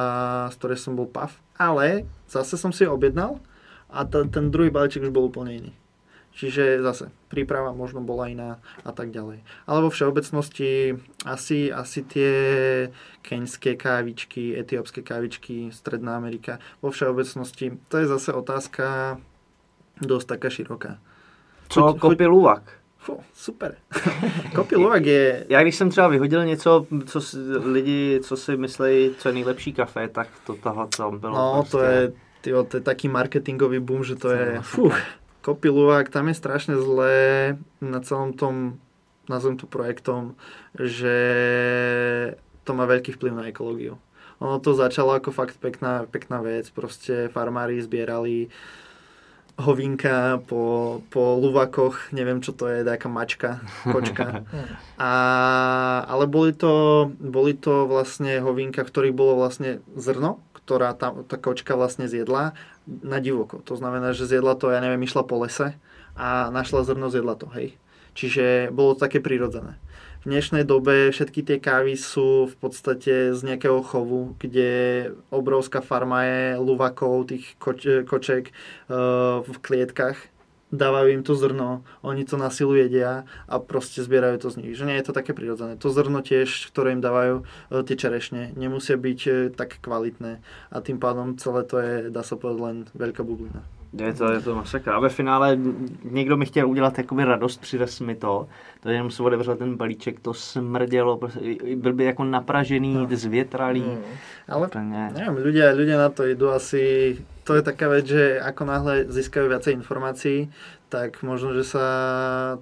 [0.51, 1.31] z ktorej som bol pav.
[1.55, 3.39] Ale zase som si objednal
[3.87, 5.71] a t- ten druhý balíček už bol úplne iný.
[6.33, 9.45] Čiže zase príprava možno bola iná a tak ďalej.
[9.69, 12.33] Ale vo všeobecnosti asi, asi tie
[13.21, 19.17] keňské kávičky, etiópske kávičky, Stredná Amerika, vo všeobecnosti, to je zase otázka
[20.01, 20.97] dosť taká široká.
[21.69, 22.83] Co kopy luvak?
[23.03, 23.75] Fú, super.
[24.55, 25.45] Kopy Lovak je...
[25.49, 29.73] Já když jsem třeba vyhodil něco, co si, lidi, co si myslí, co je nejlepší
[29.73, 31.71] kafe, tak to toho tam bylo No, prostě.
[31.71, 34.45] to je, tyjo, to je taký marketingový boom, že to je...
[34.45, 34.91] To je Fú,
[35.43, 38.79] Kopy Lovak, tam je strašne zlé na celom tom,
[39.27, 40.39] nazvem to projektom,
[40.71, 41.17] že
[42.63, 43.99] to má veľký vplyv na ekológiu.
[44.39, 48.47] Ono to začalo ako fakt pekná, pekná vec, proste farmári zbierali
[49.59, 54.47] hovinka po, po luvakoch, neviem čo to je, nejaká mačka, kočka.
[54.97, 55.11] A,
[56.07, 61.35] ale boli to, boli to vlastne hovinka, v ktorých bolo vlastne zrno, ktorá tá, tá
[61.35, 62.55] kočka vlastne zjedla
[62.87, 63.59] na divoko.
[63.67, 65.75] To znamená, že zjedla to, ja neviem, išla po lese
[66.15, 67.75] a našla zrno, zjedla to, hej.
[68.13, 69.81] Čiže bolo to také prirodzené.
[70.23, 76.23] V dnešnej dobe všetky tie kávy sú v podstate z nejakého chovu, kde obrovská farma
[76.23, 78.55] je luvakov, tých koč- koček
[78.87, 80.15] uh, v klietkach.
[80.73, 84.73] Dávajú im to zrno, oni to na silu jedia a proste zbierajú to z nich.
[84.73, 85.77] Že nie je to také prirodzené.
[85.77, 90.41] To zrno tiež, ktoré im dávajú uh, tie čerešne, nemusia byť uh, tak kvalitné
[90.73, 93.61] a tým pádom celé to je, dá sa povedať, len veľká bublina.
[93.93, 94.95] Je to, je to masakra.
[94.95, 95.57] A ve finále
[96.03, 98.47] někdo mi chtěl udělat jakoby radost, přivez mi to.
[98.79, 101.19] To jenom se otevřel ten balíček, to smrdělo,
[101.75, 103.07] byl by jako napražený, no.
[103.11, 103.81] zvětralý.
[103.81, 104.03] Mm.
[104.49, 105.11] Ale Úplně.
[105.13, 107.15] neviem, ľudia, ľudia na to idú asi...
[107.43, 110.47] To je taká vec, že ako náhle získajú viacej informácií,
[110.87, 111.85] tak možno, že sa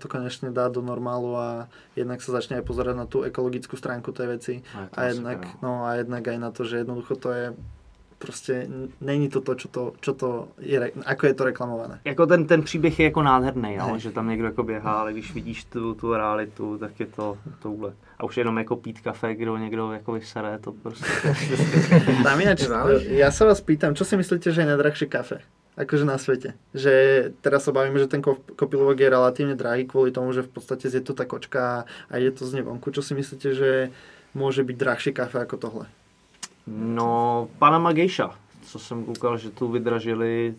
[0.01, 4.09] to konečne dá do normálu a jednak sa začne aj pozerať na tú ekologickú stránku
[4.09, 6.81] tej veci A je to a jednak, masakra, no, a jednak aj na to, že
[6.81, 7.45] jednoducho to je
[8.21, 11.99] proste, n- není to to, čo to, čo to je, ako je to reklamované.
[12.05, 13.89] Jako ten, ten příběh je jako nádherný, jo?
[13.93, 13.99] Ne.
[13.99, 17.93] že tam někdo jako běhá, ale když vidíš tu, tu realitu, tak je to touhle.
[18.19, 21.05] A už jenom jako pít kafe, kdo někdo jako vysere, to prostě...
[22.23, 22.61] Tam ináč,
[23.09, 25.41] ja sa vás pýtam, čo si myslíte, že je najdrahšie kafe?
[25.73, 26.53] Akože na svete.
[26.75, 26.93] Že
[27.41, 30.91] teraz sa bavíme, že ten kop- kopiluvok je relatívne drahý kvôli tomu, že v podstate
[30.91, 32.91] je to tá kočka a je to z nevonku.
[32.91, 33.89] Čo si myslíte, že
[34.35, 35.85] môže byť drahšie kafe ako tohle?
[36.67, 40.55] No, Panama Geisha, co jsem koukal, že tu vydražili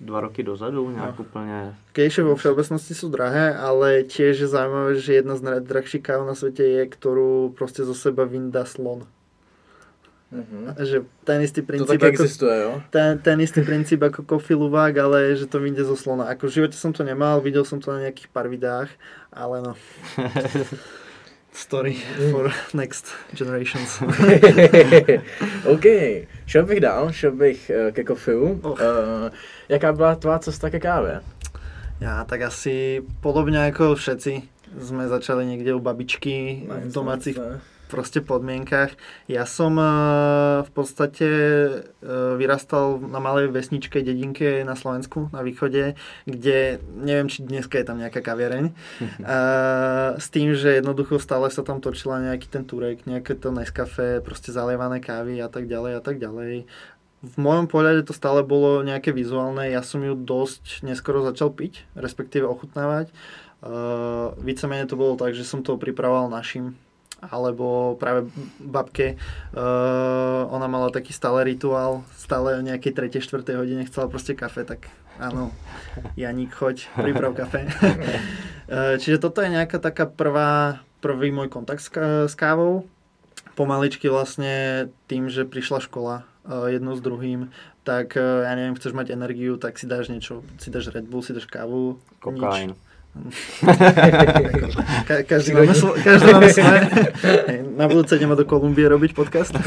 [0.00, 1.24] dva roky dozadu, nějak No.
[1.24, 1.74] úplně...
[1.92, 6.34] Kejše vo všeobecnosti sú drahé, ale tiež je zaujímavé, že jedna z najdrahších káv na
[6.34, 9.06] svete je, ktorú proste zo seba vyndá slon.
[10.34, 10.74] Mhm.
[10.82, 12.82] Že ten istý To princíp, taky ako, existuje, jo?
[12.90, 14.58] ten, ten istý princíp ako Coffee
[14.98, 16.26] ale že to vyjde zo slona.
[16.26, 18.90] Ako v živote som to nemal, videl som to na nejakých pár videách,
[19.30, 19.72] ale no.
[21.54, 24.02] Story for next generations.
[25.74, 25.86] OK,
[26.46, 28.42] šel bych dál, šel bych uh, ke kofiu.
[28.42, 28.78] Uh,
[29.68, 31.22] jaká byla tvá cesta ke káve?
[32.02, 34.42] Ja tak asi podobne ako všetci
[34.82, 37.38] sme začali niekde u babičky v domácich
[37.88, 38.96] proste podmienkach.
[39.28, 39.86] Ja som eh,
[40.64, 45.94] v podstate eh, vyrastal na malej vesničke, dedinke na Slovensku, na východe,
[46.24, 48.64] kde neviem, či dneska je tam nejaká kaviareň.
[49.00, 54.24] Eh, S tým, že jednoducho stále sa tam točila nejaký ten turek, nejaké to Nescafe,
[54.24, 56.66] proste zalievané kávy a tak ďalej a tak ďalej.
[57.24, 61.88] V mojom pohľade to stále bolo nejaké vizuálne, ja som ju dosť neskoro začal piť,
[61.96, 63.08] respektíve ochutnávať.
[63.64, 66.76] Uh, vícemenej to bolo tak, že som to pripravoval našim
[67.30, 68.28] alebo práve
[68.60, 69.16] babke.
[69.54, 73.20] Uh, ona mala taký stále rituál, stále o nejakej 3.
[73.20, 73.60] 4.
[73.60, 74.90] hodine chcela proste kafe, tak
[75.20, 75.54] áno,
[76.18, 77.68] Janík, choď, priprav kafe.
[78.64, 81.92] Uh, Čiže toto je nejaká taká prvá, prvý môj kontakt s,
[82.28, 82.88] s kávou.
[83.54, 87.52] Pomaličky vlastne tým, že prišla škola uh, jedno s druhým,
[87.84, 91.36] tak ja neviem, chceš mať energiu, tak si dáš niečo, si dáš Red Bull, si
[91.36, 92.72] dáš kávu, Kokain.
[92.72, 92.80] nič.
[95.06, 96.50] Ka- každý, máme, svo- každý máme.
[96.50, 99.54] Hej, Na budúce ideme do Kolumbie robiť podcast.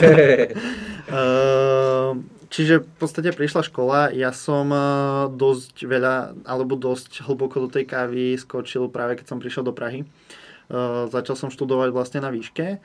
[1.07, 4.83] Ehm, Čiže v podstate prišla škola, ja som eh,
[5.31, 10.03] dosť veľa, alebo dosť hlboko do tej kávy skočil práve keď som prišiel do Prahy.
[10.03, 12.79] Eh, Začal som študovať vlastne na výške,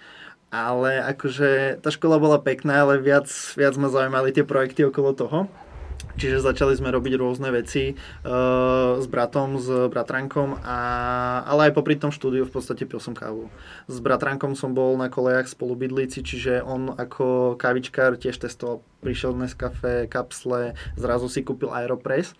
[0.51, 5.39] ale akože tá škola bola pekná, ale viac, viac ma zaujímali tie projekty okolo toho.
[6.13, 10.79] Čiže začali sme robiť rôzne veci uh, s bratom, s bratrankom, a,
[11.49, 13.49] ale aj popri tom štúdiu v podstate pil som kávu.
[13.89, 19.57] S bratrankom som bol na kolejach spolubydlíci, čiže on ako kavičkár tiež testoval, prišiel dnes
[19.57, 22.37] kafe, kapsle, zrazu si kúpil Aeropress.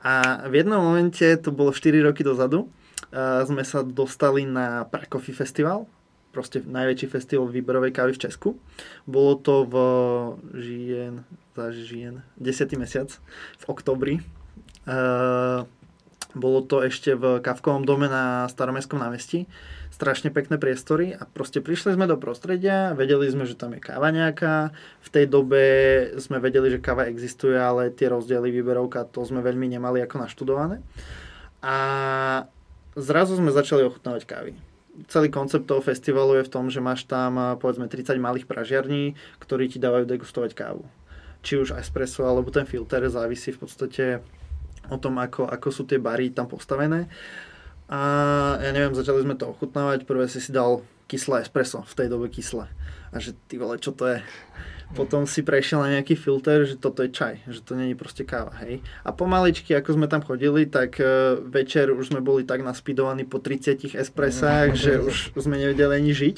[0.00, 2.70] A v jednom momente, to bolo 4 roky dozadu,
[3.10, 5.90] uh, sme sa dostali na Pracoffee Festival,
[6.30, 8.48] proste najväčší festival výberovej kávy v Česku.
[9.02, 9.74] Bolo to v
[10.62, 11.26] žien,
[11.60, 12.80] za žien, 10.
[12.80, 13.12] mesiac,
[13.60, 14.14] v oktobri.
[14.88, 15.68] Uh,
[16.32, 19.50] bolo to ešte v Kavkovom dome na Staromestskom námestí.
[19.90, 24.08] Strašne pekné priestory a proste prišli sme do prostredia, vedeli sme, že tam je káva
[24.14, 24.72] nejaká.
[25.04, 25.62] V tej dobe
[26.16, 30.80] sme vedeli, že káva existuje, ale tie rozdiely výberovka, to sme veľmi nemali ako naštudované.
[31.60, 31.76] A
[32.96, 34.52] zrazu sme začali ochutnávať kávy
[35.08, 39.14] celý koncept toho festivalu je v tom, že máš tam eh, povedzme 30 malých pražiarní,
[39.40, 40.84] ktorí ti dávajú degustovať kávu.
[41.40, 44.04] Či už espresso alebo ten filter závisí v podstate
[44.90, 47.06] o tom, ako, ako sú tie bary tam postavené.
[47.90, 48.00] A
[48.62, 52.30] ja neviem, začali sme to ochutnávať, prvé si si dal kyslé espresso, v tej dobe
[52.30, 52.70] kyslé.
[53.10, 54.22] A že ty vole, čo to je?
[54.94, 58.54] Potom si prešiel na nejaký filter, že toto je čaj, že to není proste káva,
[58.62, 58.82] hej.
[59.06, 63.38] A pomaličky, ako sme tam chodili, tak uh, večer už sme boli tak naspidovaní po
[63.38, 66.36] 30 espresách, že už sme nevedeli ani žiť.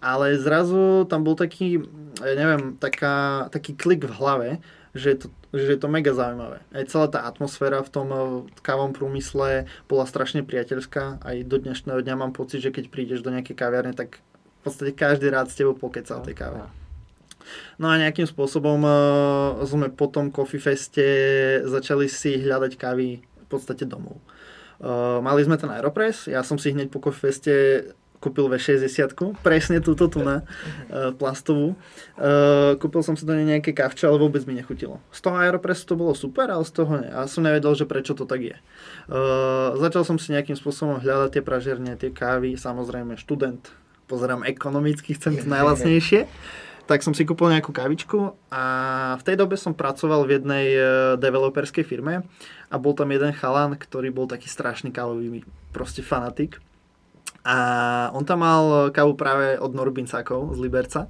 [0.00, 1.84] Ale zrazu tam bol taký,
[2.24, 4.48] ja neviem, taká, taký klik v hlave,
[4.96, 6.64] že je, to, že je to mega zaujímavé.
[6.74, 8.20] Aj celá tá atmosféra v tom eh,
[8.64, 11.22] kávom prúmysle bola strašne priateľská.
[11.22, 14.18] Aj do dnešného dňa mám pocit, že keď prídeš do nejakej kaviarne, tak
[14.60, 16.60] v podstate každý rád s tebou pokeca o tej káve.
[17.80, 21.06] No a nejakým spôsobom uh, sme po tom Coffee Feste
[21.64, 24.20] začali si hľadať kávy v podstate domov.
[24.80, 27.54] Uh, mali sme ten Aeropress, ja som si hneď po Coffee Feste
[28.20, 31.72] kúpil V60, presne túto tu na uh, plastovú.
[32.20, 35.00] Uh, kúpil som si do nej nejaké kavče, ale vôbec mi nechutilo.
[35.08, 37.08] Z toho Aeropressu to bolo super, ale z toho nie.
[37.08, 38.56] A som nevedel, že prečo to tak je.
[39.08, 43.72] Uh, začal som si nejakým spôsobom hľadať tie pražerne, tie kávy, samozrejme študent,
[44.04, 46.28] pozerám ekonomicky, chcem to najlacnejšie
[46.90, 48.64] tak som si kúpil nejakú kavičku a
[49.14, 50.66] v tej dobe som pracoval v jednej
[51.22, 52.26] developerskej firme
[52.66, 56.58] a bol tam jeden chalan, ktorý bol taký strašný kávový proste fanatik.
[57.44, 57.56] A
[58.12, 61.00] on tam mal kávu práve od Norbincákov z Liberca.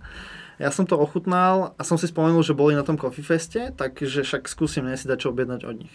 [0.61, 4.23] Ja som to ochutnal a som si spomenul, že boli na tom Coffee Feste, takže
[4.23, 5.95] však skúsim si dať čo objednať od nich.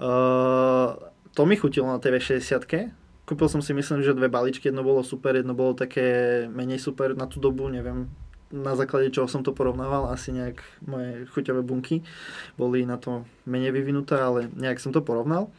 [0.00, 0.96] Uh,
[1.36, 2.96] to mi chutilo na tej V60
[3.26, 7.10] Kúpil som si myslím, že dve balíčky, jedno bolo super, jedno bolo také menej super
[7.18, 8.06] na tú dobu, neviem,
[8.54, 12.06] na základe čoho som to porovnával, asi nejak moje chuťové bunky
[12.54, 15.50] boli na to menej vyvinuté, ale nejak som to porovnal.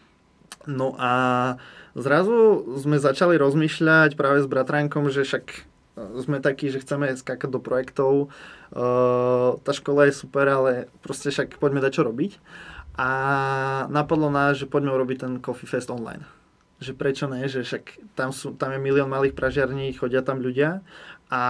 [0.68, 1.12] No a
[1.98, 5.60] zrazu sme začali rozmýšľať práve s bratránkom, že však e,
[6.22, 8.30] sme takí, že chceme skákať do projektov.
[8.68, 12.36] Uh, tá škola je super, ale proste však poďme dať čo robiť.
[13.00, 13.10] A
[13.88, 16.28] napadlo nás, že poďme urobiť ten Coffee Fest online
[16.78, 20.86] že prečo ne, že však tam, sú, tam je milión malých pražiarní, chodia tam ľudia
[21.28, 21.44] a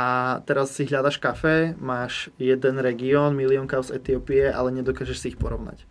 [0.47, 5.39] teraz si hľadaš kafe, máš jeden región, milión káv z Etiópie, ale nedokážeš si ich
[5.39, 5.83] porovnať.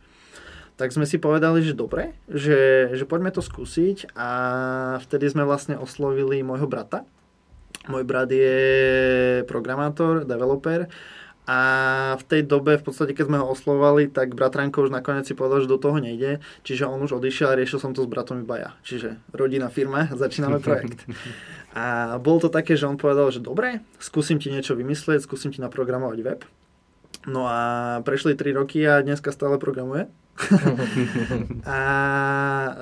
[0.77, 4.31] Tak sme si povedali, že dobre, že, že poďme to skúsiť a
[5.01, 7.09] vtedy sme vlastne oslovili môjho brata.
[7.89, 8.61] Môj brat je
[9.48, 10.85] programátor, developer
[11.47, 11.61] a
[12.19, 15.62] v tej dobe, v podstate keď sme ho oslovali, tak bratranko už nakoniec si povedal,
[15.62, 18.59] že do toho nejde, čiže on už odišiel a riešil som to s bratom iba
[18.59, 18.70] ja.
[18.82, 21.07] Čiže rodina, firma, začíname projekt.
[21.78, 25.62] A bolo to také, že on povedal, že dobre, skúsim ti niečo vymyslieť, skúsim ti
[25.62, 26.43] naprogramovať web.
[27.27, 27.61] No a
[28.07, 30.07] prešli 3 roky a dneska stále programuje.
[31.65, 31.81] a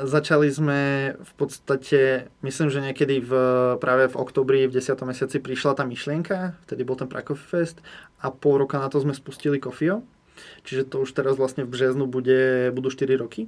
[0.03, 0.81] začali sme
[1.17, 3.33] v podstate, myslím, že niekedy v,
[3.79, 4.99] práve v oktobri, v 10.
[5.07, 7.79] mesiaci prišla tá myšlienka, vtedy bol ten Pracoffee Fest
[8.21, 10.03] a pol roka na to sme spustili Kofio.
[10.67, 13.47] Čiže to už teraz vlastne v březnu bude, budú 4 roky.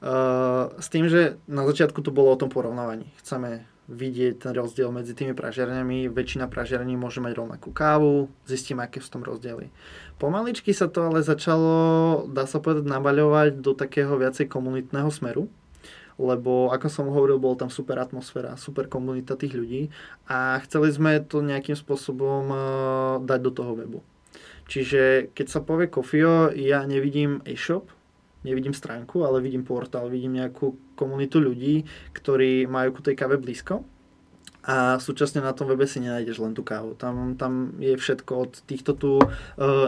[0.00, 3.08] Uh, s tým, že na začiatku to bolo o tom porovnávaní.
[3.24, 6.06] Chceme vidieť ten rozdiel medzi tými pražiarniami.
[6.06, 9.68] Väčšina pražiarní môže mať rovnakú kávu, zistíme, aké sú tam rozdiely.
[10.22, 15.50] Pomaličky sa to ale začalo, dá sa povedať, nabaľovať do takého viacej komunitného smeru,
[16.20, 19.82] lebo ako som hovoril, bol tam super atmosféra, super komunita tých ľudí
[20.30, 22.60] a chceli sme to nejakým spôsobom uh,
[23.24, 24.00] dať do toho webu.
[24.70, 27.90] Čiže keď sa povie Kofio, ja nevidím e-shop,
[28.44, 33.84] nevidím stránku, ale vidím portál, vidím nejakú komunitu ľudí, ktorí majú ku tej káve blízko
[34.60, 36.92] a súčasne na tom webe si nenájdeš len tú kávu.
[36.92, 39.24] Tam, tam je všetko od týchto tu uh,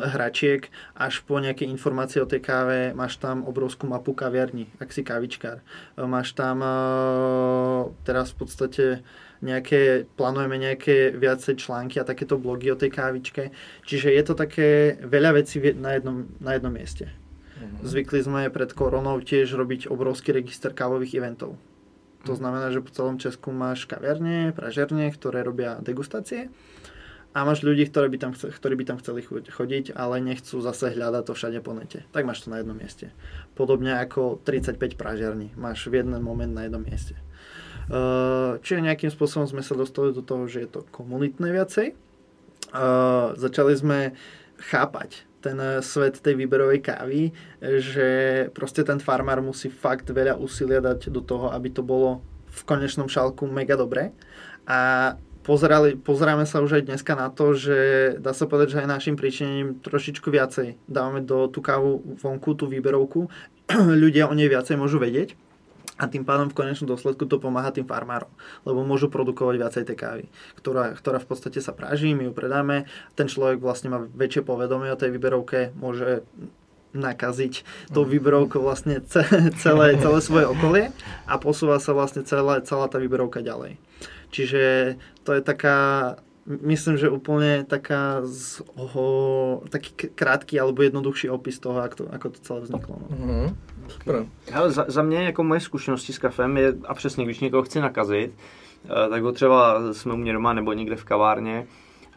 [0.01, 2.97] hračiek až po nejaké informácie o tej káve.
[2.97, 5.61] Máš tam obrovskú mapu kaviarní, ak si kávičkár.
[6.01, 8.85] Uh, máš tam uh, teraz v podstate
[9.45, 13.53] nejaké, plánujeme nejaké viacej články a takéto blogy o tej kávičke.
[13.85, 17.22] Čiže je to také veľa vecí na jednom, na jednom mieste.
[17.63, 17.87] Mhm.
[17.87, 21.55] Zvykli sme pred koronou tiež robiť obrovský register kávových eventov
[22.23, 26.55] to znamená, že po celom Česku máš kaviarne, pražerne, ktoré robia degustácie
[27.35, 30.95] a máš ľudí, ktorí by tam, chceli, ktorí by tam chceli chodiť, ale nechcú zase
[30.95, 32.07] hľadať to všade po nete.
[32.15, 33.11] Tak máš to na jednom mieste.
[33.59, 37.19] Podobne ako 35 pražiarní máš v jeden moment na jednom mieste.
[38.63, 41.99] Čiže nejakým spôsobom sme sa dostali do toho, že je to komunitné viacej.
[43.35, 44.15] Začali sme
[44.63, 48.09] chápať ten eh, svet tej výberovej kávy, že
[48.55, 53.11] proste ten farmár musí fakt veľa úsilia dať do toho, aby to bolo v konečnom
[53.11, 54.15] šálku mega dobre.
[54.71, 55.13] A
[55.43, 57.79] pozerali, pozeráme sa už aj dneska na to, že
[58.23, 62.71] dá sa povedať, že aj našim príčinením trošičku viacej dávame do tú kávu vonku, tú
[62.71, 63.27] výberovku.
[64.03, 65.35] Ľudia o nej viacej môžu vedieť
[66.01, 68.31] a tým pádom v konečnom dôsledku to pomáha tým farmárom,
[68.65, 70.25] lebo môžu produkovať viacej tej kávy,
[70.57, 74.89] ktorá, ktorá v podstate sa práži, my ju predáme, ten človek vlastne má väčšie povedomie
[74.89, 76.25] o tej výberovke, môže
[76.93, 80.85] nakaziť tou výberovkou vlastne celé, celé svoje okolie
[81.25, 83.81] a posúva sa vlastne celá, celá tá výberovka ďalej.
[84.33, 85.79] Čiže to je taká,
[86.45, 89.05] myslím, že úplne taká z, oho,
[89.69, 92.95] taký krátky alebo jednoduchší opis toho, ako to, ako to celé vzniklo.
[92.97, 93.09] No.
[93.09, 93.47] Mm-hmm.
[93.89, 94.27] Super.
[94.55, 97.81] Ale za, za mě jako moje zkušenosti s kafem je, a přesně, když někoho chci
[97.81, 98.35] nakazit,
[98.85, 101.67] eh, tak ho třeba jsme u mě doma nebo někde v kavárně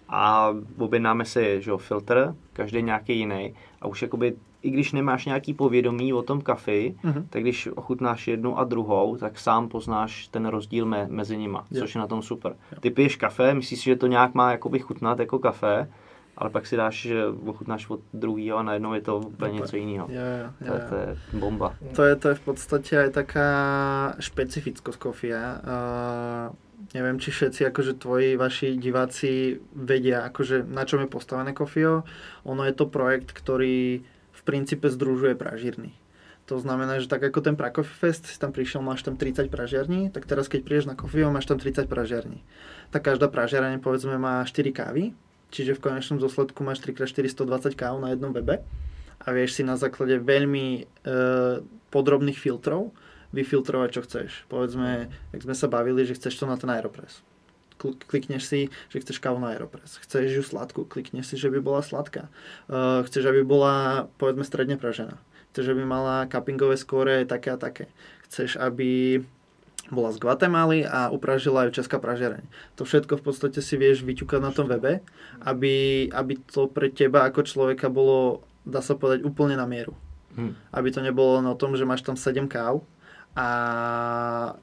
[0.09, 4.35] a objednáme si že jo, filtr, každý nějaký jiný a už jakoby
[4.65, 7.25] i když nemáš nějaký povědomí o tom kafi, mm-hmm.
[7.29, 11.79] tak když ochutnáš jednu a druhou, tak sám poznáš ten rozdíl me, mezi nima, jo.
[11.79, 12.55] což je na tom super.
[12.71, 12.77] Jo.
[12.79, 15.89] Ty piješ kafe, myslíš si, že to nějak má jakoby chutnat jako kafe,
[16.37, 20.07] ale pak si dáš, že ochutnáš od druhého a najednou je to úplně něco jiného.
[20.09, 21.75] Jo, jo, jo, to, to je bomba.
[21.95, 23.49] To je, to je v podstate aj taká
[24.19, 25.61] špecifickosť kofia.
[25.63, 26.55] Uh,
[26.93, 32.03] neviem, či všetci akože tvoji, vaši diváci vedia, akože na čom je postavené kofio.
[32.43, 35.95] Ono je to projekt, ktorý v princípe združuje pražírny.
[36.45, 40.29] To znamená, že tak ako ten Fest, si tam prišiel, máš tam 30 pražiarní, tak
[40.29, 42.45] teraz keď prídeš na Kofio, máš tam 30 pražiarní.
[42.93, 45.17] Tak každá pražiarne povedzme má 4 kávy,
[45.53, 48.65] Čiže v konečnom dôsledku máš 3x420 káv na jednom webe
[49.21, 50.83] a vieš si na základe veľmi e,
[51.89, 52.91] podrobných filtrov
[53.31, 54.29] vyfiltrovať, čo chceš.
[54.47, 57.23] Povedzme, jak sme sa bavili, že chceš to na ten Aeropress.
[57.75, 59.99] Klikneš si, že chceš kávu na Aeropress.
[59.99, 62.31] Chceš ju sladkú, klikneš si, že by bola sladká.
[62.67, 65.19] E, chceš, aby bola, povedzme, stredne pražená.
[65.51, 67.87] Chceš, aby mala cuppingové skóre také a také.
[68.27, 69.23] Chceš, aby
[69.93, 72.41] bola z Guatemaly a upražila ju Česká pražiareň.
[72.81, 75.05] To všetko v podstate si vieš vyťukať na tom webe,
[75.45, 79.93] aby, aby to pre teba ako človeka bolo, dá sa povedať, úplne na mieru.
[80.33, 80.57] Hmm.
[80.73, 82.81] Aby to nebolo len o tom, že máš tam 7 káv
[83.37, 83.47] a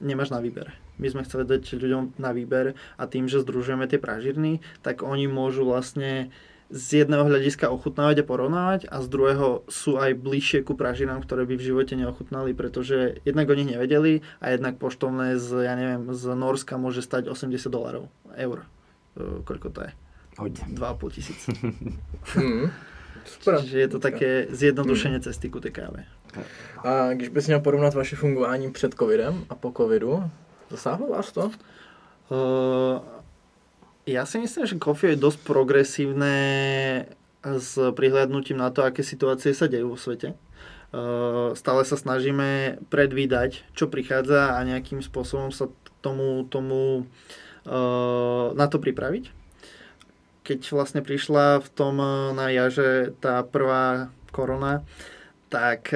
[0.02, 0.74] nemáš na výber.
[1.00, 5.26] My sme chceli dať ľuďom na výber a tým, že združujeme tie pražírny, tak oni
[5.26, 6.30] môžu vlastne
[6.72, 11.44] z jedného hľadiska ochutnávať a porovnávať a z druhého sú aj bližšie ku pražinám, ktoré
[11.44, 16.08] by v živote neochutnali, pretože jednak o nich nevedeli a jednak poštovné z, ja neviem,
[16.16, 18.64] z Norska môže stať 80 dolarov, eur.
[19.12, 19.92] E, koľko to je?
[20.40, 20.64] Hodne.
[20.72, 21.40] 2,5 tisíc.
[22.40, 22.72] mm.
[23.60, 25.24] Čiže je to také zjednodušenie mm.
[25.28, 26.08] cesty ku té káve.
[26.80, 30.24] A když bys měl porovnat vaše fungování před covidem a po covidu,
[30.70, 31.52] zasáhlo vás to?
[32.32, 33.21] Uh,
[34.06, 36.36] ja si myslím, že Kofio je dosť progresívne
[37.42, 40.34] s prihľadnutím na to, aké situácie sa dejú vo svete.
[41.58, 45.66] Stále sa snažíme predvídať, čo prichádza a nejakým spôsobom sa
[46.04, 47.08] tomu, tomu
[48.52, 49.32] na to pripraviť.
[50.42, 52.02] Keď vlastne prišla v tom
[52.34, 54.82] na jaže tá prvá korona,
[55.50, 55.94] tak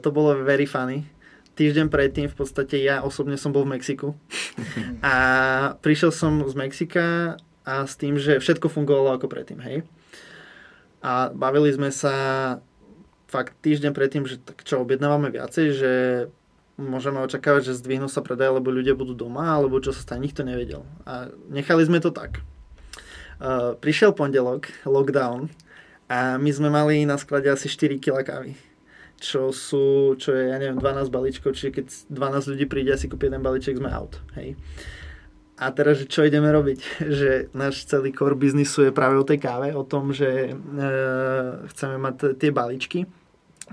[0.00, 1.06] to bolo very funny
[1.54, 4.18] týždeň predtým v podstate ja osobne som bol v Mexiku
[5.02, 5.14] a
[5.80, 9.88] prišiel som z Mexika a s tým, že všetko fungovalo ako predtým, hej.
[11.00, 12.14] A bavili sme sa
[13.28, 15.92] fakt týždeň predtým, že tak čo, objednávame viacej, že
[16.76, 20.44] môžeme očakávať, že zdvihnú sa predaj, lebo ľudia budú doma, alebo čo sa stane, nikto
[20.44, 20.84] nevedel.
[21.08, 22.44] A nechali sme to tak.
[23.40, 25.48] Uh, prišiel pondelok, lockdown,
[26.04, 28.52] a my sme mali na sklade asi 4 kg kávy
[29.24, 33.32] čo sú, čo je, ja neviem, 12 balíčkov, čiže keď 12 ľudí príde asi kúpiť
[33.32, 34.52] jeden balíček, sme out, hej.
[35.56, 36.78] A teraz, že čo ideme robiť?
[37.18, 40.52] Že náš celý core biznisu je práve o tej káve, o tom, že e,
[41.72, 43.06] chceme mať tie balíčky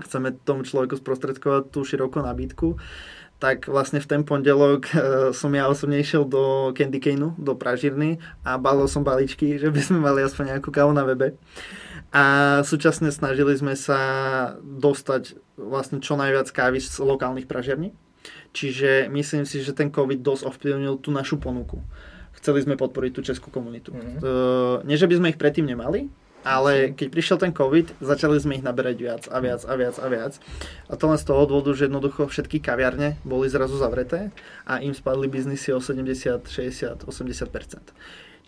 [0.00, 2.80] chceme tomu človeku sprostredkovať tú širokú nabídku,
[3.36, 4.94] tak vlastne v ten pondelok e,
[5.34, 9.80] som ja osobne išiel do Candy Caneu, do Pražírny a balil som balíčky, že by
[9.82, 11.34] sme mali aspoň nejakú kávu na webe.
[12.12, 14.00] A súčasne snažili sme sa
[14.60, 17.96] dostať vlastne čo najviac kávy z lokálnych pražierní.
[18.52, 21.80] Čiže myslím si, že ten COVID dosť ovplyvnil tú našu ponuku.
[22.36, 23.96] Chceli sme podporiť tú českú komunitu.
[23.96, 24.84] Mm-hmm.
[24.84, 26.12] Nie, že by sme ich predtým nemali,
[26.42, 30.06] ale keď prišiel ten COVID, začali sme ich naberať viac a viac a viac a
[30.10, 30.32] viac.
[30.90, 34.34] A to len z toho dôvodu, že jednoducho všetky kaviarne boli zrazu zavreté
[34.66, 37.94] a im spadli biznisy o 70, 60, 80%.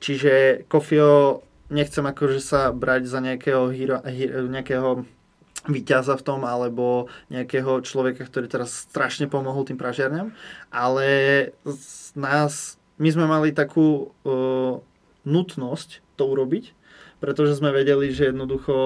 [0.02, 1.40] Čiže Kofio
[1.74, 5.02] nechcem akože sa brať za nejakého, hero, hero, nejakého
[5.66, 10.36] víťaza v tom, alebo nejakého človeka, ktorý teraz strašne pomohol tým pražiarňam,
[10.68, 11.09] ale
[11.66, 14.78] z nás, my sme mali takú uh,
[15.24, 16.76] nutnosť to urobiť,
[17.18, 18.76] pretože sme vedeli, že jednoducho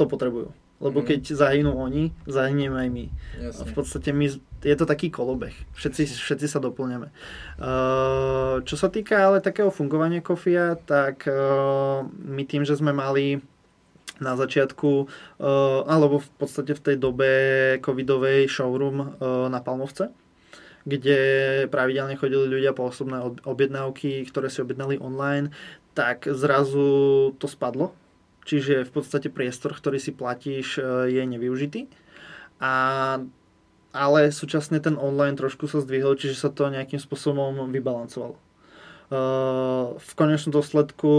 [0.00, 0.50] to potrebujú.
[0.82, 1.06] Lebo mm.
[1.06, 3.04] keď zahynú oni, zahynieme aj my.
[3.38, 3.70] Jasne.
[3.70, 4.26] V podstate my,
[4.66, 5.54] je to taký kolobeh.
[5.78, 7.14] Všetci, všetci sa doplňame.
[7.62, 13.38] Uh, čo sa týka ale takého fungovania Kofia, tak uh, my tým, že sme mali
[14.18, 17.30] na začiatku, uh, alebo v podstate v tej dobe
[17.78, 20.10] covidovej showroom uh, na Palmovce,
[20.82, 21.18] kde
[21.70, 25.54] pravidelne chodili ľudia po osobné objednávky, ktoré si objednali online,
[25.94, 27.94] tak zrazu to spadlo.
[28.42, 31.86] Čiže v podstate priestor, ktorý si platíš, e, je nevyužitý.
[32.58, 32.74] A,
[33.94, 38.38] ale súčasne ten online trošku sa zdvihol, čiže sa to nejakým spôsobom vybalancovalo.
[39.12, 41.12] Uh, v konečnom dôsledku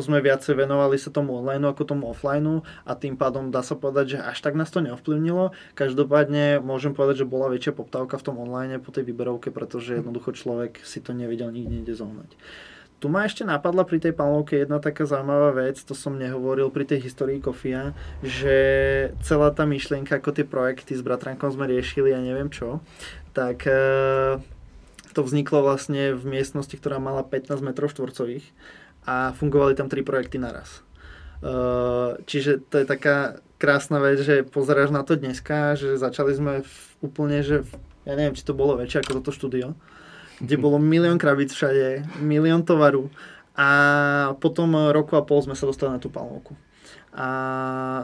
[0.00, 4.16] sme viacej venovali sa tomu online ako tomu offline a tým pádom dá sa povedať,
[4.16, 5.52] že až tak nás to neovplyvnilo.
[5.76, 10.32] Každopádne môžem povedať, že bola väčšia poptávka v tom online po tej výberovke, pretože jednoducho
[10.32, 12.40] človek si to nevedel nikde inde zohnať.
[12.96, 16.88] Tu ma ešte napadla pri tej palmovke jedna taká zaujímavá vec, to som nehovoril pri
[16.88, 17.92] tej histórii Kofia,
[18.24, 18.56] že
[19.20, 22.80] celá tá myšlienka, ako tie projekty s Bratrankom sme riešili a neviem čo,
[23.36, 24.40] tak e,
[25.12, 28.48] to vzniklo vlastne v miestnosti, ktorá mala 15 m štvorcových
[29.04, 30.80] a fungovali tam tri projekty naraz.
[31.44, 31.52] E,
[32.24, 36.74] čiže to je taká krásna vec, že pozeráš na to dneska, že začali sme v,
[37.04, 37.70] úplne, že v,
[38.08, 39.76] ja neviem, či to bolo väčšie ako toto štúdio,
[40.40, 43.08] kde bolo milión krabic všade, milión tovaru
[43.56, 43.68] a
[44.36, 46.52] potom roku a pol sme sa dostali na tú palmovku.
[47.16, 47.28] A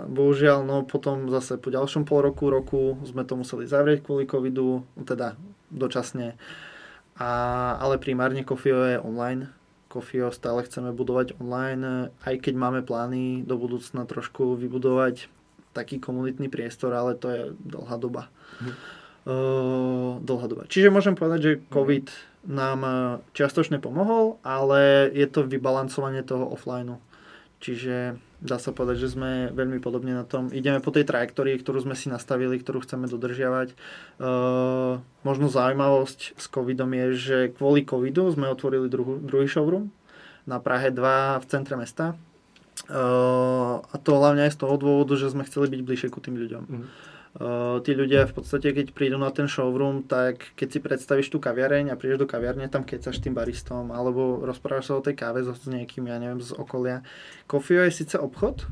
[0.09, 4.89] bohužiaľ, no potom zase po ďalšom pol roku, roku sme to museli zavrieť kvôli covidu,
[5.05, 5.37] teda
[5.69, 6.41] dočasne.
[7.21, 7.29] A,
[7.77, 9.53] ale primárne Kofio je online.
[9.93, 15.29] Kofio stále chceme budovať online, aj keď máme plány do budúcna trošku vybudovať
[15.77, 18.33] taký komunitný priestor, ale to je dlhá doba.
[18.65, 20.67] Hm dlhá doba.
[20.67, 22.11] Čiže môžem povedať, že COVID
[22.47, 22.95] nám eh,
[23.35, 26.99] čiastočne pomohol, ale je to vybalancovanie toho offlineu.
[27.63, 30.51] Čiže dá sa povedať, že sme veľmi podobne na tom.
[30.51, 33.79] Ideme po tej trajektórii, ktorú sme si nastavili, ktorú chceme dodržiavať.
[34.19, 39.95] Uh, možno zaujímavosť s covidom je, že kvôli covidu sme otvorili druhú, druhý showroom
[40.43, 42.19] na Prahe 2 v centre mesta.
[42.91, 46.35] Uh, a to hlavne aj z toho dôvodu, že sme chceli byť bližšie ku tým
[46.35, 46.63] ľuďom.
[46.67, 46.87] Mm.
[47.83, 51.89] Tí ľudia v podstate, keď prídu na ten showroom, tak keď si predstavíš tú kaviareň
[51.89, 55.41] a prídeš do kaviarne, tam keď s tým baristom, alebo rozprávaš sa o tej káve
[55.41, 57.01] s niekým, ja neviem, z okolia.
[57.49, 58.69] Kofio je síce obchod,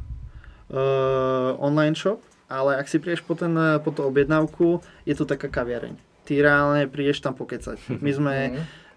[0.76, 2.20] uh, online shop,
[2.52, 5.96] ale ak si prídeš po, ten, po tú objednávku, je to taká kaviareň.
[6.28, 7.80] Ty reálne prídeš tam pokecať.
[8.04, 8.34] My sme...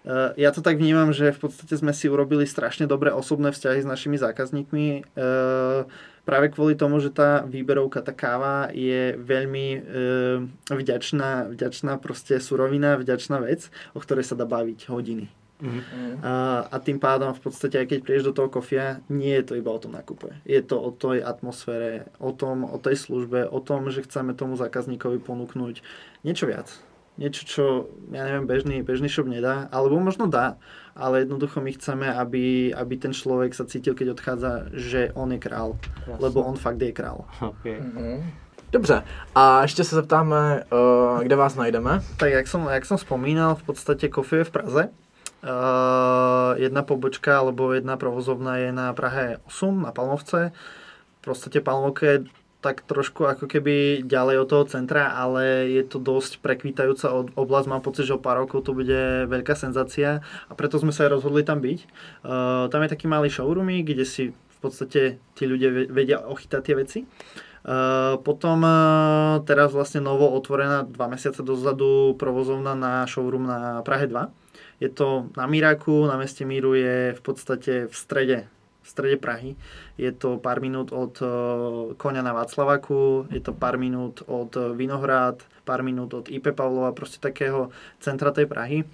[0.04, 3.80] Uh, ja to tak vnímam, že v podstate sme si urobili strašne dobré osobné vzťahy
[3.80, 5.16] s našimi zákazníkmi.
[5.16, 5.88] Uh,
[6.24, 9.80] práve kvôli tomu, že tá výberovka, tá káva je veľmi e,
[10.72, 15.28] vďačná, vďačná proste surovina, vďačná vec, o ktorej sa dá baviť hodiny.
[15.62, 16.24] Mm-hmm.
[16.24, 19.54] A, a tým pádom v podstate, aj keď prídeš do toho kofia, nie je to
[19.54, 20.34] iba o tom nákupe.
[20.42, 24.58] Je to o tej atmosfére, o tom, o tej službe, o tom, že chceme tomu
[24.58, 25.84] zákazníkovi ponúknuť
[26.26, 26.72] niečo viac
[27.14, 27.64] niečo, čo,
[28.10, 30.58] ja neviem, bežný, bežný shop nedá, alebo možno dá,
[30.98, 35.38] ale jednoducho my chceme, aby, aby ten človek sa cítil, keď odchádza, že on je
[35.38, 36.18] král, Jasne.
[36.18, 37.24] lebo on fakt je král.
[37.40, 37.78] Okay.
[37.78, 38.42] Mm-hmm.
[38.72, 39.02] Dobře,
[39.34, 42.02] a ještě se zeptáme, uh, kde vás najdeme?
[42.16, 44.82] Tak jak som, jak som spomínal, v podstate Coffee je v Praze.
[45.44, 50.50] Uh, jedna pobočka alebo jedna provozovna je na Prahe 8 na Palmovce.
[51.20, 52.24] V podstate Palmovka je
[52.64, 57.68] tak trošku ako keby ďalej od toho centra, ale je to dosť prekvítajúca oblasť.
[57.68, 61.20] Mám pocit, že o pár rokov to bude veľká senzácia a preto sme sa aj
[61.20, 61.78] rozhodli tam byť.
[62.24, 66.74] Uh, tam je taký malý showroomy, kde si v podstate tí ľudia vedia ochytať tie
[66.80, 66.98] veci.
[67.64, 74.08] Uh, potom uh, teraz vlastne novo otvorená dva mesiace dozadu provozovna na showroom na Prahe
[74.08, 74.80] 2.
[74.80, 78.48] Je to na Miraku, na meste Míru je v podstate v strede
[78.84, 79.56] v strede Prahy.
[79.96, 81.30] Je to pár minút od uh,
[81.96, 87.16] Koňa na Václavaku, je to pár minút od Vinohrad, pár minút od IP Pavlova, proste
[87.16, 87.72] takého
[88.04, 88.84] centra tej Prahy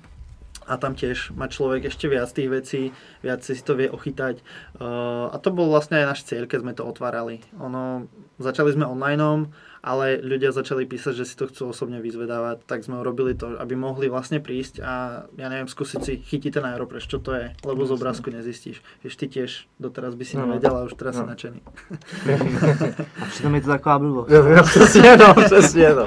[0.71, 2.83] a tam tiež má človek ešte viac tých vecí,
[3.27, 4.39] viac si to vie ochytať.
[4.79, 7.43] Uh, a to bol vlastne aj náš cieľ, keď sme to otvárali.
[7.59, 8.07] Ono,
[8.39, 9.51] začali sme online,
[9.83, 13.75] ale ľudia začali písať, že si to chcú osobne vyzvedávať, tak sme urobili to, aby
[13.75, 17.89] mohli vlastne prísť a ja neviem, skúsiť si chytiť ten Aeropress, čo to je, lebo
[17.89, 18.85] z obrázku nezistíš.
[19.03, 20.55] Vieš, ty tiež doteraz by si No, no.
[20.55, 21.25] nevedel a už teraz No.
[21.25, 21.61] si nadšený.
[23.23, 24.31] A přitom je to taková blbost.
[24.71, 26.07] Přesně no, přesně no.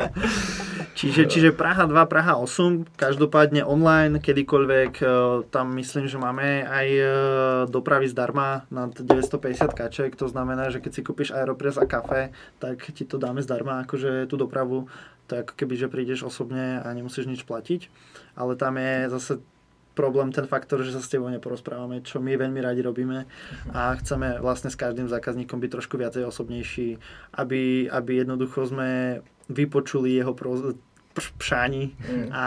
[1.03, 5.05] Čiže, čiže Praha 2, Praha 8, každopádne online, kedykoľvek, e,
[5.51, 7.03] tam myslím, že máme aj e,
[7.67, 12.87] dopravy zdarma nad 950 kaček, to znamená, že keď si kúpiš Aeropress a kafe, tak
[12.95, 14.87] ti to dáme zdarma, akože tú dopravu,
[15.27, 17.91] to je ako keby, že prídeš osobne a nemusíš nič platiť,
[18.39, 19.43] ale tam je zase
[19.99, 23.27] problém ten faktor, že sa s tebou neporozprávame, čo my veľmi radi robíme.
[23.75, 26.95] A chceme vlastne s každým zákazníkom byť trošku viacej osobnejší,
[27.35, 29.21] aby, aby jednoducho sme
[29.51, 30.33] vypočuli jeho
[31.13, 31.93] pšáni
[32.33, 32.45] a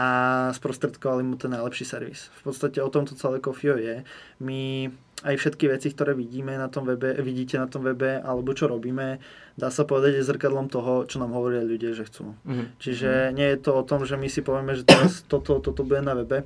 [0.51, 2.27] sprostredkovali mu ten najlepší servis.
[2.43, 4.03] V podstate o tomto celé Kofio je.
[4.43, 4.91] My
[5.25, 9.17] aj všetky veci, ktoré vidíme na tom webe, vidíte na tom webe, alebo čo robíme,
[9.57, 12.37] dá sa povedať, je zrkadlom toho, čo nám hovoria ľudia, že chcú.
[12.45, 12.65] Mhm.
[12.77, 16.05] Čiže nie je to o tom, že my si povieme, že teraz toto, toto bude
[16.05, 16.45] na webe,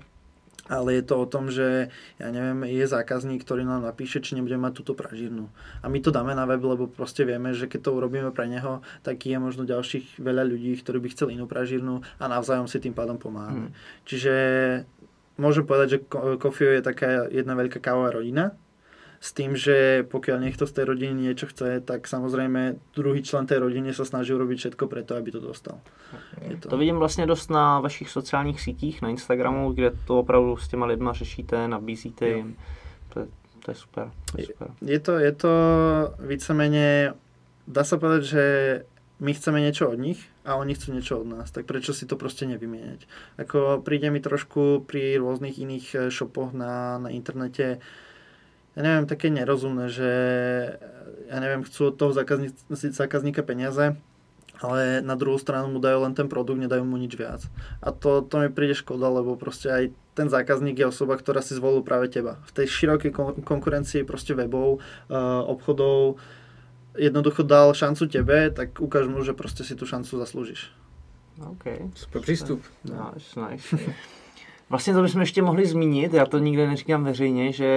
[0.72, 4.72] ale je to o tom, že ja neviem, je zákazník, ktorý nám napíše, či nebudeme
[4.72, 5.52] mať túto pražírnu.
[5.84, 8.80] A my to dáme na web, lebo proste vieme, že keď to urobíme pre neho,
[9.04, 12.96] tak je možno ďalších veľa ľudí, ktorí by chceli inú pražírnu a navzájom si tým
[12.96, 13.68] pádom pomáhame.
[13.68, 13.76] Hmm.
[14.08, 14.34] Čiže
[15.36, 18.56] môžem povedať, že Ko- Kofio je taká jedna veľká kávová rodina,
[19.22, 23.62] s tým, že pokiaľ niekto z tej rodiny niečo chce, tak samozrejme druhý člen tej
[23.62, 25.78] rodiny sa snaží urobiť všetko preto, aby to dostal.
[26.50, 30.68] Je To vidím vlastně dost na vašich sociálních sítích, na Instagramu, kde to opravdu s
[30.68, 32.38] těma lidma řešíte, nabízíte Jo.
[32.38, 32.56] jim.
[33.14, 33.28] To je,
[33.66, 34.12] to je super.
[34.32, 34.68] To je super.
[34.82, 35.54] Je to, je to
[36.20, 37.14] vícemeně,
[37.68, 38.44] dá sa povedať, že
[39.22, 42.18] my chceme niečo od nich a oni chcú niečo od nás, tak prečo si to
[42.18, 43.06] proste nevymieňať?
[43.38, 47.78] Ako príde mi trošku pri rôznych iných shopoch na, na internete,
[48.76, 54.00] ja neviem, také nerozumné, že e, ja neviem, chcú od toho zákazníka, zákazníka peniaze,
[54.62, 57.42] ale na druhú stranu mu dajú len ten produkt, nedajú mu nič viac.
[57.82, 59.84] A to, to mi príde škoda, lebo proste aj
[60.14, 62.38] ten zákazník je osoba, ktorá si zvolil práve teba.
[62.46, 64.78] V tej širokej kon- konkurencii proste webov,
[65.10, 66.22] uh, obchodov,
[66.94, 70.70] jednoducho dal šancu tebe, tak ukáž mu, že proste si tú šancu zaslúžiš.
[71.42, 71.90] OK.
[71.98, 72.62] Super přístup.
[72.86, 73.66] Nice, nice.
[74.72, 77.70] Vlastně to bychom ještě mohli zmínit, já to nikde neříkám veřejně, že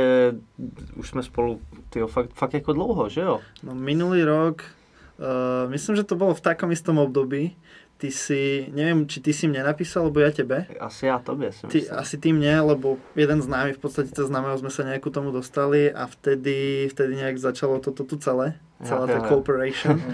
[0.97, 1.61] už jsme spolu
[1.91, 3.41] tyjo, fakt, fakt jako dlouho, že jo?
[3.63, 7.57] No minulý rok, uh, myslím, že to bolo v takom istom období,
[7.99, 10.67] ty si, neviem, či ty si mne napísal, alebo ja tebe.
[10.81, 14.31] Asi já tobě si Ty, asi ty mne, lebo jeden z námi, v podstate cez
[14.31, 18.55] známeho sme sa nejakú tomu dostali a vtedy, vtedy nejak začalo toto tu celé,
[18.87, 19.27] celá tá jo.
[19.35, 19.99] cooperation.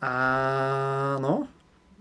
[0.00, 1.44] A no,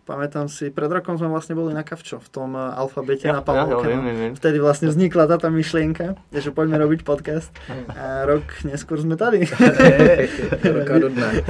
[0.10, 3.42] pamätám si, pred rokom sme vlastne boli na Kavčo, v tom eh, alfabete na jo,
[3.42, 3.94] jo, Pavlovke.
[3.94, 4.34] vím, vím.
[4.34, 7.54] Vtedy vlastne vznikla táto myšlienka, že poďme robiť podcast.
[7.94, 9.46] A rok neskôr sme tady.
[10.82, 11.46] Roka do dne.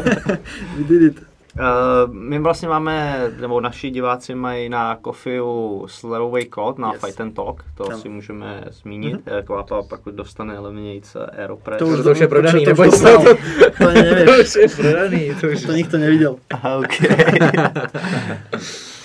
[0.75, 1.28] We did it.
[1.55, 7.01] Uh, my vlastně máme, nebo naši diváci mají na Kofiu slevový kód na Yes.
[7.05, 7.97] Fight and Talk, to Ano.
[7.97, 9.43] si můžeme zmínit, mm-hmm.
[9.43, 11.79] Kvapa pak dostane levnějce Aeropress.
[11.79, 13.21] To už, to už je prodaný, to už dostal.
[13.21, 13.35] se.
[13.77, 16.35] To ani To už je prodaný, to už To nikto nevidel.
[16.53, 16.99] Aha, OK.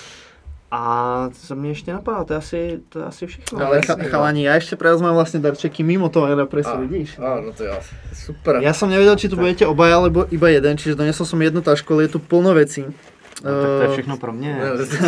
[0.71, 3.67] A co mě ještě napadá, to je asi, to je asi všechno.
[3.67, 7.21] Ale cha, chalani, ja ešte pre vás mám vlastne darčeky mimo toho Aeropressu, A, vidíš?
[7.21, 7.71] Áno, to je
[8.11, 8.59] super.
[8.59, 11.93] Ja som nevedel, či tu budete obaja, alebo iba jeden, čiže donesol som jednu tašku,
[11.93, 12.89] ale je tu plno vecí.
[13.45, 14.59] No, tak to je Eh, všechno pro mě.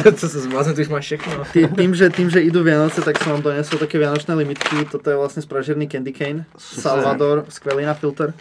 [0.04, 1.44] Ne, to se zmázne, ty už máš všechno.
[1.54, 4.86] Tý, tým, že, tým, že idú Vianoce, tak som vám donesol také vianočné limitky.
[4.92, 6.46] Toto je vlastne z pražierny Candy Cane.
[6.60, 6.82] Super.
[6.84, 8.34] Salvador, skvelý na filter.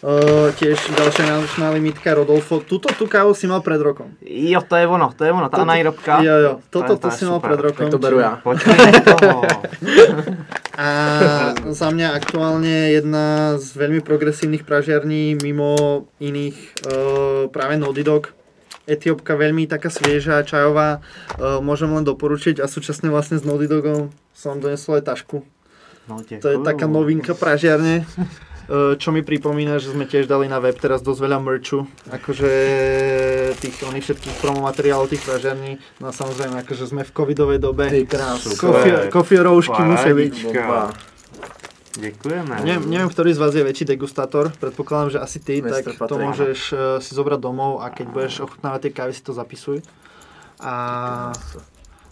[0.00, 2.64] Uh, tiež ďalšia vianočná limitka Rodolfo.
[2.64, 4.16] Tuto tú kávu si mal pred rokom.
[4.24, 6.24] Jo, to je ono, to je ono, ta Toto- anaerobka.
[6.24, 7.84] Jo, jo, To toto to tu si mal pred rokom.
[7.84, 8.40] Tak to beru ja.
[8.40, 9.44] Toho.
[10.80, 10.88] A
[11.68, 16.56] za mňa aktuálne jedna z veľmi progresívnych pražiarní mimo iných
[16.88, 18.32] uh, práve Nody Dog.
[18.88, 21.04] Etiópka veľmi taká svieža, čajová,
[21.36, 25.44] uh, môžem len doporučiť a súčasne vlastne s Nody Dogom som donesol aj tašku.
[26.08, 28.02] No, To je taká novinka pražiarne,
[28.70, 32.50] čo mi pripomína, že sme tiež dali na web teraz dosť veľa merchu, akože
[33.58, 37.90] tých oných všetkých promomateriálov tých pražiarní, no a samozrejme akože sme v covidovej dobe.
[37.90, 38.54] Ty krásno.
[38.54, 40.34] Kofie, kofie roušky musia byť.
[40.46, 40.94] Bomba.
[41.90, 42.62] Děkujeme.
[42.62, 44.54] Neviem, ktorý z vás je väčší degustátor.
[44.62, 45.82] Predpokladám, že asi ty, Mr.
[45.82, 46.22] tak to Patrik.
[46.22, 49.82] môžeš eh, si zobrať domov a keď budeš ochutnávať tie kávy, si to zapisuj.
[50.60, 51.32] A,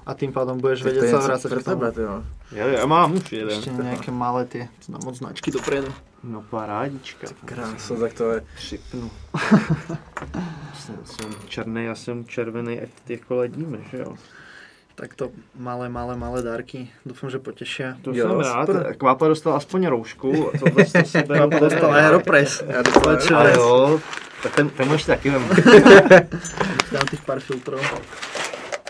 [0.09, 1.85] a tým pádom budeš Tak vedieť je sa vrácať k tomu.
[1.85, 2.15] jo.
[2.57, 3.59] Jo, já mám už jeden.
[3.61, 5.93] Ešte nejaké malé tie, dám od značky dopredu.
[6.25, 7.29] No parádička.
[7.45, 8.39] Krása, tak to je.
[8.57, 9.11] Připnu.
[10.75, 14.17] jsem, jsem černý a jsem červený, ať ty jako ledíme, že jo?
[14.95, 16.91] Takto malé, malé, malé dárky.
[17.07, 17.95] Dúfam, že potešia.
[18.03, 18.69] To Jo, jsem rád.
[18.99, 20.51] Kvápa dostal aspoň roušku.
[20.59, 21.47] to si beru.
[21.47, 22.63] Kvápa dostal Aeropress.
[22.67, 23.37] Já dostal Čo?
[23.37, 24.01] Ale jo,
[24.43, 25.43] tak ten, ten máš taky vem.
[26.93, 27.81] Dám tých pár filtrov.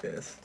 [0.04, 0.38] Yes.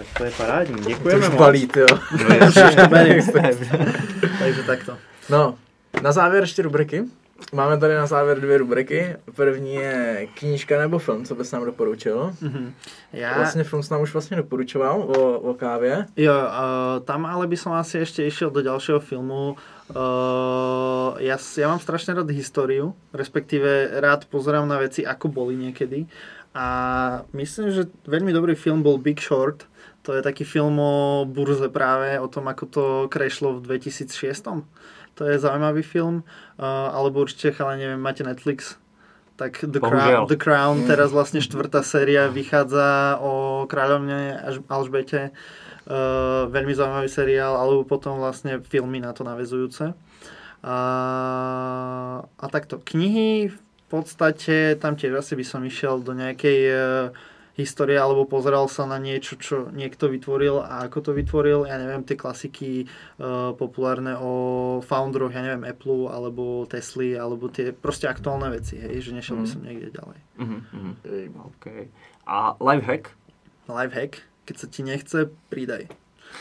[0.00, 0.82] Tak to je parádní.
[0.82, 1.38] To Děkujeme už moc.
[1.38, 1.86] balí, ty jo.
[1.92, 2.52] No.
[4.38, 4.96] Takže takto.
[5.30, 5.54] No,
[6.02, 7.04] na závěr ještě rubriky.
[7.52, 9.16] Máme tady na závěr dvě rubriky.
[9.34, 12.32] První je knížka nebo film, co bys nám doporučil.
[12.40, 12.72] Mhm.
[13.12, 16.06] Ja, Vlastně film jsi nám už vlastně doporučoval o, o kávě.
[16.16, 19.56] Jo, uh, tam ale by som asi ešte išiel do ďalšieho filmu.
[19.90, 26.06] Uh, ja, ja mám strašne rád históriu, respektíve rád pozerám na veci, ako boli niekedy.
[26.54, 26.66] A
[27.32, 29.69] myslím, že veľmi dobrý film bol Big Short.
[30.08, 34.64] To je taký film o burze práve, o tom, ako to krešlo v 2006.
[35.20, 36.24] To je zaujímavý film.
[36.56, 38.80] Uh, alebo určite, ale neviem, máte Netflix,
[39.36, 40.24] tak The Bohužiaľ.
[40.24, 45.36] Crown, The Crown, teraz vlastne štvrtá séria vychádza o kráľovne Alžbete.
[45.84, 49.92] Uh, veľmi zaujímavý seriál, alebo potom vlastne filmy na to navezujúce.
[50.60, 50.78] A,
[52.24, 53.58] a takto, knihy v
[53.88, 56.80] podstate, tam tiež asi by som išiel do nejakej uh,
[57.62, 61.68] histórie, alebo pozeral sa na niečo, čo niekto vytvoril a ako to vytvoril.
[61.68, 62.88] Ja neviem, tie klasiky
[63.20, 64.32] uh, populárne o
[64.80, 69.46] founderoch, ja neviem, Apple, alebo Tesly, alebo tie proste aktuálne veci, hej, že nešiel by
[69.48, 70.18] som niekde ďalej.
[70.40, 70.92] Mhm, mhm.
[71.54, 71.66] OK.
[72.26, 73.12] A lifehack?
[73.70, 75.18] Lifehack, keď sa ti nechce,
[75.52, 75.86] pridaj.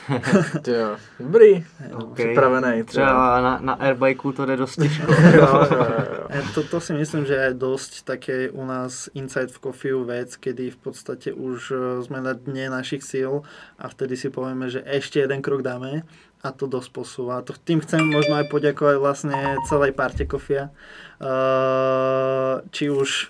[0.67, 0.97] Jo.
[1.19, 1.65] Dobrý.
[1.93, 2.13] OK.
[2.13, 2.83] Připravený.
[2.83, 5.11] Třeba na, na airbikeu to jde dost těžko.
[5.33, 6.27] Jo, jo, jo.
[6.29, 10.35] E, To, to si myslím, že je dosť také u nás inside v Coffee vec,
[10.35, 13.41] kedy v podstate už e, sme na dne našich síl
[13.79, 16.03] a vtedy si povieme, že ešte jeden krok dáme
[16.39, 17.43] a to dosť posúva.
[17.43, 19.37] To, tým chcem možno aj poďakovať vlastne
[19.67, 20.71] celej parte Kofia.
[21.19, 23.27] Uh, či už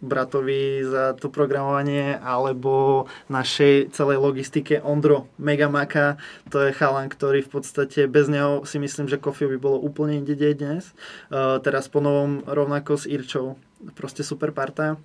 [0.00, 6.16] bratovi za to programovanie, alebo našej celej logistike Ondro Megamaka.
[6.48, 10.24] To je chalan, ktorý v podstate bez neho si myslím, že Kofio by bolo úplne
[10.24, 10.96] inde dnes.
[11.28, 13.60] Uh, teraz po novom rovnako s Irčou.
[13.96, 14.96] Proste super parta.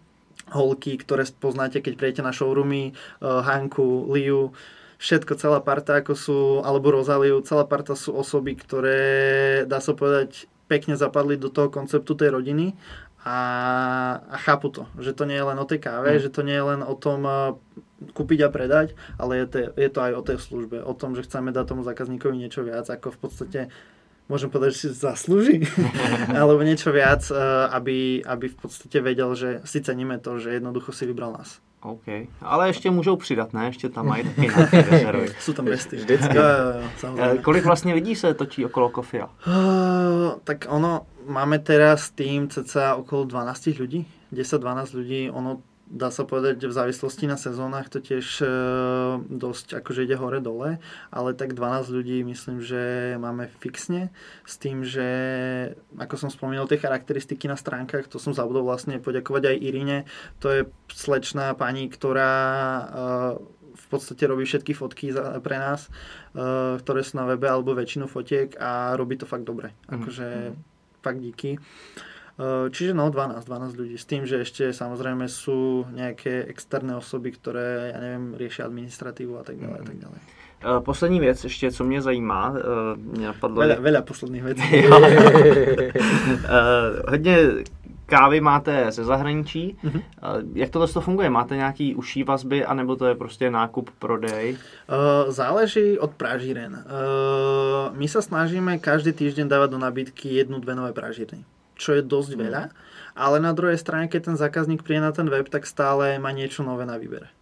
[0.52, 4.56] Holky, ktoré poznáte, keď prijete na showroomy, uh, Hanku, Liu,
[5.00, 9.02] všetko, celá parta, ako sú, alebo Rozaliu, celá parta sú osoby, ktoré,
[9.68, 12.74] dá sa povedať, pekne zapadli do toho konceptu tej rodiny
[13.26, 13.38] a,
[14.30, 16.22] a chápu to, že to nie je len o tej káve, Mm.
[16.22, 17.58] že to nie je len o tom uh,
[18.14, 21.26] kúpiť a predať, ale je to, je to aj o tej službe, o tom, že
[21.26, 23.60] chceme dať tomu zákazníkovi niečo viac, ako v podstate
[24.30, 25.66] môžem povedať, že si zaslúži,
[26.38, 30.94] alebo niečo viac, uh, aby, aby v podstate vedel, že si ceníme to, že jednoducho
[30.94, 31.58] si vybral nás.
[31.86, 32.08] OK.
[32.42, 33.66] Ale ještě můžou přidat, ne?
[33.66, 35.28] Ještě tam mají taky nějaké rezervy.
[35.38, 36.02] Sú tam besty.
[36.02, 36.34] Vždycky.
[36.38, 37.38] Jo, jo, jo, Eh.
[37.38, 39.30] Kolik vlastně lidí se točí okolo Kofia?
[39.48, 46.26] Uh, tak ono, máme teraz tým cca okolo 12 ľudí, 10-12 ľudí, ono dá sa
[46.26, 50.82] povedať, v závislosti na sezónach to tiež uh, dosť akože ide hore-dole,
[51.14, 54.10] ale tak 12 ľudí myslím, že máme fixne.
[54.50, 55.06] S tým, že
[55.94, 59.98] ako som spomínal tie charakteristiky na stránkach, to som zabudol vlastne poďakovať aj Irine,
[60.42, 63.34] to je slečná pani, ktorá uh,
[63.76, 65.94] v podstate robí všetky fotky za, pre nás,
[66.34, 69.78] uh, ktoré sú na webe alebo väčšinu fotiek a robí to fakt dobre.
[69.86, 70.58] Akože
[71.06, 71.62] fakt díky.
[72.36, 73.96] Uh, čiže no 12, 12 ľudí.
[73.96, 79.44] S tým, že ešte samozrejme sú nejaké externé osoby, ktoré, ja neviem, riešia administratívu a
[79.46, 79.80] tak ďalej.
[79.80, 80.22] A tak ďalej.
[80.66, 83.62] Eh, Poslední věc ještě, co mě zajímá, eh, mě napadlo...
[83.62, 84.44] Veľa, veľa posledných.
[86.46, 87.38] Eh, hodně
[88.06, 89.78] kávy máte ze zahraničí.
[89.84, 90.00] Mhm.
[90.00, 91.30] Eh, Jak tohle to funguje?
[91.30, 94.58] Máte nějaký uší vazby, anebo to je prostě nákup, prodej?
[94.88, 96.74] Uh, záleží od pražíren.
[96.74, 101.42] Uh, my sa snažíme každý týždeň dávať do nabídky jednu, dve nové pražírny,
[101.76, 102.64] čo je dosť veľa,
[103.16, 106.64] ale na druhej strane, keď ten zákazník príde na ten web, tak stále má niečo
[106.64, 107.34] nové na výbere.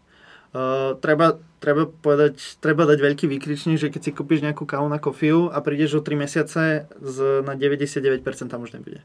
[0.54, 5.02] Uh, treba, treba, povedať, treba dať veľký výkričník, že keď si kúpiš nejakú kávu na
[5.02, 9.02] kofiu a prídeš o 3 mesiace, z, na 99% tam už nebude.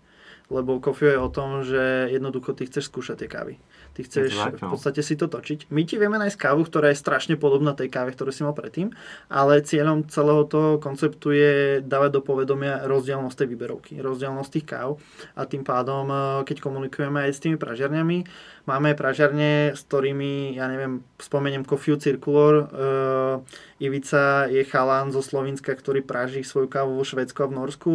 [0.48, 3.54] Lebo kofiu je o tom, že jednoducho ty chceš skúšať tie kávy.
[3.92, 4.72] Ty chceš tak, v no.
[4.72, 5.68] podstate si to točiť.
[5.68, 8.94] My ti vieme nájsť kávu, ktorá je strašne podobná tej káve, ktorú si mal predtým,
[9.28, 11.52] ale cieľom celého toho konceptu je
[11.84, 14.96] dávať do povedomia rozdielnosť tej výberovky, rozdielnosť tých káv
[15.36, 16.18] a tým pádom, eh,
[16.48, 18.24] keď komunikujeme aj s tými pražiarniami,
[18.68, 25.72] máme pražiarne, s ktorými, ja neviem, spomeniem Coffee Circulor, uh, Ivica je chalán zo Slovenska,
[25.72, 27.94] ktorý praží svoju kávu vo Švedsku a v Norsku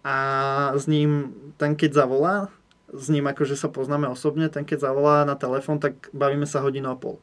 [0.00, 0.16] a
[0.76, 2.48] s ním, ten keď zavolá,
[2.90, 6.90] s ním akože sa poznáme osobne, ten keď zavolá na telefón, tak bavíme sa hodinu
[6.90, 7.22] a pol.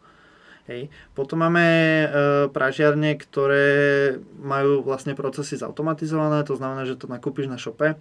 [0.67, 0.91] Hej.
[1.15, 2.07] Potom máme e,
[2.51, 7.95] pražiarne, ktoré majú vlastne procesy zautomatizované, to znamená, že to nakúpiš na šope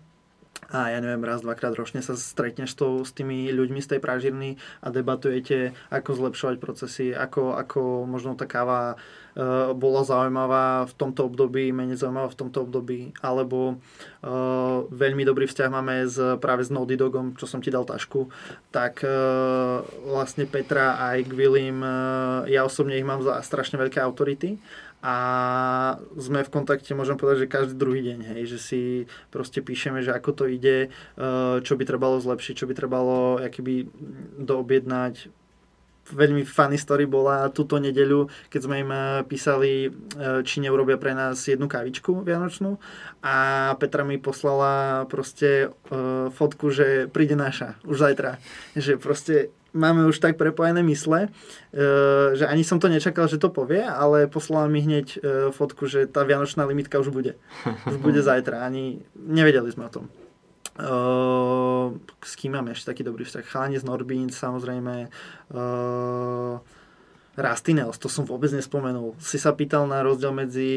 [0.66, 4.58] a ja neviem, raz, dvakrát ročne sa stretneš to, s tými ľuďmi z tej pražírny
[4.82, 8.98] a debatujete, ako zlepšovať procesy, ako, ako možno tá káva
[9.76, 15.68] bola zaujímavá v tomto období, menej zaujímavá v tomto období, alebo uh, veľmi dobrý vzťah
[15.68, 18.32] máme s, práve s Naughty Dogom, čo som ti dal tašku,
[18.72, 24.56] tak uh, vlastne Petra aj Gvillim, uh, ja osobne ich mám za strašne veľké autority
[25.06, 25.16] a
[26.18, 28.80] sme v kontakte, môžem povedať, že každý druhý deň, hej, že si
[29.30, 33.86] proste píšeme, že ako to ide, eh, čo by trebalo zlepšiť, čo by trebalo akýby
[34.42, 35.30] doobjednať.
[36.12, 41.14] Veľmi funny story bola túto nedeľu, keď sme im eh, písali, eh, či neurobia pre
[41.14, 42.78] nás jednu kavičku vianočnú
[43.26, 43.36] a
[43.82, 45.74] Petra mi poslala proste
[46.30, 48.38] fotku, že príde naša už zajtra.
[48.78, 51.88] Že proste máme už tak prepojené mysle, e,
[52.34, 55.18] že ani som to nečakal, že to povie, ale poslala mi hneď e,
[55.52, 57.36] fotku, že tá vianočná limitka už bude.
[57.84, 58.64] Už bude zajtra.
[58.64, 60.04] Ani nevedeli sme o tom.
[60.76, 63.48] S kým máme ešte taký dobrý vzťah?
[63.48, 65.08] Chalani z Norbín, samozrejme.
[65.48, 66.60] Uh,
[67.36, 69.12] Rastinels, to som vôbec nespomenul.
[69.20, 70.68] Si sa pýtal na rozdiel medzi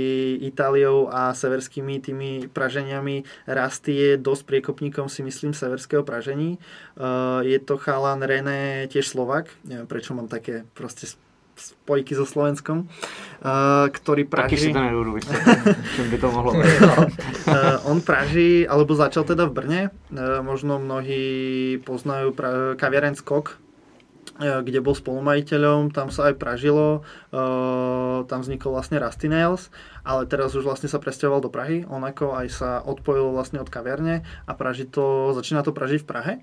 [0.44, 3.24] Itáliou a severskými tými praženiami.
[3.48, 6.60] Rasty je dosť priekopníkom, si myslím, severského pražení.
[7.00, 9.52] Uh, je to chalan René, tiež Slovak.
[9.64, 11.08] Neviem, prečo mám také proste
[11.60, 14.56] spojky so Slovenskom, uh, ktorý praží...
[14.56, 15.11] Taky si to nebudú
[15.99, 16.69] čím by to mohlo byť.
[16.80, 23.69] uh, on praží, alebo začal teda v Brne, uh, možno mnohí poznajú pra- kaviareň Skok,
[24.40, 27.03] kde bol spolumajiteľom, tam sa aj pražilo,
[27.36, 29.68] uh, tam vznikol vlastne Rusty Nails,
[30.07, 33.68] ale teraz už vlastne sa presťahoval do Prahy, on ako aj sa odpojil vlastne od
[33.68, 36.34] kaviarne a praží to, začína to pražiť v Prahe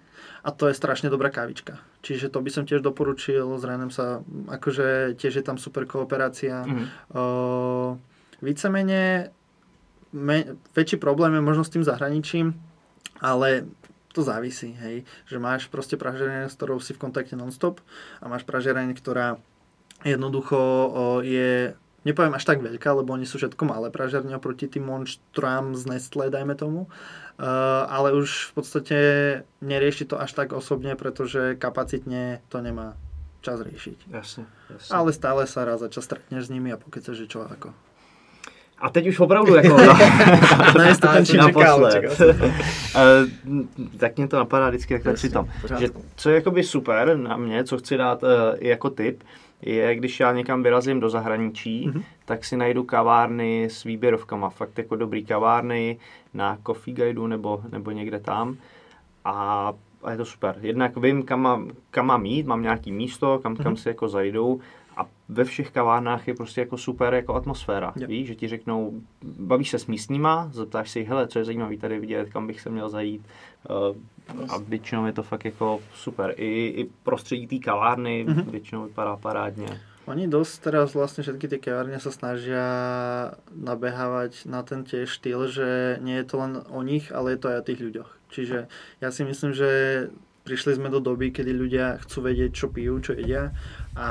[0.45, 1.81] a to je strašne dobrá kávička.
[2.05, 6.69] Čiže to by som tiež doporučil, s Renem sa, akože tiež je tam super kooperácia.
[6.69, 6.87] Mm.
[7.17, 7.97] Uh,
[8.45, 9.33] vícemene
[10.13, 12.55] me, väčší problém je možno s tým zahraničím,
[13.25, 13.67] ale
[14.17, 15.05] to závisí, hej.
[15.29, 17.85] Že máš proste pražereň, s ktorou si v kontakte non-stop
[18.19, 19.37] a máš pražereň, ktorá
[20.03, 20.57] jednoducho
[21.21, 21.77] je
[22.07, 26.31] nepoviem až tak veľká, lebo oni sú všetko malé pražerne oproti tým monštrám z Nestle,
[26.31, 26.87] dajme tomu.
[27.37, 28.99] Uh, ale už v podstate
[29.61, 32.97] nerieši to až tak osobne, pretože kapacitne to nemá
[33.45, 34.09] čas riešiť.
[34.09, 34.91] Jasne, jasne.
[34.95, 37.75] Ale stále sa raz za čas stretneš s nimi a pokiaľ že čo ako.
[38.79, 39.77] A teď už opravdu jako
[40.79, 42.21] ne, to ten naposled.
[42.99, 45.49] Eh, tak mě to napadá vždycky takhle při tom.
[45.79, 48.29] Že co je jakoby super na mě, co chci dát uh,
[48.61, 49.23] jako tip,
[49.63, 52.03] je, když já někam vyrazím do zahraničí, mm-hmm.
[52.25, 55.99] tak si najdu kavárny s výběrovkama, fakt jako dobrý kavárny
[56.35, 58.57] na Coffee Guideu nebo, nebo někde tam.
[59.25, 59.73] A,
[60.05, 60.57] a je to super.
[60.61, 63.63] Jednak vím, kam mám, kam mám jít, mám nějaký místo, kam, mm-hmm.
[63.63, 64.61] kam si jako zajdu
[65.29, 67.93] ve všech kavárnách je prostě jako super jako atmosféra.
[67.97, 68.09] Yep.
[68.09, 71.99] Víš, že ti řeknou, bavíš se s místníma, zeptáš si, hele, co je zajímavé tady
[71.99, 73.23] vidět, kam bych se měl zajít.
[73.71, 73.97] Uh,
[74.49, 76.35] a většinou je to fakt jako super.
[76.37, 78.51] I, i prostředí té kavárny mm-hmm.
[78.51, 79.81] většinou vypadá parádně.
[80.07, 82.63] Oni dosť teraz vlastne všetky tie kavárne sa snažia
[83.51, 87.51] nabehávať na ten tiež štýl, že nie je to len o nich, ale je to
[87.51, 88.11] aj o tých ľuďoch.
[88.31, 88.59] Čiže
[89.03, 89.71] ja si myslím, že
[90.47, 93.51] prišli sme do doby, kedy ľudia chcú vedieť, čo pijú, čo jedia
[93.99, 94.09] a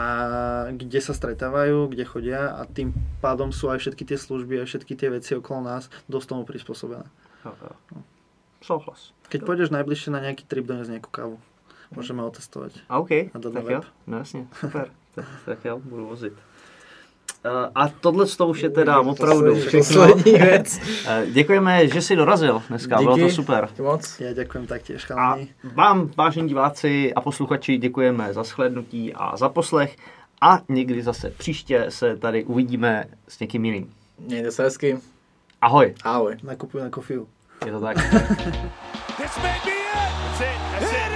[0.75, 2.91] kde sa stretávajú, kde chodia a tým
[3.23, 7.07] pádom sú aj všetky tie služby a všetky tie veci okolo nás dosť tomu prispôsobené.
[7.47, 8.03] No.
[8.59, 9.15] Souhlas.
[9.31, 11.37] Keď pôjdeš najbližšie na nejaký trip, dones nejakú kávu.
[11.93, 12.83] Môžeme otestovať.
[12.91, 13.81] A OK, tak jo.
[14.03, 14.91] No jasně, super.
[15.45, 16.33] tak, budu vozit.
[16.33, 16.54] Uh,
[17.75, 20.79] a tohle to už je teda opravdu Poslední věc.
[20.79, 23.03] Uh, děkujeme, že jsi dorazil dneska, Díky.
[23.03, 23.69] bylo to super.
[23.81, 24.19] Moc.
[24.19, 25.35] Já děkujem taktiež, A
[25.75, 29.95] vám, vážení diváci a posluchači, děkujeme za shlednutí a za poslech
[30.41, 33.93] a někdy zase příště se tady uvidíme s někým jiným.
[34.19, 34.97] Mějte se hezky.
[35.61, 35.93] Ahoj.
[36.03, 36.35] Ahoj.
[36.43, 37.27] Nakupuj na kofiu.
[37.65, 37.97] Je to tak.